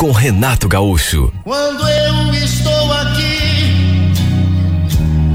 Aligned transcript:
com 0.00 0.12
Renato 0.12 0.66
Gaúcho. 0.66 1.30
Quando 1.44 1.86
eu 1.86 2.32
estou 2.32 2.92
aqui, 2.94 4.14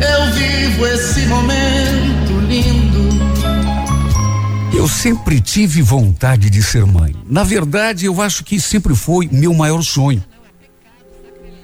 eu 0.02 0.34
vivo 0.34 0.88
esse 0.88 1.27
momento 1.27 2.39
lindo. 2.48 3.16
Eu 4.75 4.88
sempre 4.88 5.39
tive 5.39 5.84
vontade 5.84 6.49
de 6.49 6.63
ser 6.63 6.84
mãe. 6.84 7.16
Na 7.30 7.44
verdade, 7.44 8.08
eu 8.08 8.20
acho 8.20 8.44
que 8.44 8.59
sempre 8.59 8.95
foi 8.95 9.30
meu 9.31 9.53
maior 9.53 9.84
sonho. 9.84 10.23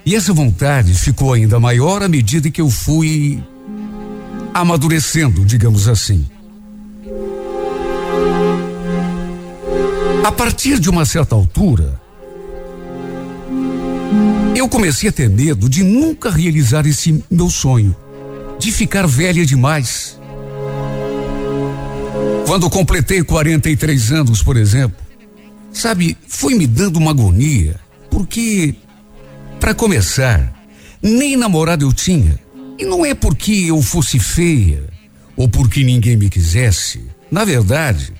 E 0.06 0.16
essa 0.16 0.32
vontade 0.32 0.94
ficou 0.94 1.34
ainda 1.34 1.60
maior 1.60 2.04
à 2.04 2.08
medida 2.08 2.52
que 2.52 2.62
eu 2.62 2.70
fui 2.70 3.44
amadurecendo, 4.54 5.44
digamos 5.44 5.88
assim. 5.88 6.28
A 10.24 10.32
partir 10.32 10.80
de 10.80 10.88
uma 10.88 11.04
certa 11.04 11.34
altura, 11.34 12.00
eu 14.56 14.68
comecei 14.70 15.10
a 15.10 15.12
ter 15.12 15.30
medo 15.30 15.70
de 15.70 15.84
nunca 15.84 16.30
realizar 16.30 16.86
esse 16.86 17.24
meu 17.30 17.50
sonho, 17.50 17.96
de 18.60 18.72
ficar 18.72 19.08
velha 19.08 19.46
demais. 19.46 20.20
Quando 22.46 22.70
completei 22.70 23.24
43 23.24 24.12
anos, 24.12 24.44
por 24.44 24.58
exemplo, 24.58 24.98
sabe, 25.72 26.18
foi 26.28 26.54
me 26.56 26.68
dando 26.68 26.98
uma 26.98 27.12
agonia, 27.12 27.80
porque, 28.10 28.76
para 29.60 29.74
começar, 29.74 30.54
nem 31.02 31.36
namorado 31.36 31.86
eu 31.86 31.94
tinha. 31.94 32.40
E 32.78 32.86
não 32.86 33.06
é 33.06 33.14
porque 33.14 33.66
eu 33.68 33.82
fosse 33.82 34.20
feia 34.20 34.84
ou 35.36 35.48
porque 35.48 35.84
ninguém 35.84 36.18
me 36.18 36.30
quisesse. 36.30 37.02
Na 37.32 37.46
verdade, 37.46 38.14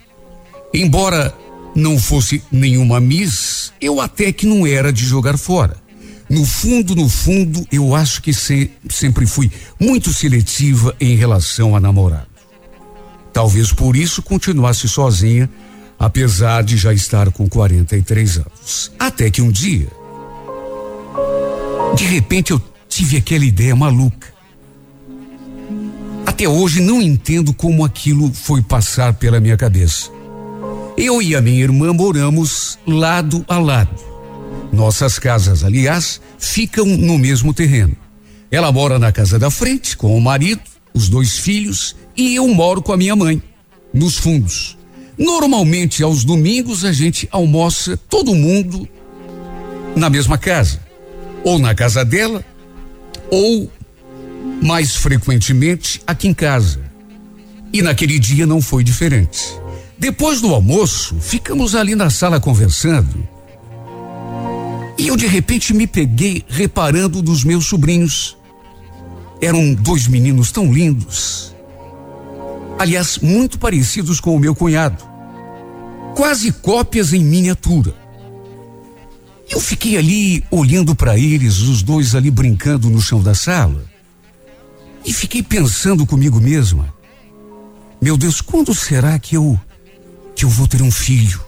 embora 0.74 1.36
não 1.76 1.98
fosse 1.98 2.44
nenhuma 2.52 3.00
miss, 3.00 3.72
eu 3.80 4.02
até 4.02 4.32
que 4.32 4.46
não 4.46 4.68
era 4.68 4.92
de 4.92 5.06
jogar 5.06 5.38
fora. 5.38 5.78
No 6.30 6.46
fundo, 6.46 6.96
no 6.96 7.10
fundo, 7.10 7.66
eu 7.72 7.94
acho 7.94 8.22
que 8.22 8.34
se, 8.34 8.72
sempre 8.90 9.26
fui 9.26 9.52
muito 9.80 10.14
seletiva 10.14 10.96
em 11.00 11.16
relação 11.16 11.76
a 11.76 11.80
namorado. 11.80 12.28
Talvez 13.34 13.72
por 13.72 13.96
isso 13.96 14.22
continuasse 14.22 14.88
sozinha, 14.88 15.50
apesar 16.00 16.64
de 16.64 16.78
já 16.78 16.94
estar 16.94 17.32
com 17.32 17.48
43 17.50 18.38
anos. 18.38 18.92
Até 18.98 19.30
que 19.30 19.42
um 19.42 19.52
dia, 19.52 19.88
de 21.96 22.06
repente 22.06 22.52
eu 22.52 22.62
tive 22.88 23.18
aquela 23.18 23.46
ideia 23.46 23.76
maluca. 23.76 24.28
Até 26.26 26.48
hoje 26.48 26.82
não 26.82 27.02
entendo 27.02 27.54
como 27.54 27.84
aquilo 27.84 28.32
foi 28.34 28.62
passar 28.62 29.14
pela 29.14 29.40
minha 29.40 29.58
cabeça. 29.58 30.10
Eu 30.98 31.22
e 31.22 31.36
a 31.36 31.42
minha 31.42 31.64
irmã 31.64 31.94
moramos 31.94 32.78
lado 32.86 33.46
a 33.48 33.58
lado. 33.58 33.96
Nossas 34.72 35.18
casas, 35.18 35.64
aliás, 35.64 36.22
ficam 36.38 36.86
no 36.86 37.18
mesmo 37.18 37.54
terreno. 37.54 37.96
Ela 38.50 38.72
mora 38.72 39.00
na 39.00 39.12
casa 39.12 39.40
da 39.40 39.50
frente 39.50 39.96
com 39.96 40.16
o 40.16 40.22
marido, 40.22 40.62
os 40.94 41.10
dois 41.10 41.38
filhos 41.38 41.96
e 42.16 42.36
eu 42.36 42.48
moro 42.48 42.82
com 42.82 42.92
a 42.92 42.98
minha 42.98 43.16
mãe, 43.16 43.42
nos 43.94 44.18
fundos. 44.18 44.78
Normalmente, 45.18 46.04
aos 46.04 46.24
domingos, 46.24 46.84
a 46.84 46.92
gente 46.92 47.28
almoça 47.32 47.98
todo 48.10 48.36
mundo 48.36 48.88
na 49.96 50.10
mesma 50.10 50.38
casa, 50.38 50.80
ou 51.44 51.60
na 51.60 51.76
casa 51.76 52.04
dela, 52.04 52.44
ou 53.30 53.72
mais 54.62 54.96
frequentemente 54.96 56.02
aqui 56.06 56.28
em 56.28 56.34
casa. 56.34 56.80
E 57.74 57.82
naquele 57.82 58.20
dia 58.20 58.46
não 58.46 58.62
foi 58.62 58.84
diferente. 58.84 59.61
Depois 60.02 60.42
do 60.42 60.52
almoço, 60.52 61.16
ficamos 61.20 61.76
ali 61.76 61.94
na 61.94 62.10
sala 62.10 62.40
conversando 62.40 63.24
e 64.98 65.10
eu 65.10 65.16
de 65.16 65.28
repente 65.28 65.76
me 65.76 65.86
peguei 65.86 66.44
reparando 66.50 67.22
dos 67.22 67.44
meus 67.44 67.68
sobrinhos. 67.68 68.36
Eram 69.40 69.76
dois 69.76 70.08
meninos 70.08 70.52
tão 70.52 70.74
lindos. 70.74 71.56
Aliás, 72.80 73.20
muito 73.20 73.60
parecidos 73.60 74.20
com 74.20 74.36
o 74.36 74.40
meu 74.40 74.56
cunhado. 74.56 75.04
Quase 76.16 76.52
cópias 76.52 77.14
em 77.14 77.24
miniatura. 77.24 77.94
Eu 79.52 79.60
fiquei 79.60 79.98
ali 79.98 80.44
olhando 80.50 80.96
para 80.96 81.16
eles, 81.16 81.60
os 81.60 81.84
dois 81.84 82.16
ali 82.16 82.32
brincando 82.32 82.90
no 82.90 83.00
chão 83.00 83.22
da 83.22 83.36
sala. 83.36 83.86
E 85.06 85.14
fiquei 85.14 85.44
pensando 85.44 86.08
comigo 86.08 86.42
mesma: 86.42 86.92
Meu 88.02 88.18
Deus, 88.18 88.42
quando 88.42 88.74
será 88.74 89.20
que 89.20 89.36
eu 89.36 89.60
que 90.36 90.46
eu 90.46 90.50
vou 90.50 90.68
ter 90.68 90.82
um 90.82 90.92
filho? 90.92 91.42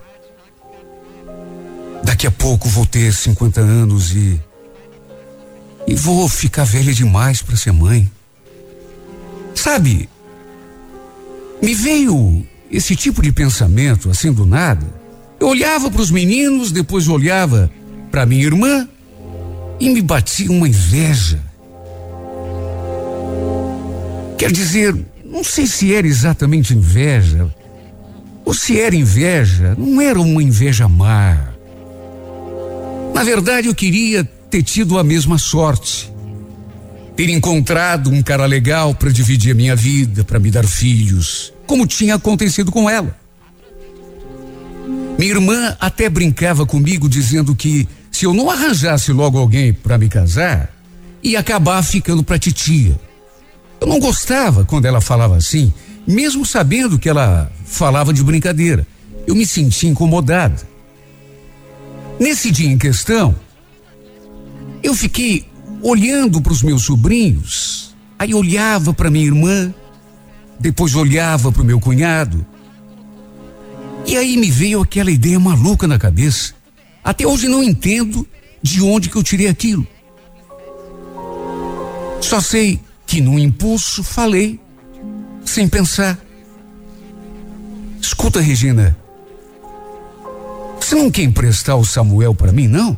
Daqui 2.03 2.27
a 2.27 2.31
pouco 2.31 2.67
vou 2.67 2.85
ter 2.85 3.13
50 3.13 3.61
anos 3.61 4.13
e. 4.13 4.39
E 5.85 5.95
vou 5.95 6.29
ficar 6.29 6.63
velha 6.63 6.93
demais 6.93 7.41
para 7.41 7.57
ser 7.57 7.73
mãe. 7.73 8.09
Sabe, 9.53 10.09
me 11.61 11.73
veio 11.73 12.45
esse 12.71 12.95
tipo 12.95 13.21
de 13.21 13.31
pensamento 13.31 14.09
assim 14.09 14.31
do 14.31 14.45
nada. 14.45 14.85
Eu 15.39 15.47
olhava 15.47 15.91
para 15.91 16.01
os 16.01 16.09
meninos, 16.09 16.71
depois 16.71 17.07
olhava 17.07 17.69
para 18.09 18.25
minha 18.25 18.43
irmã 18.43 18.87
e 19.79 19.89
me 19.89 20.01
batia 20.01 20.51
uma 20.51 20.67
inveja. 20.67 21.41
Quer 24.37 24.51
dizer, 24.51 24.95
não 25.23 25.43
sei 25.43 25.67
se 25.67 25.93
era 25.93 26.07
exatamente 26.07 26.73
inveja, 26.73 27.53
ou 28.45 28.53
se 28.53 28.79
era 28.79 28.95
inveja, 28.95 29.75
não 29.77 30.01
era 30.01 30.19
uma 30.19 30.43
inveja 30.43 30.87
má. 30.87 31.53
Na 33.13 33.23
verdade, 33.23 33.67
eu 33.67 33.75
queria 33.75 34.23
ter 34.49 34.63
tido 34.63 34.97
a 34.97 35.03
mesma 35.03 35.37
sorte. 35.37 36.11
Ter 37.15 37.29
encontrado 37.29 38.09
um 38.09 38.23
cara 38.23 38.45
legal 38.45 38.93
para 38.95 39.11
dividir 39.11 39.51
a 39.51 39.55
minha 39.55 39.75
vida, 39.75 40.23
para 40.23 40.39
me 40.39 40.49
dar 40.49 40.65
filhos, 40.65 41.53
como 41.67 41.85
tinha 41.85 42.15
acontecido 42.15 42.71
com 42.71 42.89
ela. 42.89 43.15
Minha 45.17 45.31
irmã 45.31 45.77
até 45.79 46.09
brincava 46.09 46.65
comigo 46.65 47.07
dizendo 47.07 47.55
que 47.55 47.87
se 48.11 48.25
eu 48.25 48.33
não 48.33 48.49
arranjasse 48.49 49.11
logo 49.11 49.37
alguém 49.37 49.71
para 49.71 49.97
me 49.97 50.09
casar, 50.09 50.73
ia 51.21 51.39
acabar 51.39 51.81
ficando 51.83 52.23
para 52.23 52.39
titia. 52.39 52.99
Eu 53.79 53.87
não 53.87 53.99
gostava 53.99 54.65
quando 54.65 54.85
ela 54.85 54.99
falava 54.99 55.37
assim, 55.37 55.71
mesmo 56.07 56.45
sabendo 56.45 56.99
que 56.99 57.09
ela 57.09 57.51
falava 57.65 58.13
de 58.13 58.23
brincadeira. 58.23 58.85
Eu 59.25 59.35
me 59.35 59.45
sentia 59.45 59.89
incomodada. 59.89 60.61
Nesse 62.19 62.51
dia 62.51 62.69
em 62.69 62.77
questão, 62.77 63.35
eu 64.81 64.93
fiquei 64.93 65.45
olhando 65.81 66.41
para 66.41 66.53
os 66.53 66.61
meus 66.61 66.83
sobrinhos, 66.83 67.95
aí 68.17 68.33
olhava 68.33 68.93
para 68.93 69.09
minha 69.09 69.25
irmã, 69.25 69.73
depois 70.59 70.95
olhava 70.95 71.51
para 71.51 71.61
o 71.61 71.65
meu 71.65 71.79
cunhado. 71.79 72.45
E 74.05 74.17
aí 74.17 74.37
me 74.37 74.51
veio 74.51 74.81
aquela 74.81 75.11
ideia 75.11 75.39
maluca 75.39 75.87
na 75.87 75.97
cabeça. 75.97 76.53
Até 77.03 77.25
hoje 77.25 77.47
não 77.47 77.63
entendo 77.63 78.27
de 78.61 78.81
onde 78.81 79.09
que 79.09 79.15
eu 79.15 79.23
tirei 79.23 79.47
aquilo. 79.47 79.85
Só 82.21 82.39
sei 82.39 82.79
que 83.05 83.19
no 83.19 83.37
impulso 83.37 84.03
falei, 84.03 84.59
sem 85.45 85.67
pensar. 85.67 86.17
Escuta, 88.01 88.41
Regina, 88.41 88.95
você 90.79 90.95
não 90.95 91.09
quer 91.09 91.23
emprestar 91.23 91.77
o 91.77 91.85
Samuel 91.85 92.35
para 92.35 92.51
mim, 92.51 92.67
não? 92.67 92.97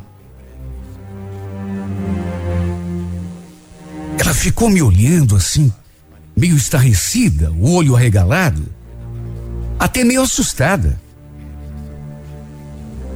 Ela 4.18 4.34
ficou 4.34 4.68
me 4.68 4.82
olhando 4.82 5.36
assim, 5.36 5.72
meio 6.36 6.56
estarrecida, 6.56 7.52
o 7.52 7.72
olho 7.72 7.94
arregalado, 7.94 8.66
até 9.78 10.02
meio 10.02 10.22
assustada. 10.22 11.00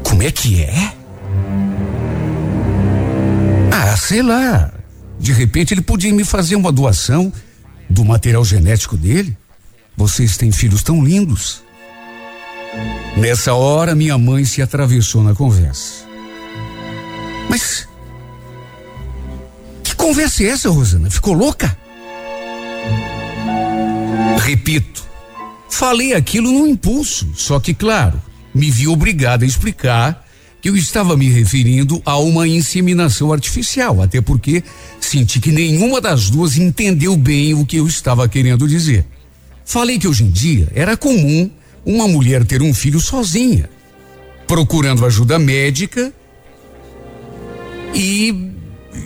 Como 0.05 0.23
é 0.23 0.31
que 0.31 0.63
é? 0.63 0.95
Ah, 3.73 3.97
sei 3.97 4.23
lá. 4.23 4.73
De 5.19 5.33
repente 5.33 5.75
ele 5.75 5.83
podia 5.83 6.13
me 6.15 6.25
fazer 6.25 6.57
uma 6.57 6.73
doação 6.73 7.33
do 7.91 8.05
material 8.05 8.45
genético 8.45 8.97
dele. 8.97 9.37
Vocês 9.97 10.37
têm 10.37 10.53
filhos 10.53 10.83
tão 10.83 11.05
lindos. 11.05 11.63
Nessa 13.17 13.53
hora, 13.53 13.95
minha 13.95 14.17
mãe 14.17 14.45
se 14.45 14.63
atravessou 14.63 15.23
na 15.23 15.35
conversa. 15.35 16.07
Mas. 17.49 17.89
conversa 19.97 20.45
é 20.45 20.47
essa, 20.47 20.71
Rosana? 20.71 21.11
Ficou 21.11 21.35
louca? 21.35 21.77
Repito, 24.43 25.05
falei 25.69 26.15
aquilo 26.15 26.51
num 26.51 26.67
impulso, 26.67 27.31
só 27.35 27.61
que, 27.61 27.75
claro, 27.75 28.21
me 28.55 28.71
vi 28.71 28.89
obrigado 28.89 29.43
a 29.43 29.47
explicar 29.47 30.25
que 30.61 30.69
eu 30.69 30.77
estava 30.77 31.17
me 31.17 31.29
referindo 31.29 32.03
a 32.05 32.19
uma 32.19 32.47
inseminação 32.47 33.33
artificial, 33.33 34.03
até 34.03 34.21
porque 34.21 34.63
senti 35.01 35.41
que 35.41 35.51
nenhuma 35.51 36.01
das 36.01 36.29
duas 36.29 36.57
entendeu 36.57 37.17
bem 37.17 37.55
o 37.55 37.65
que 37.65 37.77
eu 37.77 37.87
estava 37.87 38.29
querendo 38.29 38.69
dizer. 38.69 39.07
Falei 39.65 39.99
que 39.99 40.07
hoje 40.07 40.25
em 40.25 40.31
dia 40.31 40.69
era 40.75 40.97
comum 40.97 41.51
uma 41.85 42.07
mulher 42.07 42.45
ter 42.45 42.61
um 42.63 42.75
filho 42.75 43.01
sozinha, 43.01 43.71
procurando 44.47 45.07
ajuda 45.07 45.39
médica 45.39 46.13
e 47.95 48.51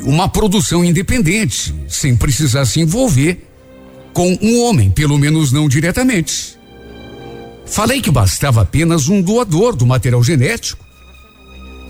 uma 0.02 0.28
produção 0.28 0.84
independente, 0.84 1.74
sem 1.88 2.16
precisar 2.16 2.64
se 2.66 2.80
envolver 2.80 3.46
com 4.12 4.36
um 4.40 4.62
homem, 4.62 4.90
pelo 4.90 5.18
menos 5.18 5.52
não 5.52 5.68
diretamente. 5.68 6.56
Falei 7.66 8.00
que 8.00 8.10
bastava 8.10 8.62
apenas 8.62 9.08
um 9.08 9.22
doador 9.22 9.74
do 9.74 9.86
material 9.86 10.22
genético 10.22 10.83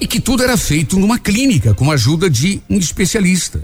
e 0.00 0.06
que 0.06 0.20
tudo 0.20 0.42
era 0.42 0.56
feito 0.56 0.98
numa 0.98 1.18
clínica 1.18 1.74
com 1.74 1.90
a 1.90 1.94
ajuda 1.94 2.28
de 2.28 2.60
um 2.68 2.78
especialista. 2.78 3.62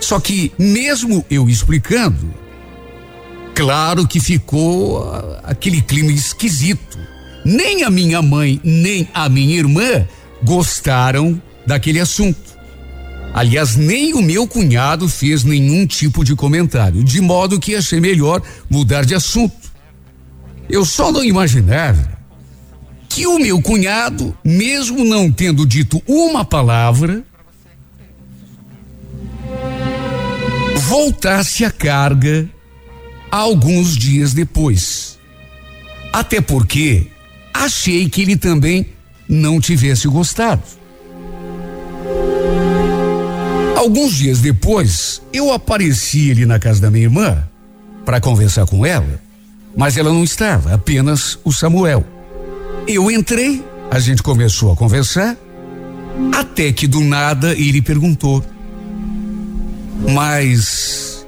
Só 0.00 0.20
que, 0.20 0.52
mesmo 0.58 1.24
eu 1.30 1.48
explicando, 1.48 2.34
claro 3.54 4.06
que 4.06 4.20
ficou 4.20 5.02
aquele 5.42 5.80
clima 5.80 6.12
esquisito. 6.12 6.98
Nem 7.44 7.84
a 7.84 7.90
minha 7.90 8.22
mãe, 8.22 8.60
nem 8.62 9.08
a 9.12 9.28
minha 9.28 9.56
irmã 9.56 10.06
gostaram 10.42 11.40
daquele 11.66 12.00
assunto. 12.00 12.54
Aliás, 13.32 13.76
nem 13.76 14.14
o 14.14 14.22
meu 14.22 14.46
cunhado 14.46 15.08
fez 15.08 15.42
nenhum 15.42 15.86
tipo 15.86 16.24
de 16.24 16.36
comentário, 16.36 17.02
de 17.02 17.20
modo 17.20 17.58
que 17.58 17.74
achei 17.74 18.00
melhor 18.00 18.40
mudar 18.70 19.04
de 19.04 19.14
assunto. 19.14 19.72
Eu 20.68 20.84
só 20.84 21.10
não 21.10 21.24
imaginava 21.24 22.13
que 23.14 23.28
o 23.28 23.38
meu 23.38 23.62
cunhado, 23.62 24.36
mesmo 24.42 25.04
não 25.04 25.30
tendo 25.30 25.64
dito 25.64 26.02
uma 26.04 26.44
palavra, 26.44 27.22
voltasse 30.88 31.64
a 31.64 31.70
carga 31.70 32.48
alguns 33.30 33.96
dias 33.96 34.34
depois. 34.34 35.16
Até 36.12 36.40
porque 36.40 37.06
achei 37.52 38.08
que 38.08 38.22
ele 38.22 38.36
também 38.36 38.88
não 39.28 39.60
tivesse 39.60 40.08
gostado. 40.08 40.64
Alguns 43.76 44.14
dias 44.14 44.40
depois, 44.40 45.22
eu 45.32 45.52
apareci 45.52 46.32
ali 46.32 46.44
na 46.44 46.58
casa 46.58 46.80
da 46.80 46.90
minha 46.90 47.04
irmã 47.04 47.48
para 48.04 48.20
conversar 48.20 48.66
com 48.66 48.84
ela, 48.84 49.20
mas 49.76 49.96
ela 49.96 50.12
não 50.12 50.24
estava, 50.24 50.74
apenas 50.74 51.38
o 51.44 51.52
Samuel. 51.52 52.13
Eu 52.86 53.10
entrei, 53.10 53.64
a 53.90 53.98
gente 53.98 54.22
começou 54.22 54.70
a 54.70 54.76
conversar, 54.76 55.36
até 56.34 56.70
que 56.70 56.86
do 56.86 57.00
nada 57.00 57.52
ele 57.52 57.80
perguntou: 57.80 58.44
Mas. 60.12 61.26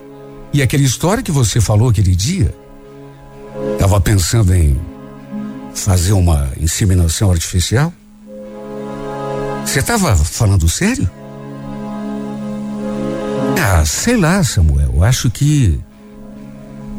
E 0.52 0.62
aquela 0.62 0.82
história 0.82 1.22
que 1.22 1.32
você 1.32 1.60
falou 1.60 1.88
aquele 1.88 2.14
dia? 2.14 2.54
Tava 3.78 4.00
pensando 4.00 4.54
em 4.54 4.78
fazer 5.74 6.12
uma 6.12 6.50
inseminação 6.60 7.30
artificial? 7.30 7.92
Você 9.64 9.80
estava 9.80 10.14
falando 10.14 10.68
sério? 10.68 11.10
Ah, 13.58 13.84
sei 13.84 14.16
lá, 14.16 14.42
Samuel. 14.44 15.02
Acho 15.02 15.30
que. 15.30 15.80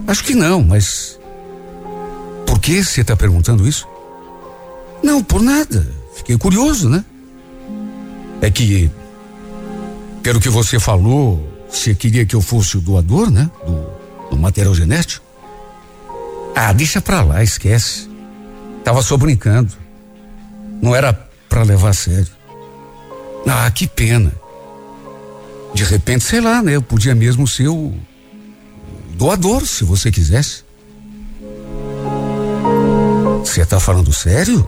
Acho 0.07 0.23
que 0.23 0.33
não, 0.33 0.63
mas. 0.63 1.19
Por 2.45 2.59
que 2.59 2.83
você 2.83 3.01
está 3.01 3.15
perguntando 3.15 3.67
isso? 3.67 3.87
Não, 5.07 5.23
por 5.23 5.41
nada. 5.41 5.89
Fiquei 6.17 6.37
curioso, 6.37 6.89
né? 6.89 7.05
É 8.41 8.51
que, 8.51 8.91
pelo 10.21 10.41
que 10.41 10.49
você 10.49 10.81
falou, 10.81 11.47
você 11.69 11.95
queria 11.95 12.25
que 12.25 12.35
eu 12.35 12.41
fosse 12.41 12.77
o 12.77 12.81
doador, 12.81 13.31
né? 13.31 13.49
Do, 13.65 14.31
do 14.31 14.37
material 14.37 14.75
genético. 14.75 15.25
Ah, 16.53 16.73
deixa 16.73 16.99
pra 16.99 17.23
lá, 17.23 17.41
esquece. 17.41 18.09
Tava 18.83 19.01
só 19.01 19.15
brincando. 19.15 19.71
Não 20.81 20.93
era 20.93 21.13
pra 21.47 21.63
levar 21.63 21.91
a 21.91 21.93
sério. 21.93 22.27
Ah, 23.47 23.71
que 23.71 23.87
pena. 23.87 24.33
De 25.73 25.85
repente, 25.85 26.25
sei 26.25 26.41
lá, 26.41 26.61
né? 26.61 26.75
Eu 26.75 26.81
podia 26.81 27.15
mesmo 27.15 27.47
ser 27.47 27.69
o 27.69 27.93
doador, 29.15 29.65
se 29.65 29.85
você 29.85 30.11
quisesse. 30.11 30.65
Você 33.45 33.65
tá 33.65 33.79
falando 33.79 34.11
sério? 34.11 34.67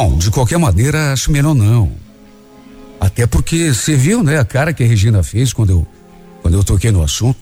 Bom, 0.00 0.16
de 0.16 0.30
qualquer 0.30 0.58
maneira, 0.58 1.12
acho 1.12 1.32
melhor 1.32 1.56
não. 1.56 1.90
Até 3.00 3.26
porque 3.26 3.74
você 3.74 3.96
viu, 3.96 4.22
né, 4.22 4.38
a 4.38 4.44
cara 4.44 4.72
que 4.72 4.84
a 4.84 4.86
Regina 4.86 5.24
fez 5.24 5.52
quando 5.52 5.70
eu 5.70 5.86
quando 6.40 6.54
eu 6.54 6.62
toquei 6.62 6.92
no 6.92 7.02
assunto. 7.02 7.40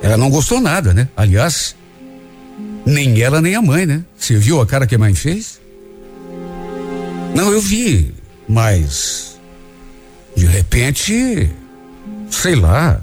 Ela 0.00 0.16
não 0.16 0.30
gostou 0.30 0.60
nada, 0.60 0.94
né? 0.94 1.08
Aliás, 1.16 1.74
nem 2.86 3.20
ela 3.20 3.40
nem 3.40 3.56
a 3.56 3.60
mãe, 3.60 3.86
né? 3.86 4.04
Você 4.16 4.36
viu 4.36 4.60
a 4.60 4.66
cara 4.66 4.86
que 4.86 4.94
a 4.94 4.98
mãe 4.98 5.16
fez? 5.16 5.60
Não, 7.34 7.50
eu 7.50 7.60
vi, 7.60 8.14
mas 8.48 9.36
de 10.36 10.46
repente, 10.46 11.50
sei 12.30 12.54
lá, 12.54 13.02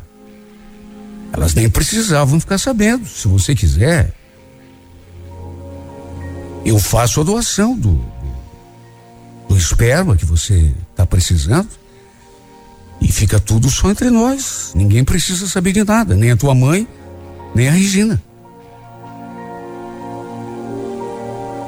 elas 1.33 1.53
nem 1.53 1.69
precisavam 1.69 2.39
ficar 2.39 2.57
sabendo. 2.57 3.05
Se 3.05 3.27
você 3.27 3.53
quiser, 3.53 4.13
eu 6.65 6.79
faço 6.79 7.21
a 7.21 7.23
doação 7.23 7.77
do, 7.77 8.03
do 9.47 9.55
esperma 9.55 10.17
que 10.17 10.25
você 10.25 10.73
está 10.91 11.05
precisando. 11.05 11.69
E 12.99 13.11
fica 13.11 13.39
tudo 13.39 13.69
só 13.69 13.91
entre 13.91 14.09
nós. 14.09 14.71
Ninguém 14.73 15.03
precisa 15.03 15.47
saber 15.47 15.73
de 15.73 15.83
nada, 15.83 16.15
nem 16.15 16.31
a 16.31 16.37
tua 16.37 16.55
mãe, 16.55 16.87
nem 17.53 17.67
a 17.67 17.71
Regina. 17.71 18.21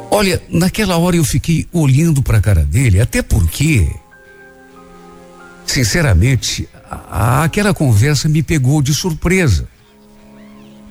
Olha, 0.09 0.41
naquela 0.49 0.97
hora 0.97 1.15
eu 1.15 1.23
fiquei 1.23 1.67
olhando 1.71 2.23
para 2.23 2.39
a 2.39 2.41
cara 2.41 2.63
dele, 2.63 2.99
até 2.99 3.21
porque, 3.21 3.87
sinceramente, 5.65 6.67
a, 6.89 7.43
aquela 7.43 7.73
conversa 7.73 8.27
me 8.27 8.41
pegou 8.41 8.81
de 8.81 8.95
surpresa. 8.95 9.67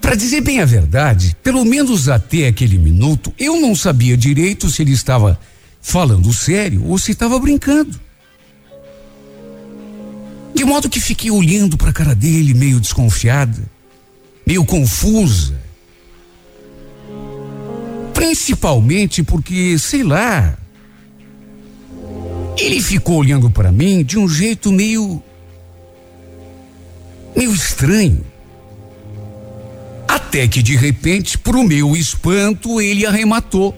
Para 0.07 0.15
dizer 0.15 0.41
bem 0.41 0.61
a 0.61 0.65
verdade, 0.65 1.37
pelo 1.43 1.65
menos 1.65 2.09
até 2.09 2.47
aquele 2.47 2.79
minuto, 2.79 3.35
eu 3.37 3.61
não 3.61 3.75
sabia 3.75 4.17
direito 4.17 4.71
se 4.71 4.81
ele 4.81 4.93
estava 4.93 5.37
falando 5.83 6.33
sério 6.33 6.85
ou 6.87 6.97
se 6.97 7.11
estava 7.11 7.37
brincando. 7.41 7.99
De 10.55 10.65
modo 10.65 10.89
que 10.89 11.01
fiquei 11.01 11.29
olhando 11.29 11.77
para 11.77 11.91
a 11.91 11.93
cara 11.93 12.15
dele, 12.15 12.55
meio 12.55 12.79
desconfiada, 12.79 13.61
meio 14.47 14.65
confusa. 14.65 15.61
Principalmente 18.15 19.25
porque, 19.25 19.77
sei 19.77 20.05
lá, 20.05 20.57
ele 22.57 22.81
ficou 22.81 23.17
olhando 23.17 23.51
para 23.51 23.73
mim 23.73 24.05
de 24.05 24.17
um 24.17 24.29
jeito 24.29 24.71
meio. 24.71 25.21
meio 27.35 27.53
estranho. 27.53 28.36
Até 30.27 30.49
que 30.49 30.61
de 30.61 30.77
repente, 30.77 31.39
pro 31.39 31.63
meu 31.63 31.97
espanto, 31.97 32.81
ele 32.81 33.07
arrematou. 33.07 33.73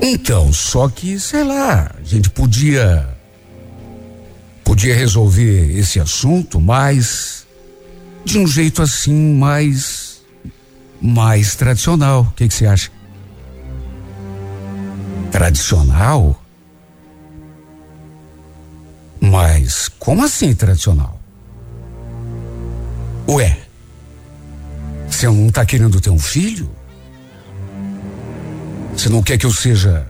Então, 0.00 0.50
só 0.54 0.88
que, 0.88 1.20
sei 1.20 1.44
lá, 1.44 1.94
a 1.98 2.02
gente 2.02 2.30
podia. 2.30 3.06
podia 4.64 4.96
resolver 4.96 5.78
esse 5.78 6.00
assunto 6.00 6.58
mais. 6.58 7.46
de 8.24 8.38
um 8.38 8.46
jeito 8.46 8.80
assim, 8.80 9.34
mais. 9.34 10.22
mais 11.00 11.54
tradicional. 11.54 12.22
O 12.22 12.32
que 12.32 12.48
você 12.48 12.66
acha? 12.66 12.90
Tradicional? 15.30 16.42
Mas 19.20 19.90
como 19.98 20.24
assim 20.24 20.54
tradicional? 20.54 21.17
Ué, 23.28 23.58
você 25.06 25.26
não 25.26 25.48
está 25.48 25.66
querendo 25.66 26.00
ter 26.00 26.08
um 26.08 26.18
filho? 26.18 26.70
Você 28.96 29.10
não 29.10 29.22
quer 29.22 29.36
que 29.36 29.44
eu 29.44 29.52
seja 29.52 30.06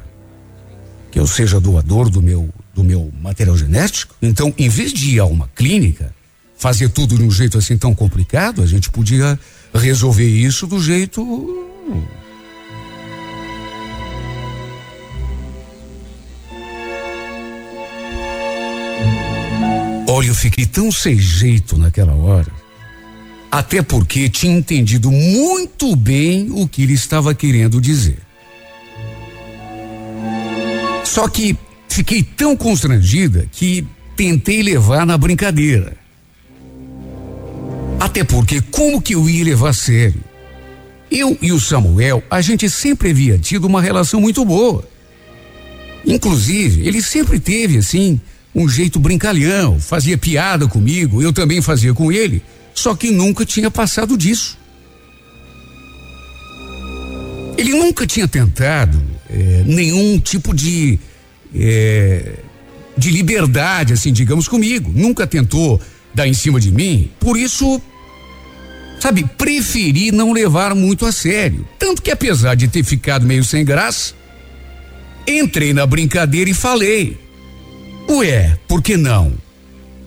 que 1.10 1.18
eu 1.18 1.26
seja 1.26 1.58
doador 1.58 2.08
do 2.10 2.22
meu 2.22 2.48
do 2.72 2.84
meu 2.84 3.10
material 3.20 3.56
genético? 3.56 4.14
Então, 4.22 4.54
em 4.56 4.68
vez 4.68 4.92
de 4.92 5.16
ir 5.16 5.18
a 5.18 5.24
uma 5.24 5.48
clínica, 5.48 6.14
fazer 6.56 6.90
tudo 6.90 7.16
de 7.16 7.24
um 7.24 7.30
jeito 7.30 7.58
assim 7.58 7.76
tão 7.76 7.92
complicado, 7.92 8.62
a 8.62 8.66
gente 8.66 8.88
podia 8.88 9.38
resolver 9.74 10.28
isso 10.28 10.66
do 10.66 10.80
jeito 10.80 11.66
Olha, 20.08 20.28
eu 20.28 20.34
fiquei 20.34 20.66
tão 20.66 20.90
sem 20.90 21.18
jeito 21.18 21.76
naquela 21.76 22.14
hora. 22.14 22.67
Até 23.50 23.82
porque 23.82 24.28
tinha 24.28 24.56
entendido 24.56 25.10
muito 25.10 25.96
bem 25.96 26.48
o 26.50 26.68
que 26.68 26.82
ele 26.82 26.92
estava 26.92 27.34
querendo 27.34 27.80
dizer. 27.80 28.18
Só 31.04 31.26
que 31.26 31.56
fiquei 31.88 32.22
tão 32.22 32.54
constrangida 32.56 33.48
que 33.50 33.86
tentei 34.14 34.62
levar 34.62 35.06
na 35.06 35.16
brincadeira. 35.16 35.96
Até 37.98 38.22
porque, 38.22 38.60
como 38.60 39.00
que 39.00 39.14
eu 39.14 39.28
ia 39.28 39.44
levar 39.44 39.70
a 39.70 39.72
sério? 39.72 40.22
Eu 41.10 41.36
e 41.40 41.50
o 41.50 41.58
Samuel, 41.58 42.22
a 42.30 42.40
gente 42.40 42.68
sempre 42.68 43.10
havia 43.10 43.38
tido 43.38 43.66
uma 43.66 43.80
relação 43.80 44.20
muito 44.20 44.44
boa. 44.44 44.86
Inclusive, 46.06 46.86
ele 46.86 47.02
sempre 47.02 47.40
teve, 47.40 47.78
assim, 47.78 48.20
um 48.54 48.68
jeito 48.68 49.00
brincalhão, 49.00 49.80
fazia 49.80 50.16
piada 50.16 50.68
comigo, 50.68 51.22
eu 51.22 51.32
também 51.32 51.60
fazia 51.62 51.92
com 51.94 52.12
ele, 52.12 52.42
só 52.78 52.94
que 52.94 53.10
nunca 53.10 53.44
tinha 53.44 53.70
passado 53.70 54.16
disso. 54.16 54.58
Ele 57.56 57.72
nunca 57.72 58.06
tinha 58.06 58.28
tentado 58.28 59.02
é, 59.28 59.64
nenhum 59.66 60.18
tipo 60.18 60.54
de 60.54 60.98
é, 61.54 62.34
de 62.96 63.10
liberdade, 63.10 63.92
assim, 63.92 64.12
digamos 64.12 64.46
comigo. 64.46 64.92
Nunca 64.94 65.26
tentou 65.26 65.80
dar 66.14 66.28
em 66.28 66.34
cima 66.34 66.60
de 66.60 66.70
mim. 66.70 67.10
Por 67.18 67.36
isso 67.36 67.80
Sabe, 69.00 69.24
preferi 69.38 70.10
não 70.10 70.32
levar 70.32 70.74
muito 70.74 71.06
a 71.06 71.12
sério. 71.12 71.64
Tanto 71.78 72.02
que, 72.02 72.10
apesar 72.10 72.56
de 72.56 72.66
ter 72.66 72.82
ficado 72.82 73.24
meio 73.24 73.44
sem 73.44 73.64
graça, 73.64 74.12
entrei 75.24 75.72
na 75.72 75.86
brincadeira 75.86 76.50
e 76.50 76.54
falei: 76.54 77.16
Ué, 78.08 78.58
por 78.66 78.82
que 78.82 78.96
não? 78.96 79.32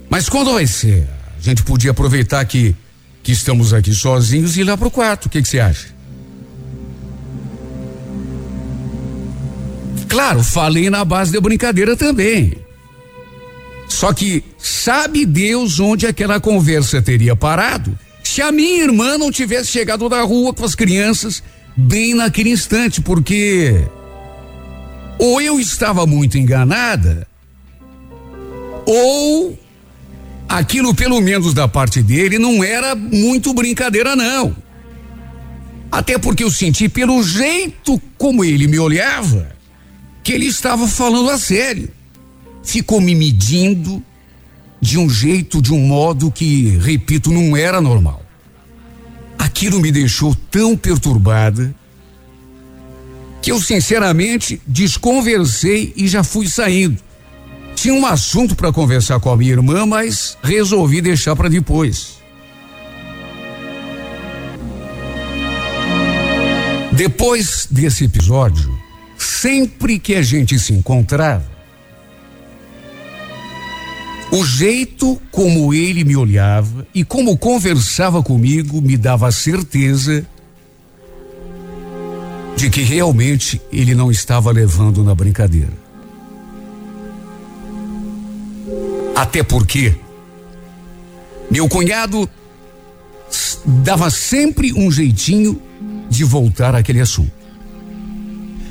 Mas 0.09 0.27
quando 0.27 0.51
vai 0.51 0.67
ser? 0.67 1.07
A 1.41 1.43
gente 1.43 1.63
podia 1.63 1.89
aproveitar 1.89 2.45
que, 2.45 2.75
que 3.23 3.31
estamos 3.31 3.73
aqui 3.73 3.93
sozinhos 3.93 4.55
e 4.55 4.61
ir 4.61 4.63
lá 4.63 4.77
pro 4.77 4.91
quarto. 4.91 5.25
O 5.25 5.29
que 5.29 5.43
você 5.43 5.59
acha? 5.59 5.87
Claro, 10.07 10.43
falei 10.43 10.89
na 10.89 11.03
base 11.03 11.31
da 11.31 11.41
brincadeira 11.41 11.97
também. 11.97 12.53
Só 13.89 14.13
que 14.13 14.43
sabe 14.57 15.25
Deus 15.25 15.79
onde 15.79 16.05
aquela 16.05 16.39
conversa 16.39 17.01
teria 17.01 17.35
parado 17.35 17.97
se 18.23 18.41
a 18.41 18.51
minha 18.51 18.83
irmã 18.83 19.17
não 19.17 19.31
tivesse 19.31 19.71
chegado 19.71 20.07
da 20.07 20.21
rua 20.21 20.53
com 20.53 20.63
as 20.63 20.75
crianças 20.75 21.43
bem 21.75 22.13
naquele 22.13 22.51
instante, 22.51 23.01
porque 23.01 23.83
ou 25.17 25.41
eu 25.41 25.59
estava 25.59 26.05
muito 26.05 26.37
enganada, 26.37 27.27
ou 28.85 29.59
aquilo, 30.51 30.93
pelo 30.93 31.21
menos 31.21 31.53
da 31.53 31.67
parte 31.67 32.03
dele, 32.03 32.37
não 32.37 32.63
era 32.63 32.93
muito 32.93 33.53
brincadeira, 33.53 34.15
não. 34.15 34.55
Até 35.91 36.17
porque 36.17 36.43
eu 36.43 36.51
senti 36.51 36.87
pelo 36.89 37.23
jeito 37.23 38.01
como 38.17 38.43
ele 38.43 38.67
me 38.67 38.79
olhava 38.79 39.51
que 40.23 40.31
ele 40.31 40.45
estava 40.45 40.87
falando 40.87 41.29
a 41.29 41.37
sério. 41.37 41.89
Ficou 42.63 43.01
me 43.01 43.15
medindo 43.15 44.03
de 44.79 44.97
um 44.97 45.09
jeito, 45.09 45.61
de 45.61 45.73
um 45.73 45.79
modo 45.79 46.31
que, 46.31 46.77
repito, 46.79 47.31
não 47.31 47.55
era 47.55 47.81
normal. 47.81 48.21
Aquilo 49.37 49.79
me 49.79 49.91
deixou 49.91 50.35
tão 50.49 50.77
perturbada 50.77 51.73
que 53.41 53.51
eu 53.51 53.59
sinceramente 53.59 54.61
desconversei 54.67 55.93
e 55.95 56.07
já 56.07 56.23
fui 56.23 56.47
saindo. 56.47 57.01
Tinha 57.81 57.95
um 57.95 58.05
assunto 58.05 58.55
para 58.55 58.71
conversar 58.71 59.19
com 59.19 59.31
a 59.31 59.35
minha 59.35 59.53
irmã, 59.53 59.87
mas 59.87 60.37
resolvi 60.43 61.01
deixar 61.01 61.35
para 61.35 61.49
depois. 61.49 62.19
Depois 66.91 67.67
desse 67.71 68.03
episódio, 68.03 68.71
sempre 69.17 69.97
que 69.97 70.13
a 70.13 70.21
gente 70.21 70.59
se 70.59 70.73
encontrava, 70.73 71.49
o 74.31 74.45
jeito 74.45 75.19
como 75.31 75.73
ele 75.73 76.03
me 76.03 76.15
olhava 76.15 76.85
e 76.93 77.03
como 77.03 77.35
conversava 77.35 78.21
comigo 78.21 78.79
me 78.79 78.95
dava 78.95 79.27
a 79.27 79.31
certeza 79.31 80.23
de 82.55 82.69
que 82.69 82.83
realmente 82.83 83.59
ele 83.73 83.95
não 83.95 84.11
estava 84.11 84.51
levando 84.51 85.03
na 85.03 85.15
brincadeira. 85.15 85.80
Até 89.15 89.43
porque 89.43 89.95
meu 91.49 91.67
cunhado 91.67 92.29
dava 93.65 94.09
sempre 94.09 94.73
um 94.73 94.91
jeitinho 94.91 95.61
de 96.09 96.23
voltar 96.23 96.75
àquele 96.75 97.01
assunto. 97.01 97.31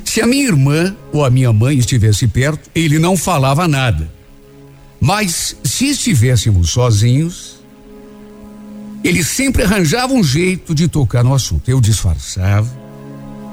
Se 0.03 0.21
a 0.21 0.27
minha 0.27 0.45
irmã 0.45 0.95
ou 1.13 1.23
a 1.23 1.29
minha 1.29 1.53
mãe 1.53 1.77
estivesse 1.77 2.27
perto, 2.27 2.69
ele 2.75 2.99
não 2.99 3.15
falava 3.15 3.67
nada 3.67 4.21
mas 5.01 5.57
se 5.63 5.87
estivéssemos 5.87 6.69
sozinhos, 6.69 7.55
ele 9.03 9.23
sempre 9.23 9.63
arranjava 9.63 10.13
um 10.13 10.23
jeito 10.23 10.75
de 10.75 10.87
tocar 10.87 11.23
no 11.23 11.33
assunto. 11.33 11.67
Eu 11.67 11.81
disfarçava, 11.81 12.69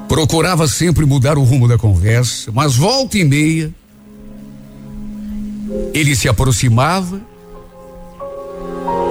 procurava 0.06 0.68
sempre 0.68 1.06
mudar 1.06 1.38
o 1.38 1.42
rumo 1.42 1.66
da 1.66 1.78
conversa, 1.78 2.52
mas 2.52 2.76
volta 2.76 3.16
e 3.16 3.24
meia, 3.24 3.72
ele 5.92 6.14
se 6.14 6.28
aproximava 6.28 7.20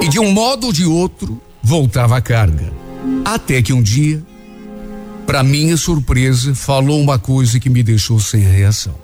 e 0.02 0.08
de 0.08 0.20
um 0.20 0.32
modo 0.32 0.68
ou 0.68 0.74
de 0.74 0.86
outro 0.86 1.40
voltava 1.62 2.18
a 2.18 2.22
carga. 2.22 2.72
Até 3.26 3.62
que 3.62 3.74
um 3.74 3.82
dia, 3.82 4.22
para 5.26 5.44
minha 5.44 5.78
surpresa, 5.78 6.56
falou 6.56 7.02
uma 7.02 7.20
coisa 7.20 7.60
que 7.60 7.70
me 7.70 7.84
deixou 7.84 8.20
sem 8.20 8.42
reação. 8.42 8.96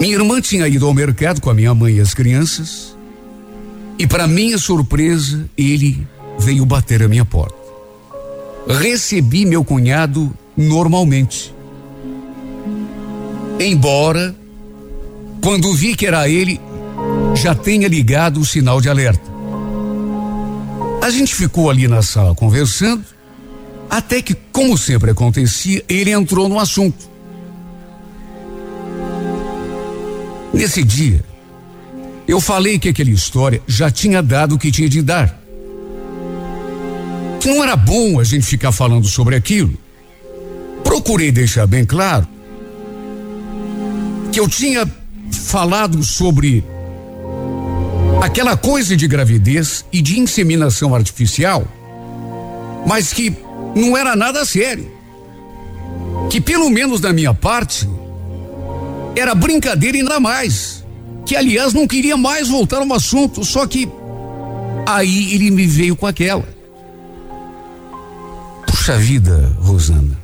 Minha 0.00 0.14
irmã 0.14 0.40
tinha 0.40 0.68
ido 0.68 0.86
ao 0.86 0.92
mercado 0.92 1.40
com 1.40 1.50
a 1.50 1.54
minha 1.54 1.74
mãe 1.74 1.94
e 1.94 2.00
as 2.00 2.12
crianças, 2.12 2.96
e 3.98 4.06
para 4.06 4.26
minha 4.26 4.58
surpresa, 4.58 5.48
ele 5.56 6.06
veio 6.38 6.66
bater 6.66 7.02
a 7.02 7.08
minha 7.08 7.24
porta. 7.24 7.56
Recebi 8.68 9.46
meu 9.46 9.64
cunhado 9.64 10.36
normalmente. 10.56 11.54
Embora, 13.58 14.34
quando 15.42 15.72
vi 15.72 15.94
que 15.94 16.06
era 16.06 16.28
ele, 16.28 16.60
já 17.34 17.54
tenha 17.54 17.88
ligado 17.88 18.40
o 18.40 18.44
sinal 18.44 18.80
de 18.80 18.88
alerta. 18.88 19.30
A 21.02 21.10
gente 21.10 21.34
ficou 21.34 21.70
ali 21.70 21.86
na 21.86 22.02
sala 22.02 22.34
conversando, 22.34 23.04
até 23.88 24.20
que, 24.20 24.34
como 24.52 24.76
sempre 24.76 25.10
acontecia, 25.10 25.84
ele 25.88 26.10
entrou 26.10 26.48
no 26.48 26.58
assunto. 26.58 27.08
Nesse 30.52 30.82
dia, 30.82 31.22
eu 32.26 32.40
falei 32.40 32.78
que 32.78 32.88
aquela 32.88 33.10
história 33.10 33.62
já 33.66 33.90
tinha 33.90 34.22
dado 34.22 34.56
o 34.56 34.58
que 34.58 34.72
tinha 34.72 34.88
de 34.88 35.00
dar. 35.00 35.40
Que 37.40 37.48
não 37.48 37.62
era 37.62 37.76
bom 37.76 38.18
a 38.18 38.24
gente 38.24 38.46
ficar 38.46 38.72
falando 38.72 39.06
sobre 39.06 39.36
aquilo. 39.36 39.78
Procurei 40.82 41.30
deixar 41.30 41.66
bem 41.66 41.84
claro 41.84 42.26
que 44.32 44.40
eu 44.40 44.48
tinha 44.48 44.90
falado 45.32 46.02
sobre 46.02 46.64
aquela 48.22 48.56
coisa 48.56 48.96
de 48.96 49.06
gravidez 49.06 49.84
e 49.92 50.00
de 50.02 50.18
inseminação 50.18 50.94
artificial, 50.94 51.66
mas 52.86 53.12
que 53.12 53.36
não 53.74 53.96
era 53.96 54.16
nada 54.16 54.44
sério. 54.44 54.90
Que 56.30 56.40
pelo 56.40 56.68
menos 56.70 57.00
da 57.00 57.12
minha 57.12 57.32
parte, 57.32 57.88
era 59.14 59.34
brincadeira 59.34 60.02
nada 60.02 60.20
mais. 60.20 60.84
Que 61.24 61.36
aliás 61.36 61.72
não 61.72 61.86
queria 61.86 62.16
mais 62.16 62.48
voltar 62.48 62.78
ao 62.78 62.92
assunto, 62.92 63.44
só 63.44 63.66
que 63.66 63.88
aí 64.86 65.34
ele 65.34 65.50
me 65.50 65.66
veio 65.66 65.96
com 65.96 66.06
aquela. 66.06 66.44
Puxa 68.66 68.96
vida, 68.96 69.56
Rosana. 69.58 70.16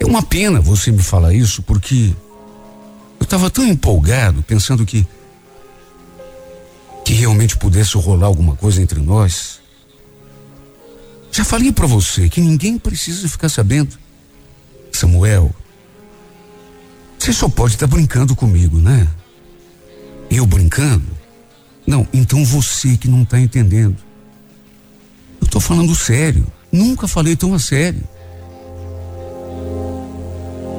É 0.00 0.06
uma 0.06 0.22
pena 0.22 0.60
você 0.60 0.92
me 0.92 1.02
falar 1.02 1.34
isso, 1.34 1.62
porque 1.62 2.14
eu 3.18 3.24
estava 3.24 3.50
tão 3.50 3.66
empolgado, 3.66 4.42
pensando 4.42 4.84
que 4.86 5.06
que 7.04 7.14
realmente 7.14 7.56
pudesse 7.56 7.96
rolar 7.96 8.26
alguma 8.26 8.54
coisa 8.54 8.82
entre 8.82 9.00
nós. 9.00 9.60
Já 11.32 11.42
falei 11.42 11.72
para 11.72 11.86
você 11.86 12.28
que 12.28 12.38
ninguém 12.38 12.76
precisa 12.78 13.26
ficar 13.26 13.48
sabendo. 13.48 13.96
Samuel, 14.92 15.50
você 17.18 17.32
só 17.32 17.48
pode 17.48 17.74
estar 17.74 17.88
tá 17.88 17.94
brincando 17.94 18.36
comigo, 18.36 18.78
né? 18.78 19.08
Eu 20.30 20.46
brincando? 20.46 21.06
Não, 21.86 22.06
então 22.12 22.44
você 22.44 22.98
que 22.98 23.08
não 23.08 23.22
está 23.22 23.40
entendendo. 23.40 23.96
Eu 25.40 25.46
estou 25.46 25.62
falando 25.62 25.94
sério. 25.94 26.46
Nunca 26.70 27.08
falei 27.08 27.34
tão 27.36 27.54
a 27.54 27.58
sério. 27.58 28.02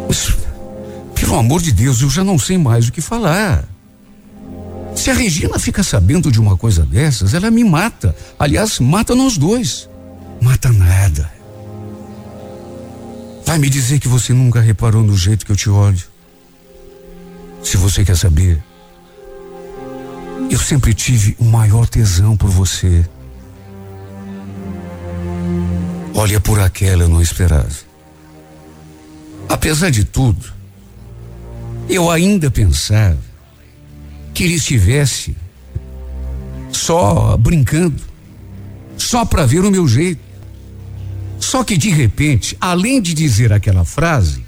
Mas, 0.07 0.35
Pelo 1.29 1.41
amor 1.41 1.61
de 1.61 1.71
Deus, 1.71 2.01
eu 2.01 2.09
já 2.09 2.23
não 2.23 2.39
sei 2.39 2.57
mais 2.57 2.87
o 2.87 2.91
que 2.91 3.01
falar. 3.01 3.63
Se 4.95 5.11
a 5.11 5.13
Regina 5.13 5.59
fica 5.59 5.83
sabendo 5.83 6.31
de 6.31 6.41
uma 6.41 6.57
coisa 6.57 6.83
dessas, 6.83 7.35
ela 7.35 7.51
me 7.51 7.63
mata. 7.63 8.15
Aliás, 8.39 8.79
mata 8.79 9.13
nós 9.13 9.37
dois. 9.37 9.87
Mata 10.41 10.71
nada. 10.71 11.31
Vai 13.45 13.59
me 13.59 13.69
dizer 13.69 13.99
que 13.99 14.07
você 14.07 14.33
nunca 14.33 14.59
reparou 14.59 15.03
no 15.03 15.15
jeito 15.15 15.45
que 15.45 15.51
eu 15.51 15.55
te 15.55 15.69
olho. 15.69 16.01
Se 17.63 17.77
você 17.77 18.03
quer 18.03 18.17
saber, 18.17 18.63
eu 20.49 20.57
sempre 20.57 20.95
tive 20.95 21.35
o 21.37 21.45
maior 21.45 21.87
tesão 21.87 22.35
por 22.35 22.49
você. 22.49 23.07
Olha 26.15 26.39
por 26.41 26.59
aquela 26.59 27.03
eu 27.03 27.09
não 27.09 27.21
esperava. 27.21 27.69
Apesar 29.47 29.91
de 29.91 30.03
tudo, 30.03 30.57
eu 31.89 32.11
ainda 32.11 32.51
pensava 32.51 33.17
que 34.33 34.43
ele 34.43 34.53
estivesse 34.53 35.35
só 36.71 37.35
brincando, 37.35 38.01
só 38.95 39.25
para 39.25 39.45
ver 39.45 39.65
o 39.65 39.71
meu 39.71 39.87
jeito. 39.87 40.21
Só 41.39 41.63
que 41.63 41.75
de 41.75 41.89
repente, 41.89 42.55
além 42.61 43.01
de 43.01 43.13
dizer 43.13 43.51
aquela 43.51 43.83
frase, 43.83 44.45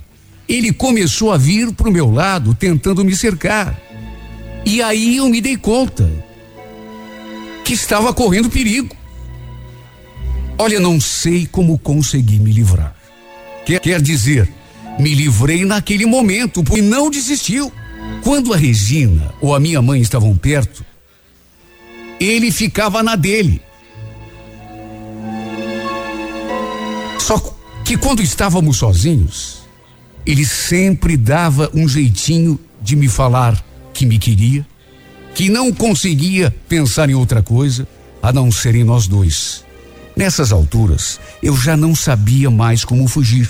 ele 0.48 0.72
começou 0.72 1.32
a 1.32 1.38
vir 1.38 1.74
para 1.74 1.90
o 1.90 1.92
meu 1.92 2.12
lado 2.12 2.54
tentando 2.54 3.04
me 3.04 3.16
cercar. 3.16 3.80
E 4.66 4.82
aí 4.82 5.18
eu 5.18 5.28
me 5.28 5.42
dei 5.42 5.58
conta 5.58 6.10
que 7.66 7.74
estava 7.74 8.14
correndo 8.14 8.50
perigo. 8.50 8.96
Olha, 10.58 10.80
não 10.80 11.02
sei 11.02 11.48
como 11.48 11.80
consegui 11.80 12.38
me 12.38 12.52
livrar. 12.52 12.96
Quer, 13.66 13.80
quer 13.80 14.02
dizer, 14.02 14.48
me 15.02 15.16
livrei 15.16 15.66
naquele 15.66 16.06
momento 16.06 16.64
e 16.78 16.82
não 16.82 17.10
desistiu. 17.10 17.74
Quando 18.24 18.54
a 18.54 18.58
Regina 18.58 19.34
ou 19.42 19.56
a 19.56 19.60
minha 19.60 19.82
mãe 19.82 20.00
estavam 20.00 20.38
perto, 20.38 20.86
ele 22.20 22.52
ficava 22.52 23.02
na 23.02 23.16
dele. 23.16 23.60
Só 27.20 27.40
que 27.84 27.98
quando 27.98 28.22
estávamos 28.22 28.78
sozinhos, 28.78 29.64
ele 30.24 30.46
sempre 30.46 31.18
dava 31.18 31.72
um 31.74 31.88
jeitinho 31.88 32.60
de 32.80 32.96
me 32.96 33.08
falar 33.08 33.64
que 33.94 34.06
me 34.06 34.20
queria, 34.20 34.66
que 35.34 35.50
não 35.50 35.74
conseguia 35.74 36.56
pensar 36.70 37.10
em 37.10 37.16
outra 37.16 37.42
coisa 37.42 37.88
a 38.22 38.32
não 38.32 38.52
ser 38.52 38.76
em 38.76 38.84
nós 38.84 39.08
dois. 39.08 39.66
Nessas 40.16 40.52
alturas, 40.52 41.20
eu 41.42 41.58
já 41.58 41.76
não 41.76 41.96
sabia 41.96 42.52
mais 42.52 42.86
como 42.86 43.08
fugir. 43.08 43.50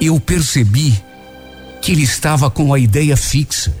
Eu 0.00 0.20
percebi 0.20 1.02
que 1.80 1.92
ele 1.92 2.02
estava 2.02 2.50
com 2.50 2.72
a 2.72 2.78
ideia 2.78 3.16
fixa, 3.16 3.74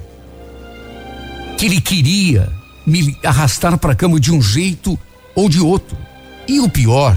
que 1.56 1.66
ele 1.66 1.80
queria 1.80 2.52
me 2.86 3.16
arrastar 3.24 3.78
para 3.78 3.92
a 3.92 3.96
cama 3.96 4.20
de 4.20 4.32
um 4.32 4.42
jeito 4.42 4.98
ou 5.34 5.48
de 5.48 5.60
outro. 5.60 5.96
E 6.46 6.60
o 6.60 6.68
pior, 6.68 7.16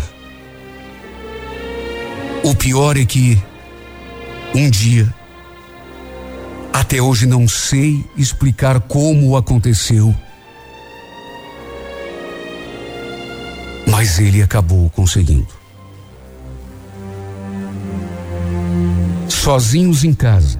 o 2.43 2.55
pior 2.55 2.97
é 2.97 3.05
que 3.05 3.37
um 4.55 4.69
dia 4.69 5.13
até 6.71 7.01
hoje 7.01 7.25
não 7.25 7.47
sei 7.47 8.05
explicar 8.15 8.79
como 8.79 9.35
aconteceu. 9.35 10.15
Mas 13.85 14.19
ele 14.19 14.41
acabou 14.41 14.89
conseguindo. 14.91 15.47
Sozinhos 19.47 20.03
em 20.03 20.13
casa, 20.13 20.59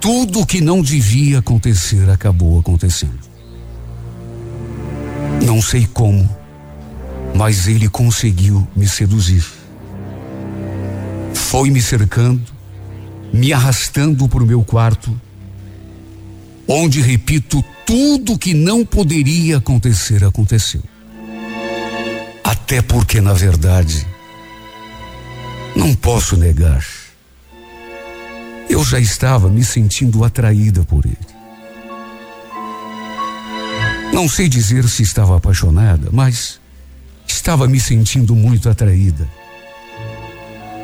tudo 0.00 0.40
o 0.40 0.46
que 0.46 0.62
não 0.62 0.80
devia 0.80 1.40
acontecer 1.40 2.08
acabou 2.08 2.58
acontecendo. 2.58 3.20
Não 5.44 5.60
sei 5.60 5.86
como, 5.86 6.26
mas 7.34 7.68
ele 7.68 7.86
conseguiu 7.86 8.66
me 8.74 8.88
seduzir. 8.88 9.44
Foi 11.34 11.68
me 11.68 11.82
cercando, 11.82 12.40
me 13.30 13.52
arrastando 13.52 14.26
para 14.26 14.42
o 14.42 14.46
meu 14.46 14.64
quarto, 14.64 15.14
onde, 16.66 17.02
repito, 17.02 17.62
tudo 17.84 18.38
que 18.38 18.54
não 18.54 18.86
poderia 18.86 19.58
acontecer 19.58 20.24
aconteceu. 20.24 20.82
Até 22.42 22.80
porque, 22.80 23.20
na 23.20 23.34
verdade, 23.34 24.06
não 25.76 25.94
posso 25.94 26.38
negar, 26.38 26.82
eu 28.70 28.84
já 28.84 29.00
estava 29.00 29.48
me 29.48 29.64
sentindo 29.64 30.22
atraída 30.22 30.84
por 30.84 31.04
ele. 31.04 31.18
Não 34.12 34.28
sei 34.28 34.48
dizer 34.48 34.88
se 34.88 35.02
estava 35.02 35.36
apaixonada, 35.36 36.08
mas 36.12 36.60
estava 37.26 37.66
me 37.66 37.80
sentindo 37.80 38.34
muito 38.34 38.68
atraída. 38.68 39.28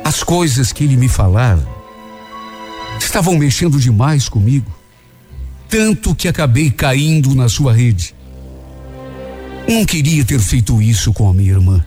As 0.03 0.21
coisas 0.21 0.73
que 0.73 0.83
ele 0.83 0.97
me 0.97 1.07
falava 1.07 1.67
estavam 2.99 3.37
mexendo 3.37 3.79
demais 3.79 4.27
comigo, 4.27 4.71
tanto 5.69 6.13
que 6.13 6.27
acabei 6.27 6.69
caindo 6.69 7.33
na 7.35 7.47
sua 7.47 7.73
rede. 7.73 8.13
Não 9.67 9.85
queria 9.85 10.25
ter 10.25 10.39
feito 10.39 10.81
isso 10.81 11.13
com 11.13 11.29
a 11.29 11.33
minha 11.33 11.51
irmã. 11.51 11.85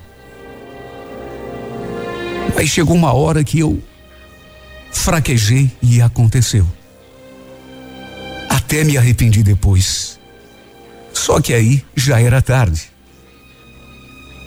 Mas 2.55 2.69
chegou 2.69 2.97
uma 2.97 3.13
hora 3.13 3.45
que 3.45 3.59
eu 3.59 3.83
fraquejei 4.93 5.71
e 5.83 6.01
aconteceu. 6.01 6.67
Até 8.49 8.85
me 8.85 8.97
arrependi 8.97 9.43
depois. 9.43 10.19
Só 11.13 11.41
que 11.41 11.53
aí 11.53 11.85
já 11.95 12.21
era 12.21 12.43
tarde. 12.43 12.91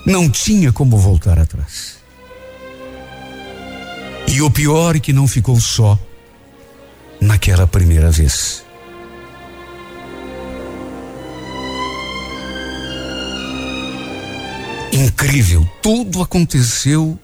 Não 0.05 0.29
tinha 0.29 0.71
como 0.71 0.97
voltar 0.97 1.39
atrás. 1.39 1.97
E 4.27 4.41
o 4.41 4.49
pior 4.49 4.95
é 4.95 4.99
que 4.99 5.13
não 5.13 5.27
ficou 5.27 5.59
só 5.59 5.97
naquela 7.21 7.67
primeira 7.67 8.11
vez. 8.11 8.63
Incrível, 14.91 15.67
tudo 15.81 16.21
aconteceu 16.21 17.19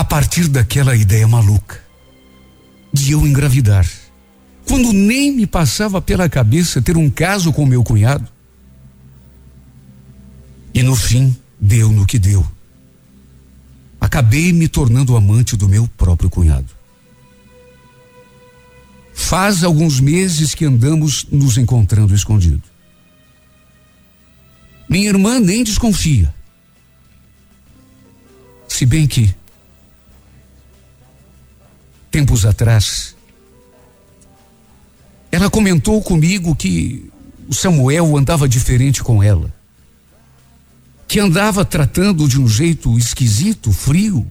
a 0.00 0.04
partir 0.04 0.48
daquela 0.48 0.96
ideia 0.96 1.28
maluca 1.28 1.78
de 2.90 3.12
eu 3.12 3.26
engravidar. 3.26 3.86
Quando 4.66 4.94
nem 4.94 5.30
me 5.30 5.46
passava 5.46 6.00
pela 6.00 6.26
cabeça 6.26 6.80
ter 6.80 6.96
um 6.96 7.10
caso 7.10 7.52
com 7.52 7.66
meu 7.66 7.84
cunhado. 7.84 8.26
E 10.72 10.82
no 10.82 10.96
fim, 10.96 11.36
deu 11.60 11.90
no 11.90 12.06
que 12.06 12.18
deu. 12.18 12.42
Acabei 14.00 14.54
me 14.54 14.68
tornando 14.68 15.14
amante 15.14 15.54
do 15.54 15.68
meu 15.68 15.86
próprio 15.98 16.30
cunhado. 16.30 16.74
Faz 19.12 19.62
alguns 19.62 20.00
meses 20.00 20.54
que 20.54 20.64
andamos 20.64 21.26
nos 21.30 21.58
encontrando 21.58 22.14
escondido. 22.14 22.62
Minha 24.88 25.10
irmã 25.10 25.38
nem 25.38 25.62
desconfia. 25.62 26.34
Se 28.66 28.86
bem 28.86 29.06
que, 29.06 29.38
tempos 32.10 32.44
atrás, 32.44 33.14
ela 35.30 35.48
comentou 35.48 36.02
comigo 36.02 36.56
que 36.56 37.10
o 37.48 37.54
Samuel 37.54 38.16
andava 38.16 38.48
diferente 38.48 39.02
com 39.02 39.22
ela. 39.22 39.52
Que 41.06 41.20
andava 41.20 41.64
tratando 41.64 42.28
de 42.28 42.40
um 42.40 42.48
jeito 42.48 42.98
esquisito, 42.98 43.72
frio. 43.72 44.26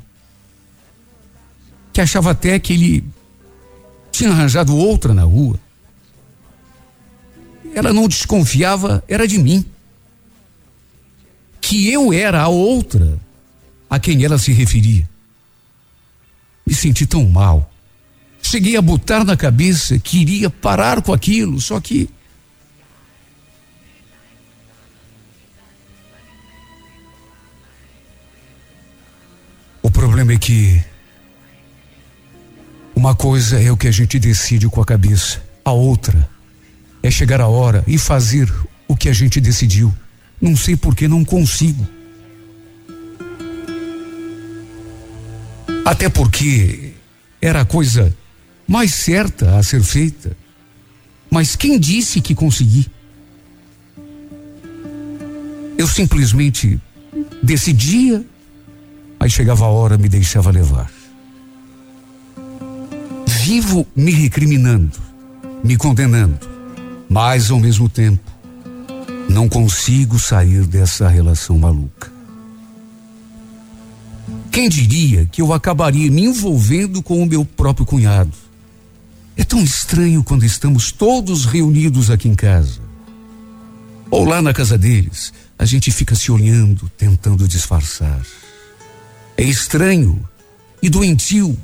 Que 1.94 2.02
achava 2.02 2.32
até 2.32 2.60
que 2.60 2.74
ele 2.74 3.04
tinha 4.12 4.32
arranjado 4.32 4.76
outra 4.76 5.13
na 5.13 5.24
rua. 5.24 5.60
Ela 7.74 7.94
não 7.94 8.08
desconfiava, 8.08 9.04
era 9.08 9.28
de 9.28 9.38
mim. 9.38 9.65
Que 11.62 11.89
eu 11.92 12.12
era 12.12 12.42
a 12.42 12.48
outra 12.48 13.20
a 13.89 14.00
quem 14.00 14.24
ela 14.24 14.38
se 14.38 14.52
referia. 14.52 15.10
Me 16.69 16.75
senti 16.75 17.08
tão 17.08 17.27
mal. 17.27 17.67
Cheguei 18.43 18.77
a 18.77 18.82
botar 18.82 19.25
na 19.25 19.36
cabeça 19.36 19.97
que 19.97 20.19
iria 20.19 20.51
parar 20.51 21.01
com 21.01 21.12
aquilo, 21.12 21.60
só 21.60 21.79
que. 21.79 22.08
O 29.82 29.89
problema 29.89 30.34
é 30.34 30.38
que 30.38 30.79
uma 32.95 33.15
coisa 33.15 33.60
é 33.60 33.71
o 33.71 33.77
que 33.77 33.88
a 33.88 33.91
gente 33.91 34.19
decide 34.19 34.69
com 34.69 34.79
a 34.79 34.86
cabeça, 34.86 35.41
a 35.65 35.71
outra 35.71 36.29
é 37.01 37.10
chegar 37.10 37.41
a 37.41 37.47
hora 37.47 37.84
e 37.88 37.97
fazer 37.97 38.53
o 38.88 38.95
que 38.95 39.10
a 39.10 39.13
gente 39.13 39.41
decidiu. 39.41 39.91
Não 40.39 40.55
sei 40.55 40.75
por 40.75 40.95
que 40.95 41.08
não 41.08 41.25
consigo. 41.25 41.99
Até 45.89 46.08
porque 46.08 46.93
era 47.41 47.62
a 47.62 47.65
coisa 47.65 48.15
mais 48.67 48.93
certa 48.93 49.58
a 49.58 49.63
ser 49.63 49.82
feita. 49.82 50.38
Mas 51.32 51.56
quem 51.56 51.80
disse 51.80 52.21
que 52.21 52.36
consegui? 52.36 52.86
Eu 55.75 55.88
simplesmente 55.88 56.80
decidia, 57.41 58.23
aí 59.19 59.32
chegava 59.32 59.65
a 59.65 59.69
hora, 59.69 59.97
me 59.97 60.08
deixava 60.08 60.52
levar. 60.52 60.91
Vivo 63.43 63.88
me 63.95 64.12
recriminando, 64.12 64.99
me 65.63 65.75
condenando, 65.75 66.47
mas 67.10 67.49
ao 67.49 67.60
mesmo 67.60 67.89
tempo 67.89 68.32
não 69.28 69.49
consigo 69.49 70.19
sair 70.19 70.67
dessa 70.67 71.10
relação 71.10 71.58
maluca. 71.58 72.18
Quem 74.60 74.67
diria 74.67 75.26
que 75.26 75.41
eu 75.41 75.54
acabaria 75.54 76.12
me 76.12 76.26
envolvendo 76.26 77.02
com 77.02 77.24
o 77.24 77.26
meu 77.26 77.45
próprio 77.45 77.86
cunhado? 77.86 78.34
É 79.38 79.43
tão 79.45 79.63
estranho 79.63 80.22
quando 80.22 80.43
estamos 80.43 80.91
todos 80.91 81.45
reunidos 81.45 82.12
aqui 82.12 82.28
em 82.28 82.36
casa. 82.36 82.82
Ou 84.12 84.26
lá 84.26 84.41
na 84.41 84.54
casa 84.54 84.78
deles, 84.78 85.32
a 85.58 85.63
gente 85.63 85.89
fica 85.93 86.13
se 86.13 86.30
olhando, 86.30 86.91
tentando 86.98 87.48
disfarçar. 87.48 88.22
É 89.38 89.43
estranho 89.43 90.28
e 90.82 90.89
doentio, 90.89 91.58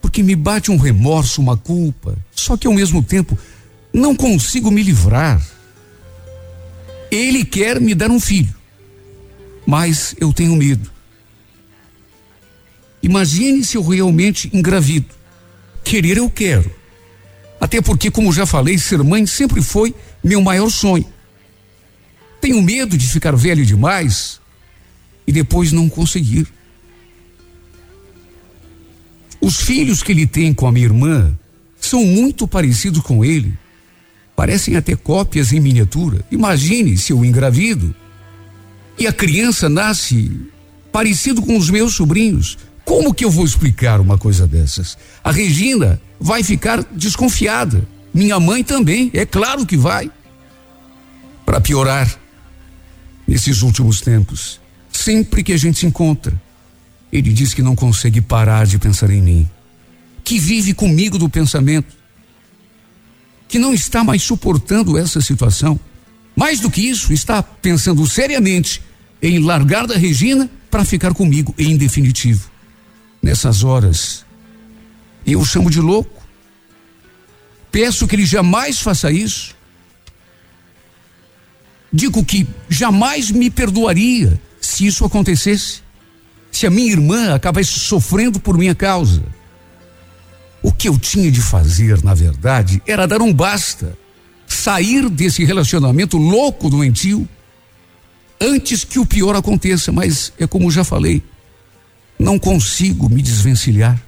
porque 0.00 0.22
me 0.22 0.34
bate 0.34 0.70
um 0.70 0.78
remorso, 0.78 1.42
uma 1.42 1.58
culpa, 1.58 2.16
só 2.34 2.56
que 2.56 2.66
ao 2.66 2.72
mesmo 2.72 3.02
tempo 3.02 3.38
não 3.92 4.16
consigo 4.16 4.70
me 4.70 4.82
livrar. 4.82 5.46
Ele 7.10 7.44
quer 7.44 7.78
me 7.78 7.94
dar 7.94 8.10
um 8.10 8.18
filho, 8.18 8.54
mas 9.66 10.14
eu 10.18 10.32
tenho 10.32 10.56
medo. 10.56 10.96
Imagine 13.02 13.64
se 13.64 13.76
eu 13.76 13.86
realmente 13.86 14.50
engravido. 14.52 15.06
Querer 15.84 16.18
eu 16.18 16.28
quero. 16.28 16.70
Até 17.60 17.80
porque, 17.80 18.10
como 18.10 18.32
já 18.32 18.46
falei, 18.46 18.78
ser 18.78 19.02
mãe 19.02 19.26
sempre 19.26 19.62
foi 19.62 19.94
meu 20.22 20.40
maior 20.40 20.70
sonho. 20.70 21.06
Tenho 22.40 22.62
medo 22.62 22.96
de 22.96 23.06
ficar 23.06 23.34
velho 23.34 23.64
demais 23.66 24.40
e 25.26 25.32
depois 25.32 25.72
não 25.72 25.88
conseguir. 25.88 26.46
Os 29.40 29.60
filhos 29.60 30.02
que 30.02 30.12
ele 30.12 30.26
tem 30.26 30.52
com 30.52 30.66
a 30.66 30.72
minha 30.72 30.86
irmã 30.86 31.36
são 31.80 32.04
muito 32.04 32.46
parecidos 32.46 33.02
com 33.02 33.24
ele. 33.24 33.56
Parecem 34.36 34.76
até 34.76 34.94
cópias 34.94 35.52
em 35.52 35.60
miniatura. 35.60 36.24
Imagine 36.30 36.96
se 36.96 37.12
eu 37.12 37.24
engravido 37.24 37.94
e 38.98 39.06
a 39.06 39.12
criança 39.12 39.68
nasce 39.68 40.30
parecido 40.92 41.42
com 41.42 41.56
os 41.56 41.70
meus 41.70 41.94
sobrinhos. 41.94 42.58
Como 42.88 43.12
que 43.12 43.22
eu 43.22 43.30
vou 43.30 43.44
explicar 43.44 44.00
uma 44.00 44.16
coisa 44.16 44.46
dessas? 44.46 44.96
A 45.22 45.30
Regina 45.30 46.00
vai 46.18 46.42
ficar 46.42 46.82
desconfiada. 46.84 47.86
Minha 48.14 48.40
mãe 48.40 48.64
também, 48.64 49.10
é 49.12 49.26
claro 49.26 49.66
que 49.66 49.76
vai. 49.76 50.10
Para 51.44 51.60
piorar, 51.60 52.18
nesses 53.26 53.60
últimos 53.60 54.00
tempos, 54.00 54.58
sempre 54.90 55.42
que 55.42 55.52
a 55.52 55.56
gente 55.58 55.78
se 55.78 55.84
encontra, 55.84 56.32
ele 57.12 57.30
diz 57.30 57.52
que 57.52 57.60
não 57.60 57.76
consegue 57.76 58.22
parar 58.22 58.66
de 58.66 58.78
pensar 58.78 59.10
em 59.10 59.20
mim, 59.20 59.50
que 60.24 60.38
vive 60.38 60.72
comigo 60.72 61.18
do 61.18 61.28
pensamento, 61.28 61.94
que 63.46 63.58
não 63.58 63.74
está 63.74 64.02
mais 64.02 64.22
suportando 64.22 64.96
essa 64.96 65.20
situação. 65.20 65.78
Mais 66.34 66.58
do 66.58 66.70
que 66.70 66.80
isso, 66.80 67.12
está 67.12 67.42
pensando 67.42 68.06
seriamente 68.06 68.80
em 69.20 69.40
largar 69.40 69.86
da 69.86 69.94
Regina 69.94 70.48
para 70.70 70.86
ficar 70.86 71.12
comigo 71.12 71.54
em 71.58 71.76
definitivo. 71.76 72.56
Nessas 73.28 73.62
horas, 73.62 74.24
eu 75.26 75.38
o 75.38 75.44
chamo 75.44 75.70
de 75.70 75.82
louco. 75.82 76.26
Peço 77.70 78.08
que 78.08 78.16
ele 78.16 78.24
jamais 78.24 78.80
faça 78.80 79.12
isso. 79.12 79.54
Digo 81.92 82.24
que 82.24 82.48
jamais 82.70 83.30
me 83.30 83.50
perdoaria 83.50 84.40
se 84.62 84.86
isso 84.86 85.04
acontecesse. 85.04 85.82
Se 86.50 86.66
a 86.66 86.70
minha 86.70 86.90
irmã 86.90 87.34
acabasse 87.34 87.78
sofrendo 87.78 88.40
por 88.40 88.56
minha 88.56 88.74
causa. 88.74 89.22
O 90.62 90.72
que 90.72 90.88
eu 90.88 90.98
tinha 90.98 91.30
de 91.30 91.42
fazer, 91.42 92.02
na 92.02 92.14
verdade, 92.14 92.82
era 92.86 93.06
dar 93.06 93.20
um 93.20 93.30
basta. 93.30 93.94
Sair 94.46 95.10
desse 95.10 95.44
relacionamento 95.44 96.16
louco 96.16 96.70
doentio 96.70 97.28
antes 98.40 98.84
que 98.84 98.98
o 98.98 99.04
pior 99.04 99.36
aconteça, 99.36 99.92
mas 99.92 100.32
é 100.38 100.46
como 100.46 100.70
já 100.70 100.82
falei, 100.82 101.22
não 102.18 102.38
consigo 102.38 103.08
me 103.08 103.22
desvencilhar. 103.22 104.02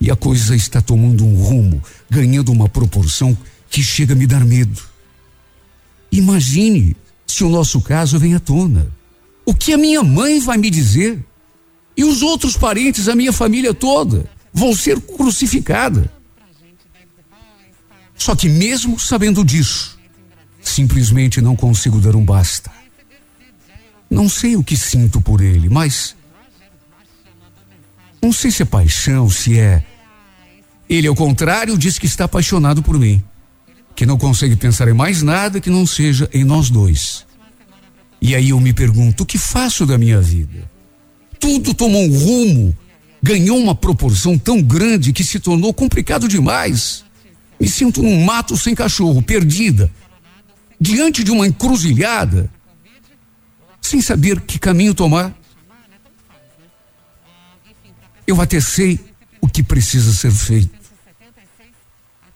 E 0.00 0.10
a 0.10 0.16
coisa 0.16 0.54
está 0.54 0.80
tomando 0.80 1.26
um 1.26 1.34
rumo, 1.34 1.82
ganhando 2.08 2.52
uma 2.52 2.68
proporção 2.68 3.36
que 3.68 3.82
chega 3.82 4.12
a 4.12 4.16
me 4.16 4.26
dar 4.26 4.44
medo. 4.44 4.80
Imagine 6.12 6.96
se 7.26 7.42
o 7.44 7.48
nosso 7.48 7.80
caso 7.80 8.18
vem 8.18 8.34
à 8.34 8.40
tona. 8.40 8.86
O 9.44 9.54
que 9.54 9.72
a 9.72 9.78
minha 9.78 10.02
mãe 10.02 10.40
vai 10.40 10.56
me 10.56 10.70
dizer? 10.70 11.24
E 11.96 12.04
os 12.04 12.22
outros 12.22 12.56
parentes, 12.56 13.08
a 13.08 13.16
minha 13.16 13.32
família 13.32 13.74
toda, 13.74 14.30
vão 14.52 14.74
ser 14.74 15.00
crucificada. 15.00 16.10
Só 18.16 18.34
que 18.36 18.48
mesmo 18.48 18.98
sabendo 18.98 19.44
disso, 19.44 19.98
simplesmente 20.60 21.40
não 21.40 21.56
consigo 21.56 22.00
dar 22.00 22.14
um 22.14 22.24
basta. 22.24 22.70
Não 24.10 24.28
sei 24.28 24.56
o 24.56 24.64
que 24.64 24.76
sinto 24.76 25.20
por 25.20 25.40
ele, 25.40 25.68
mas 25.68 26.16
não 28.22 28.32
sei 28.32 28.50
se 28.50 28.62
é 28.62 28.66
paixão, 28.66 29.28
se 29.30 29.58
é. 29.58 29.84
Ele, 30.88 31.06
ao 31.06 31.14
contrário, 31.14 31.76
diz 31.76 31.98
que 31.98 32.06
está 32.06 32.24
apaixonado 32.24 32.82
por 32.82 32.98
mim. 32.98 33.22
Que 33.94 34.06
não 34.06 34.16
consegue 34.16 34.56
pensar 34.56 34.88
em 34.88 34.94
mais 34.94 35.22
nada 35.22 35.60
que 35.60 35.70
não 35.70 35.86
seja 35.86 36.28
em 36.32 36.44
nós 36.44 36.70
dois. 36.70 37.26
E 38.20 38.34
aí 38.34 38.50
eu 38.50 38.60
me 38.60 38.72
pergunto: 38.72 39.22
o 39.22 39.26
que 39.26 39.38
faço 39.38 39.86
da 39.86 39.98
minha 39.98 40.20
vida? 40.20 40.70
Tudo 41.38 41.74
tomou 41.74 42.02
um 42.02 42.18
rumo, 42.18 42.76
ganhou 43.22 43.58
uma 43.58 43.74
proporção 43.74 44.36
tão 44.36 44.60
grande 44.60 45.12
que 45.12 45.22
se 45.22 45.38
tornou 45.38 45.72
complicado 45.72 46.26
demais. 46.26 47.04
Me 47.60 47.68
sinto 47.68 48.02
num 48.02 48.24
mato 48.24 48.56
sem 48.56 48.74
cachorro, 48.74 49.22
perdida, 49.22 49.90
diante 50.80 51.24
de 51.24 51.30
uma 51.30 51.46
encruzilhada, 51.46 52.50
sem 53.80 54.00
saber 54.00 54.40
que 54.40 54.58
caminho 54.58 54.94
tomar. 54.94 55.36
Eu 58.28 58.42
até 58.42 58.60
sei 58.60 59.00
o 59.40 59.48
que 59.48 59.62
precisa 59.62 60.12
ser 60.12 60.30
feito. 60.30 60.78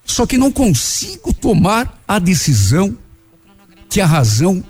Só 0.06 0.24
que 0.24 0.38
não 0.38 0.50
consigo 0.50 1.34
tomar 1.34 2.02
a 2.08 2.18
decisão 2.18 2.96
que 3.90 4.00
a 4.00 4.06
razão 4.06 4.64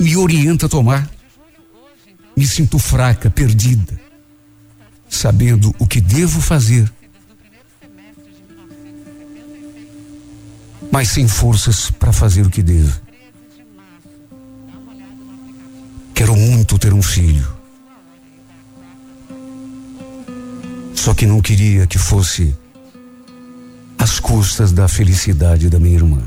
me 0.00 0.16
orienta 0.16 0.66
a 0.66 0.68
tomar. 0.68 1.08
Me 2.36 2.44
sinto 2.44 2.76
fraca, 2.76 3.30
perdida, 3.30 4.00
sabendo 5.08 5.72
o 5.78 5.86
que 5.86 6.00
devo 6.00 6.40
fazer, 6.40 6.92
mas 10.90 11.08
sem 11.08 11.28
forças 11.28 11.88
para 11.88 12.12
fazer 12.12 12.44
o 12.44 12.50
que 12.50 12.64
devo. 12.64 13.00
Quero 16.14 16.36
muito 16.36 16.76
ter 16.80 16.92
um 16.92 17.02
filho. 17.02 17.57
Só 20.98 21.14
que 21.14 21.26
não 21.26 21.40
queria 21.40 21.86
que 21.86 21.96
fosse 21.96 22.52
às 23.96 24.18
custas 24.18 24.72
da 24.72 24.88
felicidade 24.88 25.70
da 25.70 25.78
minha 25.78 25.94
irmã. 25.94 26.20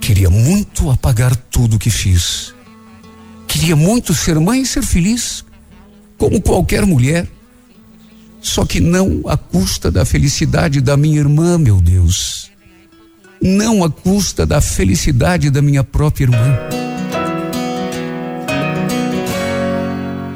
Queria 0.00 0.30
muito 0.30 0.90
apagar 0.90 1.36
tudo 1.36 1.78
que 1.78 1.90
fiz. 1.90 2.54
Queria 3.46 3.76
muito 3.76 4.14
ser 4.14 4.40
mãe 4.40 4.62
e 4.62 4.66
ser 4.66 4.82
feliz, 4.82 5.44
como 6.16 6.40
qualquer 6.40 6.86
mulher. 6.86 7.28
Só 8.40 8.64
que 8.64 8.80
não 8.80 9.20
à 9.26 9.36
custa 9.36 9.90
da 9.90 10.06
felicidade 10.06 10.80
da 10.80 10.96
minha 10.96 11.18
irmã, 11.18 11.58
meu 11.58 11.82
Deus. 11.82 12.50
Não 13.42 13.84
à 13.84 13.90
custa 13.90 14.46
da 14.46 14.62
felicidade 14.62 15.50
da 15.50 15.60
minha 15.60 15.84
própria 15.84 16.24
irmã. 16.24 16.85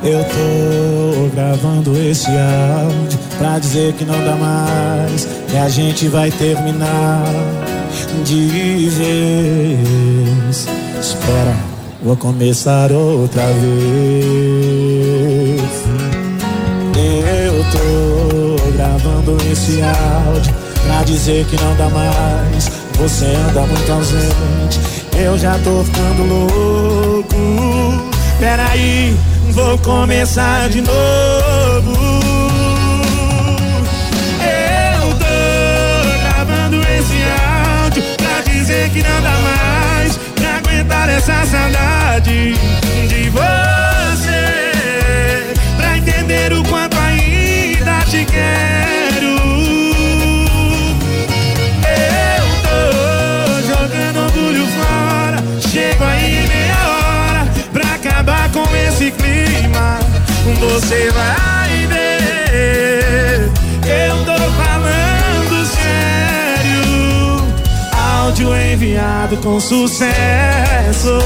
Eu 0.03 0.25
tô 0.25 1.29
gravando 1.35 1.95
esse 2.01 2.29
áudio 2.29 3.19
pra 3.37 3.59
dizer 3.59 3.93
que 3.93 4.07
não 4.07 4.19
dá 4.25 4.35
mais, 4.35 5.29
que 5.47 5.57
a 5.59 5.69
gente 5.69 6.09
vai 6.09 6.31
terminar 6.31 7.23
de 8.25 8.89
vez. 8.89 10.67
Espera, 10.99 11.55
vou 12.03 12.17
começar 12.17 12.91
outra 12.91 13.47
vez. 13.53 14.01
Eu 16.97 17.63
tô 17.71 18.73
gravando 18.73 19.37
esse 19.53 19.83
áudio 19.83 20.55
pra 20.87 21.03
dizer 21.03 21.45
que 21.45 21.63
não 21.63 21.77
dá 21.77 21.91
mais. 21.91 22.71
Você 22.99 23.27
anda 23.27 23.67
muito 23.67 23.93
ausente, 23.93 24.81
eu 25.15 25.37
já 25.39 25.59
tô 25.59 25.85
ficando 25.85 26.23
louco. 26.25 27.37
Peraí, 28.39 29.15
vou 29.61 29.79
começar 29.79 30.69
de 30.71 30.81
novo. 30.81 31.40
Com 69.61 69.69
sucesso. 69.69 71.19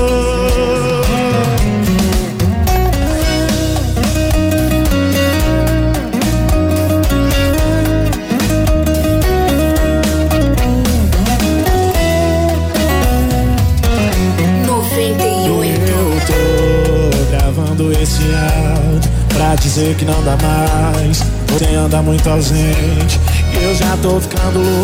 esse 18.03 18.23
áudio 18.23 19.11
pra 19.29 19.55
dizer 19.55 19.95
que 19.97 20.05
não 20.05 20.23
dá 20.25 20.37
mais. 20.43 21.23
Você 21.49 21.75
anda 21.75 22.03
muito 22.03 22.29
ausente 22.29 23.19
eu 23.65 23.75
já 23.75 23.97
tô 24.03 24.21
ficando 24.21 24.59
louco. 24.59 24.84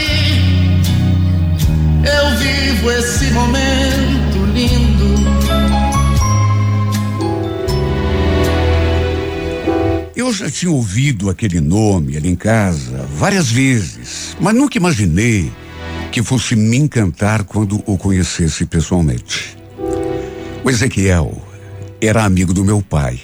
eu 2.03 2.37
vivo 2.37 2.91
esse 2.91 3.31
momento 3.31 4.45
lindo. 4.53 5.21
Eu 10.15 10.31
já 10.33 10.49
tinha 10.49 10.71
ouvido 10.71 11.29
aquele 11.29 11.59
nome 11.59 12.15
ali 12.15 12.29
em 12.29 12.35
casa 12.35 13.07
várias 13.15 13.51
vezes, 13.51 14.35
mas 14.39 14.55
nunca 14.55 14.77
imaginei 14.77 15.51
que 16.11 16.21
fosse 16.21 16.55
me 16.55 16.77
encantar 16.77 17.43
quando 17.43 17.81
o 17.85 17.97
conhecesse 17.97 18.65
pessoalmente. 18.65 19.57
O 20.63 20.69
Ezequiel 20.69 21.41
era 21.99 22.23
amigo 22.23 22.53
do 22.53 22.63
meu 22.63 22.81
pai. 22.81 23.19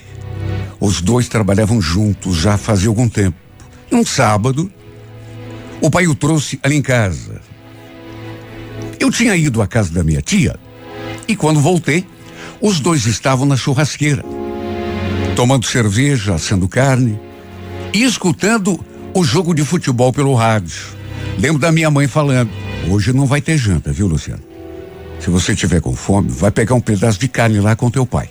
Os 0.80 1.02
dois 1.02 1.28
trabalhavam 1.28 1.82
juntos 1.82 2.38
já 2.38 2.58
fazia 2.58 2.90
algum 2.90 3.10
tempo. 3.10 3.38
Um 3.92 4.06
sábado, 4.06 4.72
o 5.82 5.90
pai 5.90 6.08
o 6.08 6.16
trouxe 6.16 6.60
ali 6.63 6.76
em 6.76 6.82
casa. 6.82 7.42
Eu 9.00 9.12
tinha 9.12 9.36
ido 9.36 9.62
à 9.62 9.68
casa 9.68 9.92
da 9.92 10.04
minha 10.04 10.22
tia 10.22 10.56
e 11.28 11.36
quando 11.36 11.60
voltei, 11.60 12.06
os 12.62 12.80
dois 12.80 13.06
estavam 13.06 13.46
na 13.46 13.56
churrasqueira, 13.56 14.24
tomando 15.36 15.66
cerveja, 15.66 16.36
assando 16.36 16.68
carne 16.68 17.20
e 17.94 18.04
escutando 18.04 18.80
o 19.14 19.24
jogo 19.24 19.54
de 19.54 19.64
futebol 19.64 20.12
pelo 20.12 20.34
rádio. 20.34 20.82
Lembro 21.38 21.60
da 21.60 21.72
minha 21.72 21.92
mãe 21.92 22.08
falando: 22.08 22.50
Hoje 22.90 23.14
não 23.14 23.26
vai 23.26 23.42
ter 23.42 23.58
janta, 23.58 23.92
viu, 23.92 24.08
Luciano? 24.08 24.44
Se 25.20 25.30
você 25.30 25.56
tiver 25.56 25.82
com 25.82 25.96
fome, 25.96 26.30
vai 26.30 26.52
pegar 26.52 26.76
um 26.76 26.80
pedaço 26.80 27.20
de 27.20 27.28
carne 27.28 27.60
lá 27.60 27.76
com 27.76 27.90
teu 27.90 28.06
pai. 28.06 28.30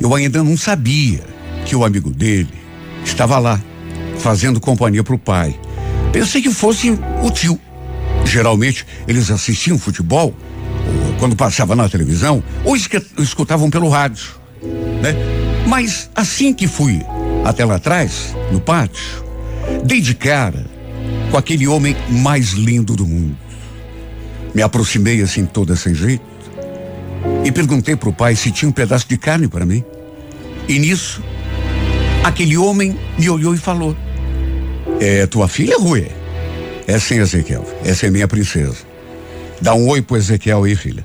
Eu 0.00 0.14
ainda 0.14 0.42
não 0.42 0.56
sabia 0.56 1.20
que 1.64 1.74
o 1.74 1.84
amigo 1.84 2.10
dele 2.10 2.52
estava 3.04 3.38
lá, 3.38 3.60
fazendo 4.18 4.60
companhia 4.60 5.02
pro 5.02 5.18
pai. 5.18 5.58
Pensei 6.12 6.42
que 6.42 6.50
fosse 6.50 6.90
o 7.22 7.30
tio. 7.30 7.58
Geralmente 8.24 8.86
eles 9.06 9.30
assistiam 9.30 9.78
futebol, 9.78 10.34
ou 11.06 11.14
quando 11.18 11.36
passava 11.36 11.76
na 11.76 11.88
televisão, 11.88 12.42
ou 12.64 12.76
escutavam 12.76 13.70
pelo 13.70 13.88
rádio, 13.88 14.26
né? 15.02 15.14
Mas 15.66 16.10
assim 16.14 16.52
que 16.52 16.66
fui 16.66 17.00
até 17.44 17.64
lá 17.64 17.76
atrás, 17.76 18.34
no 18.50 18.60
pátio, 18.60 19.24
dei 19.84 20.00
de 20.00 20.14
cara 20.14 20.66
com 21.30 21.36
aquele 21.36 21.66
homem 21.66 21.96
mais 22.10 22.50
lindo 22.50 22.94
do 22.94 23.06
mundo. 23.06 23.36
Me 24.54 24.62
aproximei 24.62 25.20
assim 25.20 25.44
toda 25.44 25.74
sem 25.74 25.94
jeito 25.94 26.22
e 27.44 27.50
perguntei 27.50 27.96
para 27.96 28.08
o 28.08 28.12
pai 28.12 28.36
se 28.36 28.50
tinha 28.50 28.68
um 28.68 28.72
pedaço 28.72 29.08
de 29.08 29.16
carne 29.18 29.48
para 29.48 29.66
mim. 29.66 29.84
E 30.68 30.78
nisso, 30.78 31.22
aquele 32.22 32.56
homem 32.56 32.96
me 33.18 33.28
olhou 33.28 33.54
e 33.54 33.58
falou: 33.58 33.96
É 35.00 35.26
tua 35.26 35.48
filha, 35.48 35.76
Rui? 35.78 36.06
É 36.86 36.98
sim, 36.98 37.18
Ezequiel. 37.18 37.66
Essa 37.84 38.06
é 38.06 38.10
minha 38.10 38.28
princesa. 38.28 38.76
Dá 39.60 39.74
um 39.74 39.88
oi 39.88 40.02
pro 40.02 40.16
Ezequiel 40.16 40.64
aí, 40.64 40.76
filha. 40.76 41.04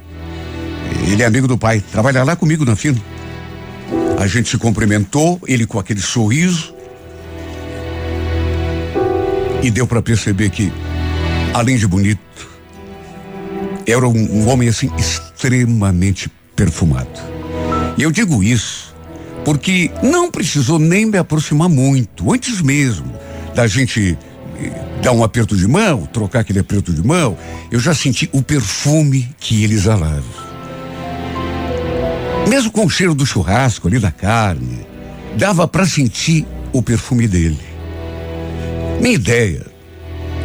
Ele 1.08 1.24
é 1.24 1.26
amigo 1.26 1.48
do 1.48 1.58
pai, 1.58 1.84
trabalha 1.92 2.24
lá 2.24 2.36
comigo 2.36 2.66
na 2.66 2.76
fila. 2.76 2.98
A 4.20 4.28
gente 4.28 4.50
se 4.50 4.58
cumprimentou, 4.58 5.40
ele 5.48 5.66
com 5.66 5.80
aquele 5.80 6.02
sorriso, 6.02 6.74
e 9.64 9.72
deu 9.72 9.88
para 9.88 10.02
perceber 10.02 10.50
que, 10.50 10.72
além 11.54 11.78
de 11.78 11.88
bonito, 11.88 12.20
era 13.86 14.08
um, 14.08 14.12
um 14.12 14.50
homem 14.50 14.68
assim 14.70 14.92
extremamente 14.98 16.30
perfumado. 16.56 17.10
E 17.98 18.04
eu 18.04 18.12
digo 18.12 18.44
isso 18.44 18.96
porque 19.46 19.90
não 20.04 20.30
precisou 20.30 20.78
nem 20.78 21.06
me 21.06 21.18
aproximar 21.18 21.70
muito, 21.70 22.32
antes 22.32 22.62
mesmo 22.62 23.12
da 23.56 23.68
gente 23.68 24.18
dar 25.02 25.12
um 25.12 25.24
aperto 25.24 25.56
de 25.56 25.68
mão, 25.68 26.06
trocar 26.06 26.40
aquele 26.40 26.60
aperto 26.60 26.92
de 26.92 27.06
mão, 27.06 27.38
eu 27.72 27.80
já 27.80 27.94
senti 27.94 28.30
o 28.32 28.42
perfume 28.42 29.30
que 29.40 29.64
ele 29.64 29.74
exalava. 29.74 30.50
Mesmo 32.48 32.72
com 32.72 32.86
o 32.86 32.90
cheiro 32.90 33.14
do 33.14 33.26
churrasco 33.26 33.88
ali 33.88 34.00
da 34.00 34.12
carne, 34.12 34.86
dava 35.38 35.68
para 35.68 35.86
sentir 35.86 36.46
o 36.74 36.82
perfume 36.82 37.28
dele. 37.28 37.60
Minha 39.00 39.16
ideia 39.16 39.66